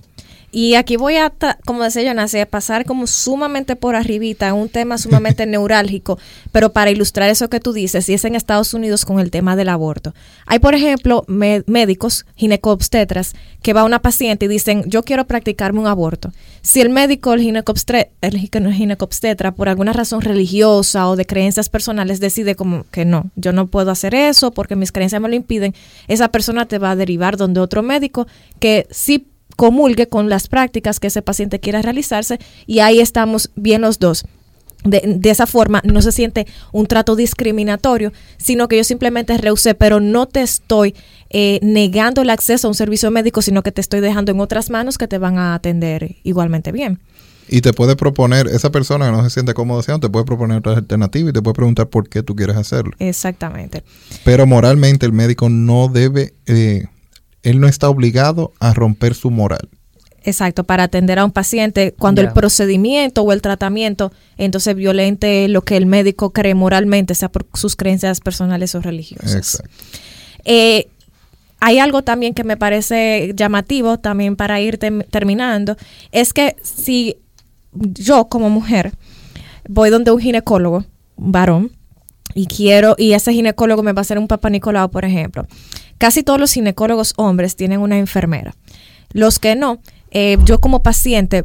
Y 0.52 0.74
aquí 0.74 0.96
voy 0.96 1.16
a, 1.16 1.32
como 1.64 1.84
decía 1.84 2.02
Jonas, 2.02 2.34
a 2.34 2.46
pasar 2.46 2.84
como 2.84 3.06
sumamente 3.06 3.76
por 3.76 3.94
arribita, 3.94 4.52
un 4.52 4.68
tema 4.68 4.98
sumamente 4.98 5.46
neurálgico, 5.46 6.18
pero 6.50 6.72
para 6.72 6.90
ilustrar 6.90 7.30
eso 7.30 7.48
que 7.48 7.60
tú 7.60 7.72
dices, 7.72 8.08
y 8.08 8.14
es 8.14 8.24
en 8.24 8.34
Estados 8.34 8.74
Unidos 8.74 9.04
con 9.04 9.20
el 9.20 9.30
tema 9.30 9.54
del 9.54 9.68
aborto. 9.68 10.12
Hay, 10.46 10.58
por 10.58 10.74
ejemplo, 10.74 11.24
médicos, 11.28 12.26
ginecobstetras, 12.34 13.34
que 13.62 13.72
va 13.72 13.82
a 13.82 13.84
una 13.84 14.02
paciente 14.02 14.46
y 14.46 14.48
dicen, 14.48 14.82
yo 14.86 15.04
quiero 15.04 15.26
practicarme 15.26 15.80
un 15.80 15.86
aborto. 15.86 16.32
Si 16.62 16.80
el 16.80 16.90
médico, 16.90 17.32
el, 17.32 17.40
el 18.20 18.72
ginecobstetra, 18.72 19.52
por 19.52 19.68
alguna 19.68 19.92
razón 19.92 20.20
religiosa 20.22 21.08
o 21.08 21.14
de 21.14 21.26
creencias 21.26 21.68
personales, 21.68 22.18
decide 22.18 22.56
como 22.56 22.84
que 22.90 23.04
no, 23.04 23.30
yo 23.36 23.52
no 23.52 23.68
puedo 23.68 23.90
hacer 23.92 24.14
eso 24.14 24.50
porque 24.50 24.76
mis 24.76 24.90
creencias 24.90 25.22
me 25.22 25.28
lo 25.28 25.36
impiden, 25.36 25.74
esa 26.08 26.28
persona 26.28 26.66
te 26.66 26.78
va 26.78 26.90
a 26.90 26.96
derivar 26.96 27.36
donde 27.36 27.60
otro 27.60 27.82
médico 27.82 28.26
que 28.58 28.86
sí 28.90 29.26
comulgue 29.60 30.08
con 30.08 30.30
las 30.30 30.48
prácticas 30.48 31.00
que 31.00 31.08
ese 31.08 31.20
paciente 31.20 31.60
quiera 31.60 31.82
realizarse 31.82 32.38
y 32.66 32.78
ahí 32.78 32.98
estamos 32.98 33.50
bien 33.56 33.82
los 33.82 33.98
dos. 33.98 34.24
De, 34.84 35.02
de, 35.18 35.28
esa 35.28 35.46
forma 35.46 35.82
no 35.84 36.00
se 36.00 36.12
siente 36.12 36.46
un 36.72 36.86
trato 36.86 37.14
discriminatorio, 37.14 38.10
sino 38.38 38.68
que 38.68 38.78
yo 38.78 38.84
simplemente 38.84 39.36
rehusé, 39.36 39.74
pero 39.74 40.00
no 40.00 40.24
te 40.24 40.40
estoy 40.40 40.94
eh, 41.28 41.58
negando 41.60 42.22
el 42.22 42.30
acceso 42.30 42.68
a 42.68 42.70
un 42.70 42.74
servicio 42.74 43.10
médico, 43.10 43.42
sino 43.42 43.62
que 43.62 43.70
te 43.70 43.82
estoy 43.82 44.00
dejando 44.00 44.32
en 44.32 44.40
otras 44.40 44.70
manos 44.70 44.96
que 44.96 45.06
te 45.06 45.18
van 45.18 45.36
a 45.36 45.54
atender 45.54 46.16
igualmente 46.22 46.72
bien. 46.72 46.98
Y 47.46 47.60
te 47.60 47.74
puede 47.74 47.96
proponer, 47.96 48.46
esa 48.46 48.72
persona 48.72 49.04
que 49.04 49.12
no 49.12 49.22
se 49.22 49.28
siente 49.28 49.52
haciendo, 49.52 50.00
te 50.00 50.08
puede 50.08 50.24
proponer 50.24 50.56
otras 50.56 50.78
alternativas 50.78 51.28
y 51.28 51.32
te 51.34 51.42
puede 51.42 51.54
preguntar 51.56 51.90
por 51.90 52.08
qué 52.08 52.22
tú 52.22 52.34
quieres 52.34 52.56
hacerlo. 52.56 52.92
Exactamente. 52.98 53.84
Pero 54.24 54.46
moralmente 54.46 55.04
el 55.04 55.12
médico 55.12 55.50
no 55.50 55.88
debe... 55.88 56.32
Eh, 56.46 56.86
él 57.42 57.60
no 57.60 57.66
está 57.68 57.88
obligado 57.88 58.52
a 58.60 58.72
romper 58.74 59.14
su 59.14 59.30
moral. 59.30 59.68
Exacto, 60.22 60.64
para 60.64 60.84
atender 60.84 61.18
a 61.18 61.24
un 61.24 61.30
paciente 61.30 61.94
cuando 61.98 62.20
yeah. 62.20 62.28
el 62.28 62.34
procedimiento 62.34 63.22
o 63.22 63.32
el 63.32 63.40
tratamiento 63.40 64.12
entonces 64.36 64.74
violente 64.74 65.48
lo 65.48 65.62
que 65.62 65.78
el 65.78 65.86
médico 65.86 66.30
cree 66.30 66.54
moralmente, 66.54 67.14
sea 67.14 67.30
por 67.30 67.46
sus 67.54 67.74
creencias 67.74 68.20
personales 68.20 68.74
o 68.74 68.80
religiosas. 68.80 69.34
Exacto. 69.34 69.70
Eh, 70.44 70.88
hay 71.58 71.78
algo 71.78 72.02
también 72.02 72.34
que 72.34 72.44
me 72.44 72.56
parece 72.56 73.32
llamativo 73.34 73.98
también 73.98 74.36
para 74.36 74.60
ir 74.60 74.78
te 74.78 74.90
terminando, 75.04 75.76
es 76.12 76.32
que 76.32 76.56
si 76.62 77.16
yo 77.72 78.26
como 78.28 78.50
mujer 78.50 78.92
voy 79.68 79.90
donde 79.90 80.10
un 80.10 80.20
ginecólogo, 80.20 80.84
un 81.16 81.32
varón, 81.32 81.72
y 82.34 82.46
quiero, 82.46 82.94
y 82.98 83.12
ese 83.12 83.32
ginecólogo 83.32 83.82
me 83.82 83.92
va 83.92 84.00
a 84.00 84.02
hacer 84.02 84.18
un 84.18 84.28
papá 84.28 84.50
Nicolau, 84.50 84.90
por 84.90 85.04
ejemplo. 85.04 85.46
Casi 86.00 86.22
todos 86.22 86.40
los 86.40 86.54
ginecólogos 86.54 87.12
hombres 87.18 87.56
tienen 87.56 87.80
una 87.80 87.98
enfermera. 87.98 88.54
Los 89.12 89.38
que 89.38 89.54
no, 89.54 89.82
eh, 90.10 90.38
yo 90.46 90.58
como 90.58 90.82
paciente 90.82 91.44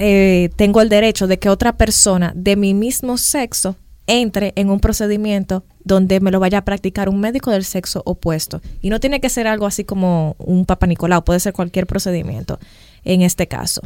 eh, 0.00 0.50
tengo 0.56 0.80
el 0.80 0.88
derecho 0.88 1.28
de 1.28 1.38
que 1.38 1.48
otra 1.48 1.76
persona 1.76 2.32
de 2.34 2.56
mi 2.56 2.74
mismo 2.74 3.16
sexo 3.16 3.76
entre 4.08 4.54
en 4.56 4.70
un 4.70 4.80
procedimiento 4.80 5.64
donde 5.84 6.18
me 6.18 6.32
lo 6.32 6.40
vaya 6.40 6.58
a 6.58 6.64
practicar 6.64 7.08
un 7.08 7.20
médico 7.20 7.52
del 7.52 7.64
sexo 7.64 8.02
opuesto. 8.04 8.60
Y 8.80 8.90
no 8.90 8.98
tiene 8.98 9.20
que 9.20 9.28
ser 9.28 9.46
algo 9.46 9.66
así 9.66 9.84
como 9.84 10.34
un 10.40 10.66
papá 10.66 10.88
Nicolau, 10.88 11.22
puede 11.22 11.38
ser 11.38 11.52
cualquier 11.52 11.86
procedimiento 11.86 12.58
en 13.04 13.22
este 13.22 13.46
caso. 13.46 13.82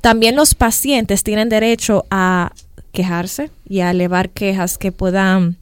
También 0.00 0.36
los 0.36 0.54
pacientes 0.54 1.24
tienen 1.24 1.48
derecho 1.48 2.06
a 2.08 2.52
quejarse 2.92 3.50
y 3.68 3.80
a 3.80 3.90
elevar 3.90 4.30
quejas 4.30 4.78
que 4.78 4.92
puedan 4.92 5.56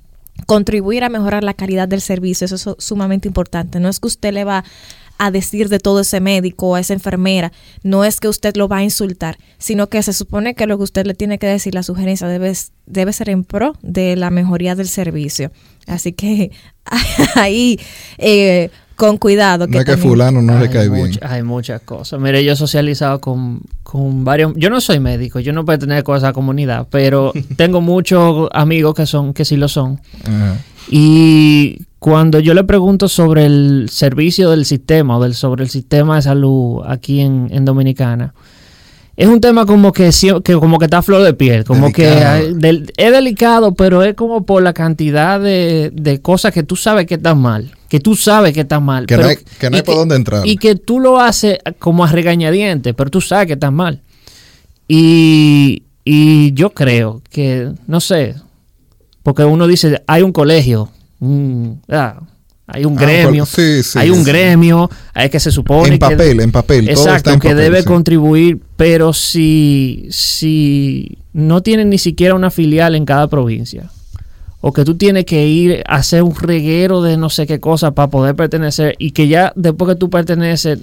contribuir 0.47 1.05
a 1.05 1.09
mejorar 1.09 1.45
la 1.45 1.55
calidad 1.55 1.89
del 1.89 2.01
servicio. 2.01 2.45
Eso 2.45 2.55
es 2.55 2.85
sumamente 2.85 3.29
importante. 3.29 3.81
No 3.81 3.89
es 3.89 4.01
que 4.01 4.07
usted 4.07 4.33
le 4.33 4.45
va 4.45 4.65
a 5.19 5.31
decir 5.31 5.69
de 5.69 5.81
todo 5.81 6.01
ese 6.01 6.21
médico 6.21 6.69
o 6.69 6.75
a 6.77 6.81
esa 6.81 6.95
enfermera, 6.95 7.53
no 7.83 8.05
es 8.05 8.21
que 8.21 8.29
usted 8.29 8.57
lo 8.57 8.69
va 8.69 8.79
a 8.79 8.85
insultar, 8.85 9.37
sino 9.59 9.89
que 9.89 10.03
se 10.03 10.13
supone 10.13 10.55
que 10.55 10.67
lo 10.67 10.79
que 10.79 10.85
usted 10.85 11.07
le 11.07 11.15
tiene 11.15 11.39
que 11.39 11.49
decir, 11.49 11.75
la 11.75 11.83
sugerencia 11.83 12.29
debe, 12.29 12.53
debe 12.87 13.13
ser 13.13 13.29
en 13.31 13.43
pro 13.45 13.75
de 13.83 14.15
la 14.15 14.31
mejoría 14.31 14.77
del 14.77 14.89
servicio. 14.89 15.51
Así 15.87 16.13
que 16.13 16.53
ahí 17.35 17.81
eh, 18.19 18.71
con 18.99 19.17
cuidado. 19.17 19.67
Que 19.67 19.73
no 19.73 19.79
es 19.79 19.85
que 19.87 19.97
fulano 19.97 20.43
no 20.43 20.59
le 20.59 20.69
cae 20.69 20.91
mucha, 20.91 21.21
bien. 21.21 21.33
Hay 21.33 21.43
muchas 21.43 21.81
cosas. 21.81 22.21
Mire, 22.21 22.45
yo 22.45 22.53
he 22.53 22.57
socializado 22.57 23.21
con, 23.21 23.61
con, 23.83 24.25
varios... 24.25 24.53
Yo 24.57 24.69
no 24.69 24.81
soy 24.81 25.01
médico, 25.01 25.41
yo 25.41 25.53
no 25.55 25.65
puedo 25.65 25.79
tener 25.79 26.03
con 26.05 26.17
esa 26.19 26.33
comunidad, 26.33 26.87
pero 26.91 27.33
tengo 27.57 27.81
muchos 27.81 28.49
amigos 28.53 28.95
que 28.95 29.07
son 29.07 29.33
que 29.33 29.45
sí 29.47 29.57
lo 29.57 29.69
son. 29.69 30.01
Ajá. 30.25 30.57
Y 30.91 31.79
cuando 31.99 32.41
yo 32.41 32.55
le 32.55 32.65
pregunto 32.65 33.09
sobre 33.09 33.47
el 33.47 33.89
servicio 33.91 34.51
del 34.51 34.65
sistema 34.65 35.17
o 35.19 35.23
del, 35.23 35.35
sobre 35.35 35.63
el 35.65 35.71
sistema 35.71 36.17
de 36.17 36.23
salud 36.23 36.83
aquí 36.87 37.21
en, 37.21 37.49
en 37.51 37.65
Dominicana, 37.65 38.35
es 39.17 39.27
un 39.27 39.41
tema 39.41 39.67
como 39.67 39.93
que, 39.93 40.11
que 40.45 40.55
como 40.55 40.79
que 40.79 40.85
está 40.87 40.99
a 40.99 41.03
flor 41.03 41.23
de 41.25 41.35
piel, 41.35 41.65
como 41.65 41.93
que 41.93 42.07
Delicado. 42.07 42.33
hay- 42.37 42.55
del- 42.55 42.93
es 42.97 43.13
delicado, 43.13 43.75
pero 43.75 44.03
es 44.03 44.15
como 44.15 44.47
por 44.47 44.63
la 44.63 44.73
cantidad 44.73 45.41
de, 45.41 45.91
de 45.93 46.23
cosas 46.23 46.53
que 46.55 46.63
tú 46.63 46.77
sabes 46.77 47.07
que 47.07 47.15
están 47.17 47.39
mal, 47.41 47.73
que 47.89 48.01
tú 48.01 48.15
sabes 48.17 48.53
que 48.53 48.61
están 48.61 48.83
mal. 48.85 49.07
Que 49.07 49.17
no 49.17 49.27
hay- 49.27 49.37
que 49.59 49.71
no 49.71 49.77
y 49.77 49.81
hay 49.81 49.83
por 49.85 49.95
dónde 49.97 50.17
entrar. 50.17 50.47
Y 50.47 50.57
que 50.57 50.75
tú 50.75 51.01
lo 51.01 51.19
haces 51.21 51.59
como 51.79 52.05
a 52.05 52.09
regañadientes, 52.13 52.95
pero 52.95 53.11
tú 53.11 53.21
sabes 53.21 53.47
que 53.47 53.55
están 53.55 53.75
mal. 53.75 54.03
Y, 54.87 55.83
y 56.05 56.53
yo 56.55 56.71
creo 56.71 57.23
que, 57.31 57.71
no 57.87 58.01
sé, 58.01 58.35
porque 59.23 59.45
uno 59.45 59.67
dice, 59.67 60.03
hay 60.07 60.23
un 60.23 60.33
colegio, 60.33 60.91
un- 61.21 61.81
ah, 61.91 62.21
hay 62.67 62.85
un 62.85 62.99
Ah, 62.99 63.03
gremio, 63.03 63.45
por- 63.45 63.55
sí, 63.55 63.83
sí, 63.83 63.99
hay 63.99 64.11
un 64.11 64.19
sí. 64.19 64.31
gremio, 64.31 64.91
hay 65.15 65.29
que 65.31 65.41
se 65.41 65.51
supone 65.51 65.89
En 65.89 65.93
que- 65.95 65.99
papel, 65.99 66.41
en 66.41 66.53
papel. 66.53 66.85
todo 66.87 66.93
Exacto, 66.95 67.17
está 67.17 67.33
en 67.35 67.41
que 67.41 67.49
papel, 67.49 67.63
debe 67.65 67.85
contribuir, 67.85 68.61
pero 68.77 69.13
si, 69.13 70.07
si 70.11 71.19
no 71.33 71.63
tienen 71.63 71.91
ni 71.91 71.99
siquiera 71.99 72.35
una 72.35 72.51
filial 72.51 72.95
en 72.95 73.05
cada 73.05 73.29
provincia, 73.29 73.91
o 74.61 74.73
que 74.73 74.85
tú 74.85 74.97
tienes 74.97 75.25
que 75.25 75.47
ir 75.47 75.83
a 75.87 75.97
hacer 75.97 76.23
un 76.23 76.35
reguero 76.35 77.01
de 77.03 77.17
no 77.17 77.31
sé 77.31 77.47
qué 77.47 77.61
cosa 77.61 77.93
para 77.93 78.09
poder 78.09 78.35
pertenecer, 78.35 78.95
y 78.99 79.13
que 79.13 79.29
ya 79.29 79.53
después 79.55 79.91
que 79.91 79.97
tú 79.97 80.11
perteneces, 80.11 80.81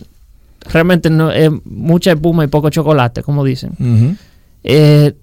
realmente 0.71 1.09
no 1.09 1.31
es 1.31 1.51
mucha 1.65 2.11
espuma 2.11 2.43
y 2.43 2.47
poco 2.47 2.69
chocolate, 2.69 3.21
como 3.21 3.43
dicen. 3.43 4.17
Eh, 4.63 5.13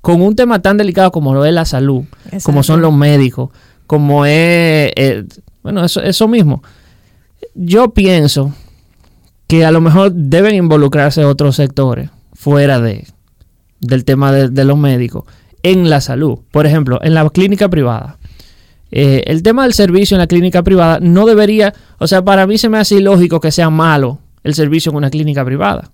con 0.00 0.22
un 0.22 0.36
tema 0.36 0.60
tan 0.62 0.76
delicado 0.76 1.10
como 1.10 1.34
lo 1.34 1.44
es 1.44 1.52
la 1.52 1.64
salud, 1.64 2.04
como 2.42 2.62
son 2.62 2.80
los 2.82 2.92
médicos, 2.92 3.50
como 3.86 4.24
es, 4.26 4.92
eh, 4.96 5.24
bueno, 5.62 5.84
eso, 5.84 6.02
eso 6.02 6.28
mismo. 6.28 6.62
Yo 7.54 7.90
pienso 7.90 8.54
que 9.46 9.64
a 9.64 9.72
lo 9.72 9.80
mejor 9.80 10.12
deben 10.12 10.54
involucrarse 10.54 11.24
otros 11.24 11.56
sectores 11.56 12.10
fuera 12.34 12.80
de, 12.80 13.06
del 13.80 14.04
tema 14.04 14.32
de, 14.32 14.48
de 14.48 14.64
los 14.64 14.78
médicos 14.78 15.24
en 15.62 15.90
la 15.90 16.00
salud. 16.00 16.38
Por 16.50 16.66
ejemplo, 16.66 16.98
en 17.02 17.14
la 17.14 17.28
clínica 17.30 17.68
privada. 17.68 18.18
Eh, 18.92 19.22
el 19.26 19.42
tema 19.42 19.62
del 19.62 19.72
servicio 19.72 20.16
en 20.16 20.20
la 20.20 20.26
clínica 20.26 20.62
privada 20.62 20.98
no 21.00 21.26
debería, 21.26 21.72
o 21.98 22.06
sea, 22.06 22.24
para 22.24 22.46
mí 22.46 22.58
se 22.58 22.68
me 22.68 22.78
hace 22.78 22.96
ilógico 22.96 23.40
que 23.40 23.52
sea 23.52 23.70
malo 23.70 24.18
el 24.42 24.54
servicio 24.54 24.90
en 24.90 24.96
una 24.96 25.10
clínica 25.10 25.44
privada. 25.44 25.90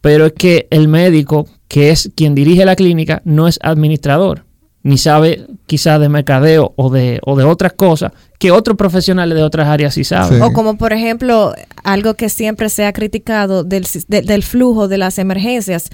Pero 0.00 0.26
es 0.26 0.32
que 0.32 0.66
el 0.70 0.88
médico, 0.88 1.46
que 1.68 1.90
es 1.90 2.10
quien 2.14 2.34
dirige 2.34 2.64
la 2.64 2.76
clínica, 2.76 3.22
no 3.24 3.46
es 3.46 3.58
administrador, 3.62 4.44
ni 4.82 4.98
sabe 4.98 5.46
quizás 5.66 6.00
de 6.00 6.08
mercadeo 6.08 6.74
o 6.76 6.90
de, 6.90 7.20
o 7.24 7.36
de 7.36 7.44
otras 7.44 7.72
cosas 7.74 8.12
que 8.38 8.50
otros 8.50 8.76
profesionales 8.76 9.36
de 9.36 9.44
otras 9.44 9.68
áreas 9.68 9.94
sí 9.94 10.02
saben. 10.02 10.42
O 10.42 10.52
como 10.52 10.76
por 10.76 10.92
ejemplo, 10.92 11.54
algo 11.84 12.14
que 12.14 12.28
siempre 12.28 12.68
se 12.68 12.84
ha 12.84 12.92
criticado 12.92 13.62
del, 13.62 13.86
del 14.08 14.42
flujo 14.42 14.88
de 14.88 14.98
las 14.98 15.18
emergencias. 15.18 15.90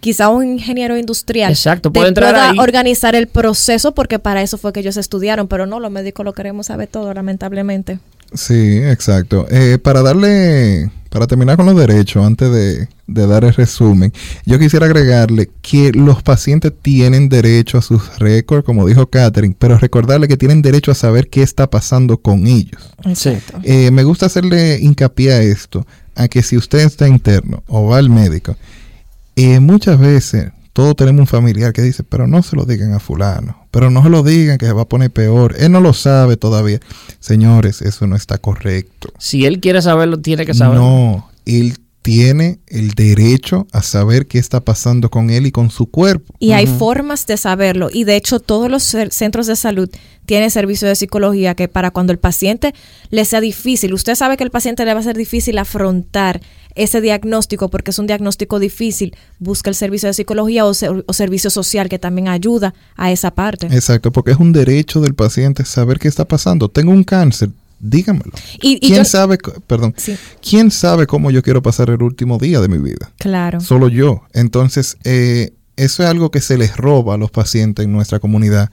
Quizá 0.00 0.30
un 0.30 0.44
ingeniero 0.52 0.96
industrial 0.96 1.52
Exacto, 1.52 1.90
te 1.90 1.94
puede 1.94 2.08
entrar 2.08 2.32
pueda 2.32 2.50
ahí. 2.50 2.58
organizar 2.58 3.14
el 3.14 3.26
proceso 3.26 3.92
porque 3.92 4.18
para 4.18 4.40
eso 4.42 4.56
fue 4.58 4.72
que 4.72 4.80
ellos 4.80 4.96
estudiaron, 4.96 5.46
pero 5.46 5.66
no, 5.66 5.78
los 5.78 5.90
médicos 5.90 6.24
lo 6.24 6.32
queremos 6.32 6.66
saber 6.66 6.88
todo, 6.88 7.12
lamentablemente. 7.12 7.98
Sí, 8.32 8.78
exacto. 8.78 9.46
Eh, 9.50 9.78
para 9.82 10.02
darle, 10.02 10.90
para 11.10 11.26
terminar 11.26 11.56
con 11.56 11.66
los 11.66 11.76
derechos, 11.76 12.24
antes 12.24 12.50
de, 12.50 12.88
de 13.08 13.26
dar 13.26 13.44
el 13.44 13.52
resumen, 13.52 14.12
yo 14.46 14.58
quisiera 14.58 14.86
agregarle 14.86 15.50
que 15.62 15.90
los 15.92 16.22
pacientes 16.22 16.72
tienen 16.80 17.28
derecho 17.28 17.76
a 17.76 17.82
sus 17.82 18.18
récords, 18.20 18.64
como 18.64 18.86
dijo 18.86 19.06
Catherine, 19.08 19.56
pero 19.58 19.76
recordarle 19.78 20.28
que 20.28 20.36
tienen 20.36 20.62
derecho 20.62 20.92
a 20.92 20.94
saber 20.94 21.28
qué 21.28 21.42
está 21.42 21.68
pasando 21.68 22.18
con 22.18 22.46
ellos. 22.46 22.80
Sí. 23.14 23.36
Eh, 23.64 23.90
me 23.90 24.04
gusta 24.04 24.26
hacerle 24.26 24.78
hincapié 24.80 25.32
a 25.32 25.42
esto, 25.42 25.84
a 26.14 26.28
que 26.28 26.42
si 26.42 26.56
usted 26.56 26.78
está 26.80 27.08
interno 27.08 27.64
o 27.66 27.88
va 27.88 27.98
al 27.98 28.10
médico, 28.10 28.56
eh, 29.36 29.60
muchas 29.60 29.98
veces 29.98 30.52
todos 30.72 30.96
tenemos 30.96 31.20
un 31.20 31.26
familiar 31.26 31.72
que 31.72 31.82
dice, 31.82 32.04
pero 32.04 32.26
no 32.26 32.42
se 32.42 32.56
lo 32.56 32.64
digan 32.64 32.94
a 32.94 33.00
fulano, 33.00 33.66
pero 33.70 33.90
no 33.90 34.02
se 34.02 34.08
lo 34.08 34.22
digan 34.22 34.56
que 34.56 34.66
se 34.66 34.72
va 34.72 34.82
a 34.82 34.88
poner 34.88 35.10
peor, 35.10 35.56
él 35.58 35.72
no 35.72 35.80
lo 35.80 35.92
sabe 35.92 36.36
todavía. 36.36 36.80
Señores, 37.18 37.82
eso 37.82 38.06
no 38.06 38.16
está 38.16 38.38
correcto. 38.38 39.12
Si 39.18 39.44
él 39.44 39.60
quiere 39.60 39.82
saberlo, 39.82 40.20
tiene 40.20 40.46
que 40.46 40.54
saberlo. 40.54 40.80
No, 40.80 41.30
él 41.44 41.76
tiene 42.02 42.60
el 42.68 42.92
derecho 42.92 43.66
a 43.72 43.82
saber 43.82 44.26
qué 44.26 44.38
está 44.38 44.60
pasando 44.60 45.10
con 45.10 45.28
él 45.28 45.46
y 45.46 45.50
con 45.50 45.70
su 45.70 45.90
cuerpo. 45.90 46.34
Y 46.38 46.52
hay 46.52 46.66
formas 46.66 47.26
de 47.26 47.36
saberlo. 47.36 47.88
Y 47.92 48.04
de 48.04 48.16
hecho, 48.16 48.40
todos 48.40 48.70
los 48.70 48.82
centros 49.10 49.46
de 49.46 49.56
salud 49.56 49.90
tienen 50.24 50.50
servicio 50.50 50.88
de 50.88 50.94
psicología 50.94 51.54
que 51.54 51.68
para 51.68 51.90
cuando 51.90 52.12
el 52.12 52.18
paciente 52.18 52.74
le 53.10 53.24
sea 53.24 53.40
difícil, 53.40 53.92
usted 53.92 54.14
sabe 54.14 54.36
que 54.36 54.44
el 54.44 54.50
paciente 54.50 54.84
le 54.84 54.94
va 54.94 55.00
a 55.00 55.02
ser 55.04 55.16
difícil 55.16 55.58
afrontar 55.58 56.40
ese 56.74 57.00
diagnóstico 57.00 57.68
porque 57.70 57.90
es 57.90 57.98
un 57.98 58.06
diagnóstico 58.06 58.58
difícil, 58.58 59.14
busca 59.38 59.70
el 59.70 59.76
servicio 59.76 60.08
de 60.08 60.14
psicología 60.14 60.64
o, 60.66 60.74
ser- 60.74 61.04
o 61.06 61.12
servicio 61.12 61.50
social 61.50 61.88
que 61.88 61.98
también 61.98 62.28
ayuda 62.28 62.74
a 62.96 63.10
esa 63.10 63.30
parte. 63.32 63.66
Exacto, 63.66 64.12
porque 64.12 64.30
es 64.32 64.38
un 64.38 64.52
derecho 64.52 65.00
del 65.00 65.14
paciente 65.14 65.64
saber 65.64 65.98
qué 65.98 66.08
está 66.08 66.24
pasando. 66.26 66.68
Tengo 66.68 66.92
un 66.92 67.04
cáncer, 67.04 67.50
dígamelo. 67.80 68.32
Y, 68.62 68.74
y 68.76 68.80
¿Quién 68.80 68.98
yo- 68.98 69.04
sabe, 69.04 69.38
perdón, 69.66 69.94
Sí, 69.96 70.16
quién 70.48 70.70
sabe 70.70 71.06
cómo 71.06 71.30
yo 71.30 71.42
quiero 71.42 71.62
pasar 71.62 71.90
el 71.90 72.02
último 72.02 72.38
día 72.38 72.60
de 72.60 72.68
mi 72.68 72.78
vida? 72.78 73.10
claro. 73.18 73.60
Solo 73.60 73.88
yo. 73.88 74.22
Entonces, 74.32 74.96
eh, 75.04 75.52
eso 75.76 76.02
es 76.02 76.08
algo 76.10 76.30
que 76.30 76.40
se 76.42 76.58
les 76.58 76.76
roba 76.76 77.14
a 77.14 77.16
los 77.18 77.30
pacientes 77.30 77.84
en 77.86 77.92
nuestra 77.92 78.18
comunidad. 78.20 78.70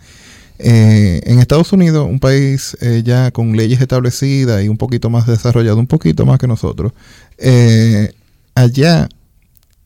Eh, 0.59 1.21
en 1.25 1.39
Estados 1.39 1.71
Unidos, 1.71 2.07
un 2.09 2.19
país 2.19 2.75
eh, 2.81 3.03
ya 3.05 3.31
con 3.31 3.55
leyes 3.55 3.79
establecidas 3.79 4.63
y 4.63 4.69
un 4.69 4.77
poquito 4.77 5.09
más 5.09 5.27
desarrollado, 5.27 5.77
un 5.77 5.87
poquito 5.87 6.25
más 6.25 6.39
que 6.39 6.47
nosotros, 6.47 6.93
eh, 7.37 8.13
allá 8.55 9.07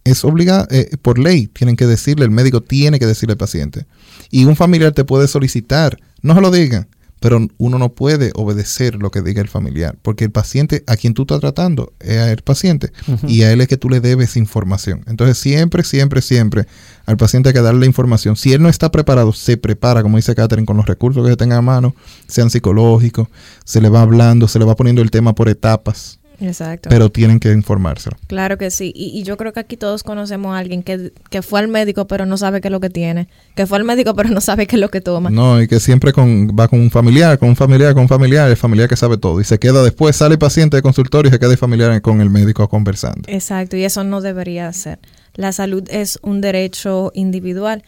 es 0.03 0.24
obligado, 0.24 0.67
por 1.01 1.19
ley, 1.19 1.47
tienen 1.47 1.76
que 1.76 1.86
decirle, 1.86 2.26
el 2.26 2.32
médico 2.32 2.61
tiene 2.61 2.97
que 2.99 3.05
decirle 3.05 3.34
al 3.34 3.38
paciente. 3.38 3.86
Y 4.32 4.45
un 4.45 4.55
familiar 4.55 4.93
te 4.93 5.03
puede 5.03 5.28
solicitar, 5.28 5.99
no 6.24 6.34
se 6.34 6.41
lo 6.41 6.49
digan, 6.49 6.88
pero 7.22 7.47
uno 7.59 7.78
no 7.78 7.93
puede 7.93 8.32
obedecer 8.34 8.95
lo 8.95 9.11
que 9.11 9.22
diga 9.22 9.43
el 9.43 9.47
familiar, 9.47 9.95
porque 10.01 10.24
el 10.24 10.32
paciente 10.32 10.84
a 10.88 10.97
quien 10.97 11.13
tú 11.13 11.22
estás 11.22 11.39
tratando 11.39 11.93
es 11.99 12.17
el 12.17 12.41
paciente 12.41 12.91
y 13.28 13.43
a 13.43 13.51
él 13.53 13.61
es 13.61 13.67
que 13.67 13.78
tú 13.78 13.89
le 13.89 13.99
debes 13.99 14.36
información. 14.38 15.03
Entonces 15.05 15.38
siempre, 15.38 15.84
siempre, 15.84 16.24
siempre 16.24 16.65
al 17.05 17.17
paciente 17.17 17.49
hay 17.49 17.53
que 17.53 17.61
darle 17.61 17.86
información. 17.86 18.36
Si 18.36 18.53
él 18.53 18.61
no 18.63 18.69
está 18.69 18.89
preparado, 18.89 19.34
se 19.34 19.55
prepara, 19.55 20.01
como 20.01 20.17
dice 20.17 20.34
Catherine, 20.34 20.65
con 20.65 20.78
los 20.78 20.88
recursos 20.88 21.24
que 21.24 21.30
se 21.30 21.38
tenga 21.38 21.57
a 21.57 21.61
mano, 21.61 21.93
sean 22.26 22.49
psicológicos, 22.49 23.28
se 23.65 23.82
le 23.82 23.89
va 23.89 24.01
hablando, 24.01 24.47
se 24.47 24.57
le 24.57 24.65
va 24.65 24.76
poniendo 24.76 25.03
el 25.03 25.11
tema 25.11 25.36
por 25.36 25.47
etapas, 25.47 26.20
Exacto. 26.42 26.89
pero 26.89 27.12
tienen 27.12 27.39
que 27.39 27.52
informárselo. 27.52 28.18
Claro 28.28 28.58
que 28.58 28.72
sí. 28.72 28.92
Y, 28.96 29.18
y 29.18 29.24
yo 29.24 29.38
creo 29.38 29.54
que 29.54 29.60
aquí 29.60 29.78
todos 29.78 30.04
conocemos 30.04 30.54
a 30.56 30.58
alguien 30.58 30.84
que, 30.84 31.14
que 31.30 31.42
fue 31.42 31.60
al 31.60 31.68
médico 31.68 32.08
pero 32.08 32.26
no 32.26 32.38
sabe 32.38 32.62
qué 32.62 32.68
es 32.68 32.72
lo 32.72 32.80
que 32.80 32.89
tiene. 32.89 33.28
Que 33.56 33.68
fue 33.68 33.78
al 33.78 33.84
médico 33.84 34.16
pero 34.16 34.30
no 34.30 34.42
sabe 34.42 34.68
qué 34.68 34.76
es 34.76 34.80
lo 34.80 34.89
que 34.89 35.02
toma. 35.02 35.30
No, 35.30 35.62
y 35.62 35.68
que 35.68 35.80
siempre 35.80 36.14
con, 36.14 36.50
va 36.50 36.68
con 36.68 36.80
un 36.80 36.92
familiar, 36.92 37.38
con 37.38 37.50
un 37.50 37.56
familiar, 37.56 37.94
con 37.94 38.04
un 38.04 38.10
familiar, 38.10 38.50
el 38.50 38.58
familiar 38.58 38.89
que 38.89 38.96
sabe 38.96 39.18
todo. 39.18 39.39
Y 39.39 39.44
se 39.44 39.60
queda 39.60 39.84
después, 39.84 40.16
sale 40.16 40.34
el 40.34 40.39
paciente 40.39 40.78
de 40.78 40.82
consultorio 40.82 41.30
y 41.30 41.32
se 41.32 41.39
queda 41.39 41.52
el 41.52 41.58
familiar 41.58 42.02
con 42.02 42.22
el 42.22 42.30
médico 42.30 42.68
conversando. 42.68 43.22
Exacto, 43.28 43.78
y 43.78 43.84
eso 43.84 44.04
no 44.04 44.22
debería 44.22 44.72
ser. 44.74 45.00
La 45.36 45.52
salud 45.52 45.84
es 45.89 46.20
un 46.22 46.42
derecho 46.42 47.12
individual 47.14 47.84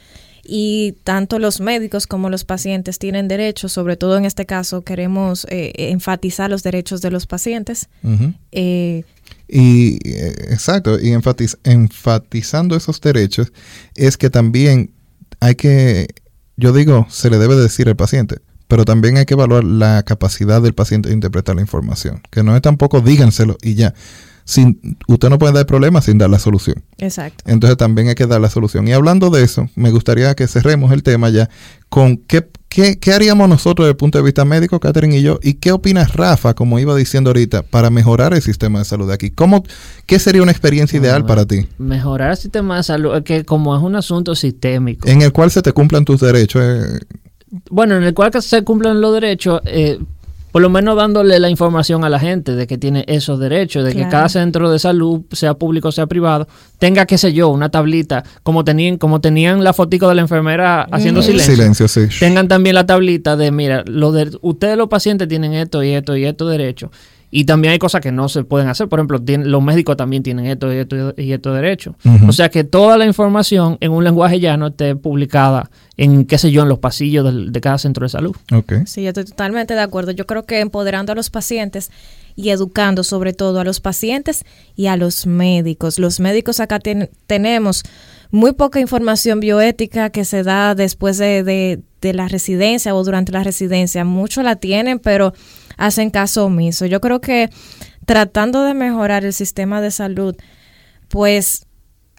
y 0.45 0.95
tanto 1.03 1.39
los 1.39 1.61
médicos 1.61 2.05
como 2.07 2.29
los 2.29 2.43
pacientes 2.43 2.99
tienen 2.99 3.27
derechos, 3.27 3.71
sobre 3.71 3.95
todo 3.95 4.17
en 4.17 4.25
este 4.25 4.45
caso 4.45 4.81
queremos 4.81 5.47
eh, 5.49 5.71
enfatizar 5.91 6.49
los 6.49 6.63
derechos 6.63 7.01
de 7.01 7.11
los 7.11 7.25
pacientes. 7.25 7.87
Eh, 8.51 9.03
Y 9.47 9.99
eh, 10.07 10.33
exacto, 10.49 10.99
y 10.99 11.11
enfatiz- 11.11 11.57
enfatizando 11.63 12.75
esos 12.75 12.99
derechos 13.01 13.51
es 13.95 14.17
que 14.17 14.29
también 14.29 14.91
hay 15.39 15.55
que, 15.55 16.07
yo 16.57 16.73
digo, 16.73 17.05
se 17.09 17.29
le 17.29 17.37
debe 17.37 17.55
decir 17.55 17.87
al 17.87 17.95
paciente, 17.95 18.37
pero 18.67 18.85
también 18.85 19.17
hay 19.17 19.25
que 19.25 19.33
evaluar 19.35 19.63
la 19.63 20.03
capacidad 20.03 20.61
del 20.61 20.73
paciente 20.73 21.09
de 21.09 21.15
interpretar 21.15 21.55
la 21.55 21.61
información, 21.61 22.21
que 22.31 22.43
no 22.43 22.55
es 22.55 22.61
tampoco 22.61 23.01
díganselo 23.01 23.57
y 23.61 23.75
ya. 23.75 23.93
Sin, 24.45 24.97
usted 25.07 25.29
no 25.29 25.39
puede 25.39 25.53
dar 25.53 25.65
problemas 25.65 26.05
sin 26.05 26.17
dar 26.17 26.29
la 26.29 26.39
solución. 26.39 26.83
exacto. 26.97 27.43
Entonces 27.47 27.77
también 27.77 28.09
hay 28.09 28.15
que 28.15 28.27
dar 28.27 28.41
la 28.41 28.49
solución. 28.49 28.87
Y 28.87 28.91
hablando 28.93 29.29
de 29.29 29.43
eso, 29.43 29.69
me 29.75 29.91
gustaría 29.91 30.33
que 30.35 30.47
cerremos 30.47 30.91
el 30.91 31.01
tema 31.03 31.29
ya 31.29 31.49
con 31.89 32.17
qué, 32.17 32.47
qué, 32.67 32.99
qué 32.99 33.13
haríamos 33.13 33.47
nosotros 33.47 33.85
desde 33.85 33.91
el 33.91 33.97
punto 33.97 34.17
de 34.17 34.23
vista 34.23 34.43
médico, 34.45 34.79
Catherine 34.79 35.17
y 35.17 35.21
yo, 35.21 35.39
y 35.41 35.55
qué 35.55 35.71
opina 35.71 36.05
Rafa, 36.05 36.53
como 36.55 36.79
iba 36.79 36.95
diciendo 36.95 37.29
ahorita, 37.29 37.61
para 37.63 37.89
mejorar 37.89 38.33
el 38.33 38.41
sistema 38.41 38.79
de 38.79 38.85
salud 38.85 39.07
de 39.07 39.13
aquí. 39.13 39.29
¿Cómo, 39.29 39.63
¿Qué 40.05 40.19
sería 40.19 40.41
una 40.41 40.51
experiencia 40.51 40.99
ideal 40.99 41.25
para 41.25 41.45
ti? 41.45 41.67
Mejorar 41.77 42.31
el 42.31 42.37
sistema 42.37 42.77
de 42.77 42.83
salud, 42.83 43.15
es 43.15 43.23
que 43.23 43.45
como 43.45 43.75
es 43.77 43.83
un 43.83 43.95
asunto 43.95 44.35
sistémico, 44.35 45.07
En 45.07 45.21
el 45.21 45.31
cual 45.31 45.51
se 45.51 45.61
te 45.61 45.71
cumplan 45.71 46.03
tus 46.03 46.19
derechos. 46.19 46.61
eh, 46.63 46.99
bueno, 47.69 47.95
en 47.95 48.03
el 48.03 48.13
cual 48.13 48.31
que 48.31 48.41
se 48.41 48.63
cumplan 48.63 48.99
los 48.99 49.13
derechos, 49.13 49.61
eh, 49.65 49.99
por 50.53 50.61
lo 50.61 50.69
menos 50.69 50.95
dándole 50.95 51.39
la 51.39 51.49
información 51.49 52.05
a 52.05 52.09
la 52.09 52.19
gente 52.19 52.53
de 52.53 52.67
que 52.67 52.77
tiene 52.77 53.03
esos 53.07 53.39
derechos, 53.39 53.83
de 53.83 53.95
que 53.95 54.07
cada 54.07 54.29
centro 54.29 54.69
de 54.69 54.77
salud, 54.77 55.21
sea 55.31 55.55
público 55.55 55.87
o 55.87 55.91
sea 55.91 56.05
privado, 56.05 56.47
tenga, 56.77 57.07
qué 57.07 57.17
sé 57.17 57.33
yo, 57.33 57.49
una 57.49 57.69
tablita, 57.69 58.23
como 58.43 58.63
tenían, 58.63 58.99
como 58.99 59.19
tenían 59.19 59.63
la 59.63 59.73
fotico 59.73 60.07
de 60.07 60.13
la 60.13 60.21
enfermera 60.21 60.83
haciendo 60.91 61.23
silencio. 61.23 61.55
silencio, 61.55 61.87
sí. 61.87 62.01
Tengan 62.19 62.47
también 62.47 62.75
la 62.75 62.85
tablita 62.85 63.35
de, 63.35 63.51
mira, 63.51 63.83
lo 63.87 64.11
de, 64.11 64.29
ustedes 64.41 64.77
los 64.77 64.89
pacientes 64.89 65.27
tienen 65.27 65.55
esto 65.55 65.83
y 65.83 65.89
esto 65.89 66.15
y 66.15 66.25
esto 66.25 66.47
derecho. 66.47 66.91
Y 67.35 67.45
también 67.45 67.71
hay 67.71 67.79
cosas 67.79 67.99
que 67.99 68.11
no 68.11 68.29
se 68.29 68.43
pueden 68.43 68.67
hacer. 68.67 68.87
Por 68.87 68.99
ejemplo, 68.99 69.19
tienen- 69.19 69.49
los 69.51 69.63
médicos 69.63 69.97
también 69.97 70.21
tienen 70.21 70.45
esto 70.45 70.71
y 70.71 70.77
esto 70.77 71.13
y 71.17 71.31
esto 71.31 71.51
derecho. 71.51 71.95
O 72.27 72.31
sea 72.31 72.49
que 72.49 72.63
toda 72.63 72.95
la 72.97 73.07
información 73.07 73.77
en 73.79 73.91
un 73.91 74.03
lenguaje 74.03 74.39
llano 74.39 74.67
esté 74.67 74.95
publicada 74.95 75.71
en, 75.97 76.25
qué 76.25 76.37
sé 76.37 76.51
yo, 76.51 76.61
en 76.61 76.69
los 76.69 76.77
pasillos 76.77 77.51
de 77.51 77.59
cada 77.61 77.79
centro 77.79 78.05
de 78.05 78.09
salud. 78.09 78.35
Ok. 78.53 78.73
Sí, 78.85 79.01
yo 79.01 79.07
estoy 79.09 79.25
totalmente 79.25 79.73
de 79.73 79.81
acuerdo. 79.81 80.11
Yo 80.11 80.27
creo 80.27 80.45
que 80.45 80.59
empoderando 80.59 81.11
a 81.11 81.15
los 81.15 81.31
pacientes 81.31 81.89
y 82.35 82.49
educando 82.49 83.03
sobre 83.03 83.33
todo 83.33 83.59
a 83.59 83.63
los 83.63 83.79
pacientes 83.79 84.43
y 84.75 84.85
a 84.85 84.95
los 84.95 85.25
médicos. 85.25 85.97
Los 85.97 86.19
médicos 86.19 86.59
acá 86.59 86.79
ten- 86.79 87.09
tenemos 87.25 87.83
muy 88.31 88.53
poca 88.53 88.79
información 88.79 89.39
bioética 89.39 90.09
que 90.11 90.23
se 90.25 90.43
da 90.43 90.75
después 90.75 91.17
de, 91.17 91.43
de- 91.43 91.79
de 92.01 92.13
la 92.13 92.27
residencia 92.27 92.93
o 92.95 93.03
durante 93.03 93.31
la 93.31 93.43
residencia. 93.43 94.03
Muchos 94.03 94.43
la 94.43 94.55
tienen, 94.57 94.99
pero 94.99 95.33
hacen 95.77 96.09
caso 96.09 96.45
omiso. 96.45 96.85
Yo 96.85 97.01
creo 97.01 97.21
que 97.21 97.49
tratando 98.05 98.63
de 98.63 98.73
mejorar 98.73 99.25
el 99.25 99.33
sistema 99.33 99.81
de 99.81 99.91
salud, 99.91 100.35
pues 101.07 101.65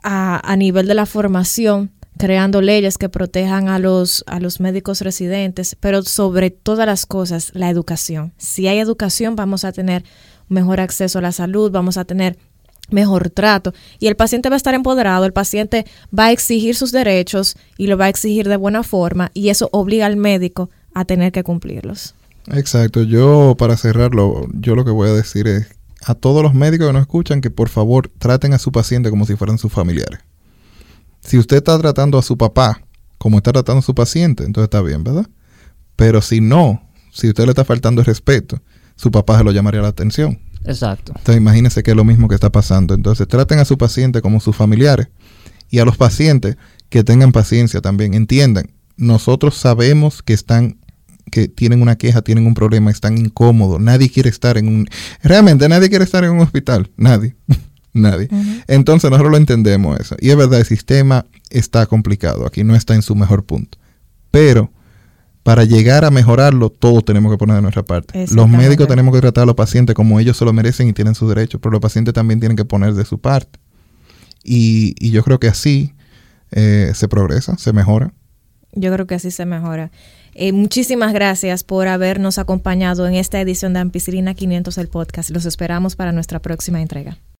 a, 0.03 0.41
a 0.51 0.57
nivel 0.57 0.87
de 0.87 0.95
la 0.95 1.07
formación, 1.07 1.91
creando 2.19 2.61
leyes 2.61 2.99
que 2.99 3.09
protejan 3.09 3.69
a 3.69 3.79
los, 3.79 4.25
a 4.27 4.41
los 4.41 4.61
médicos 4.61 5.01
residentes, 5.01 5.77
pero 5.81 6.03
sobre 6.03 6.51
todas 6.51 6.87
las 6.87 7.07
cosas, 7.07 7.51
la 7.55 7.71
educación. 7.71 8.33
Si 8.37 8.69
hay 8.69 8.79
educación, 8.79 9.37
vamos 9.37 9.65
a 9.65 9.73
tener 9.73 10.05
mejor 10.49 10.81
acceso 10.81 11.19
a 11.19 11.23
la 11.23 11.33
salud, 11.33 11.71
vamos 11.71 11.97
a 11.97 12.05
tener 12.05 12.39
mejor 12.91 13.31
trato 13.31 13.73
y 13.99 14.09
el 14.09 14.17
paciente 14.17 14.51
va 14.51 14.57
a 14.57 14.59
estar 14.59 14.75
empoderado, 14.75 15.25
el 15.25 15.33
paciente 15.33 15.87
va 16.17 16.27
a 16.27 16.33
exigir 16.33 16.77
sus 16.77 16.93
derechos 16.93 17.57
y 17.79 17.87
lo 17.87 17.97
va 17.97 18.07
a 18.07 18.09
exigir 18.11 18.47
de 18.49 18.57
buena 18.57 18.83
forma 18.83 19.31
y 19.33 19.49
eso 19.49 19.71
obliga 19.73 20.07
al 20.07 20.17
médico 20.17 20.71
a 20.93 21.05
tener 21.05 21.33
que 21.33 21.43
cumplirlos. 21.43 22.15
Exacto. 22.49 23.03
Yo, 23.03 23.55
para 23.59 23.77
cerrarlo, 23.77 24.47
yo 24.55 24.75
lo 24.75 24.85
que 24.85 24.91
voy 24.91 25.09
a 25.09 25.13
decir 25.13 25.47
es 25.47 25.69
a 26.05 26.15
todos 26.15 26.43
los 26.43 26.55
médicos 26.55 26.87
que 26.87 26.93
nos 26.93 27.03
escuchan 27.03 27.41
que 27.41 27.51
por 27.51 27.69
favor 27.69 28.11
traten 28.19 28.53
a 28.53 28.59
su 28.59 28.73
paciente 28.73 29.11
como 29.11 29.27
si 29.27 29.37
fueran 29.37 29.59
sus 29.59 29.73
familiares. 29.73 30.21
Si 31.21 31.39
usted 31.39 31.59
está 31.59 31.79
tratando 31.79 32.19
a 32.19 32.23
su 32.23 32.37
papá 32.37 32.83
como 33.19 33.39
está 33.39 33.53
tratando 33.53 33.79
a 33.79 33.83
su 33.83 33.95
paciente, 33.95 34.45
entonces 34.45 34.67
está 34.67 34.83
bien, 34.83 35.03
¿verdad? 35.03 35.27
Pero 35.97 36.21
si 36.21 36.43
no, 36.43 36.83
si 37.11 37.29
usted 37.29 37.45
le 37.45 37.51
está 37.51 37.65
faltando 37.65 38.03
el 38.03 38.07
respeto, 38.07 38.61
su 38.97 39.11
papá 39.11 39.39
se 39.39 39.45
lo 39.45 39.51
llamaría 39.51 39.81
la 39.81 39.89
atención. 39.89 40.41
Exacto. 40.65 41.13
Entonces 41.17 41.37
imagínense 41.37 41.83
que 41.83 41.93
es 41.93 41.97
lo 41.97 42.05
mismo 42.05 42.29
que 42.29 42.35
está 42.35 42.51
pasando. 42.51 42.93
Entonces 42.93 43.27
traten 43.27 43.59
a 43.59 43.65
su 43.65 43.79
paciente 43.79 44.21
como 44.21 44.41
sus 44.41 44.55
familiares 44.55 45.09
y 45.71 45.79
a 45.79 45.85
los 45.85 45.97
pacientes 45.97 46.57
que 46.91 47.03
tengan 47.03 47.33
paciencia 47.33 47.81
también. 47.81 48.13
Entiendan, 48.13 48.71
nosotros 48.97 49.57
sabemos 49.57 50.23
que 50.23 50.35
están 50.35 50.79
que 51.35 51.49
tienen 51.49 51.83
una 51.83 51.97
queja, 51.97 52.23
tienen 52.23 52.47
un 52.47 52.55
problema, 52.55 52.93
están 52.93 53.19
incómodos. 53.19 53.81
Nadie 53.81 54.09
quiere 54.09 54.31
estar 54.31 54.57
en 54.57 54.69
un... 54.69 54.89
Realmente 55.21 55.69
nadie 55.69 55.89
quiere 55.89 56.05
estar 56.05 56.23
en 56.23 56.31
un 56.31 56.39
hospital. 56.39 56.93
Nadie. 56.97 57.35
nadie. 57.93 58.29
Entonces 58.69 59.11
nosotros 59.11 59.33
lo 59.33 59.37
entendemos 59.37 59.99
eso. 59.99 60.15
Y 60.21 60.31
es 60.31 60.37
verdad, 60.37 60.61
el 60.61 60.65
sistema 60.65 61.27
está 61.51 61.87
complicado. 61.87 62.47
Aquí 62.47 62.63
no 62.63 62.77
está 62.77 62.95
en 62.95 63.03
su 63.03 63.17
mejor 63.17 63.45
punto. 63.45 63.79
Pero 64.31 64.71
para 65.43 65.65
llegar 65.65 66.05
a 66.05 66.13
mejorarlo, 66.13 66.71
todos 66.71 67.05
tenemos 67.05 67.33
que 67.33 67.39
poner 67.39 67.57
de 67.57 67.63
nuestra 67.63 67.83
parte. 67.83 68.27
Los 68.31 68.49
médicos 68.49 68.87
tenemos 68.87 69.13
que 69.13 69.21
tratar 69.21 69.43
a 69.43 69.47
los 69.47 69.57
pacientes 69.57 69.97
como 69.97 70.21
ellos 70.21 70.37
se 70.37 70.45
lo 70.45 70.53
merecen 70.53 70.87
y 70.87 70.93
tienen 70.93 71.17
sus 71.17 71.29
derechos, 71.29 71.61
pero 71.61 71.73
los 71.73 71.81
pacientes 71.81 72.15
también 72.15 72.39
tienen 72.39 72.57
que 72.57 72.65
poner 72.65 72.95
de 72.95 73.05
su 73.05 73.19
parte. 73.21 73.59
Y, 74.45 74.95
y 75.05 75.11
yo 75.11 75.25
creo 75.25 75.41
que 75.41 75.49
así 75.49 75.95
eh, 76.53 76.93
se 76.95 77.09
progresa, 77.09 77.59
se 77.59 77.73
mejora. 77.73 78.15
Yo 78.75 78.93
creo 78.93 79.07
que 79.07 79.15
así 79.15 79.31
se 79.31 79.47
mejora. 79.47 79.91
Eh, 80.35 80.53
muchísimas 80.53 81.13
gracias 81.13 81.63
por 81.63 81.87
habernos 81.87 82.39
acompañado 82.39 83.07
en 83.07 83.15
esta 83.15 83.41
edición 83.41 83.73
de 83.73 83.81
Ampicilina 83.81 84.35
500 84.35 84.79
el 84.79 84.89
podcast. 84.89 85.31
Los 85.31 85.47
esperamos 85.47 85.97
para 85.97 86.13
nuestra 86.13 86.41
próxima 86.41 86.83
entrega. 86.83 87.19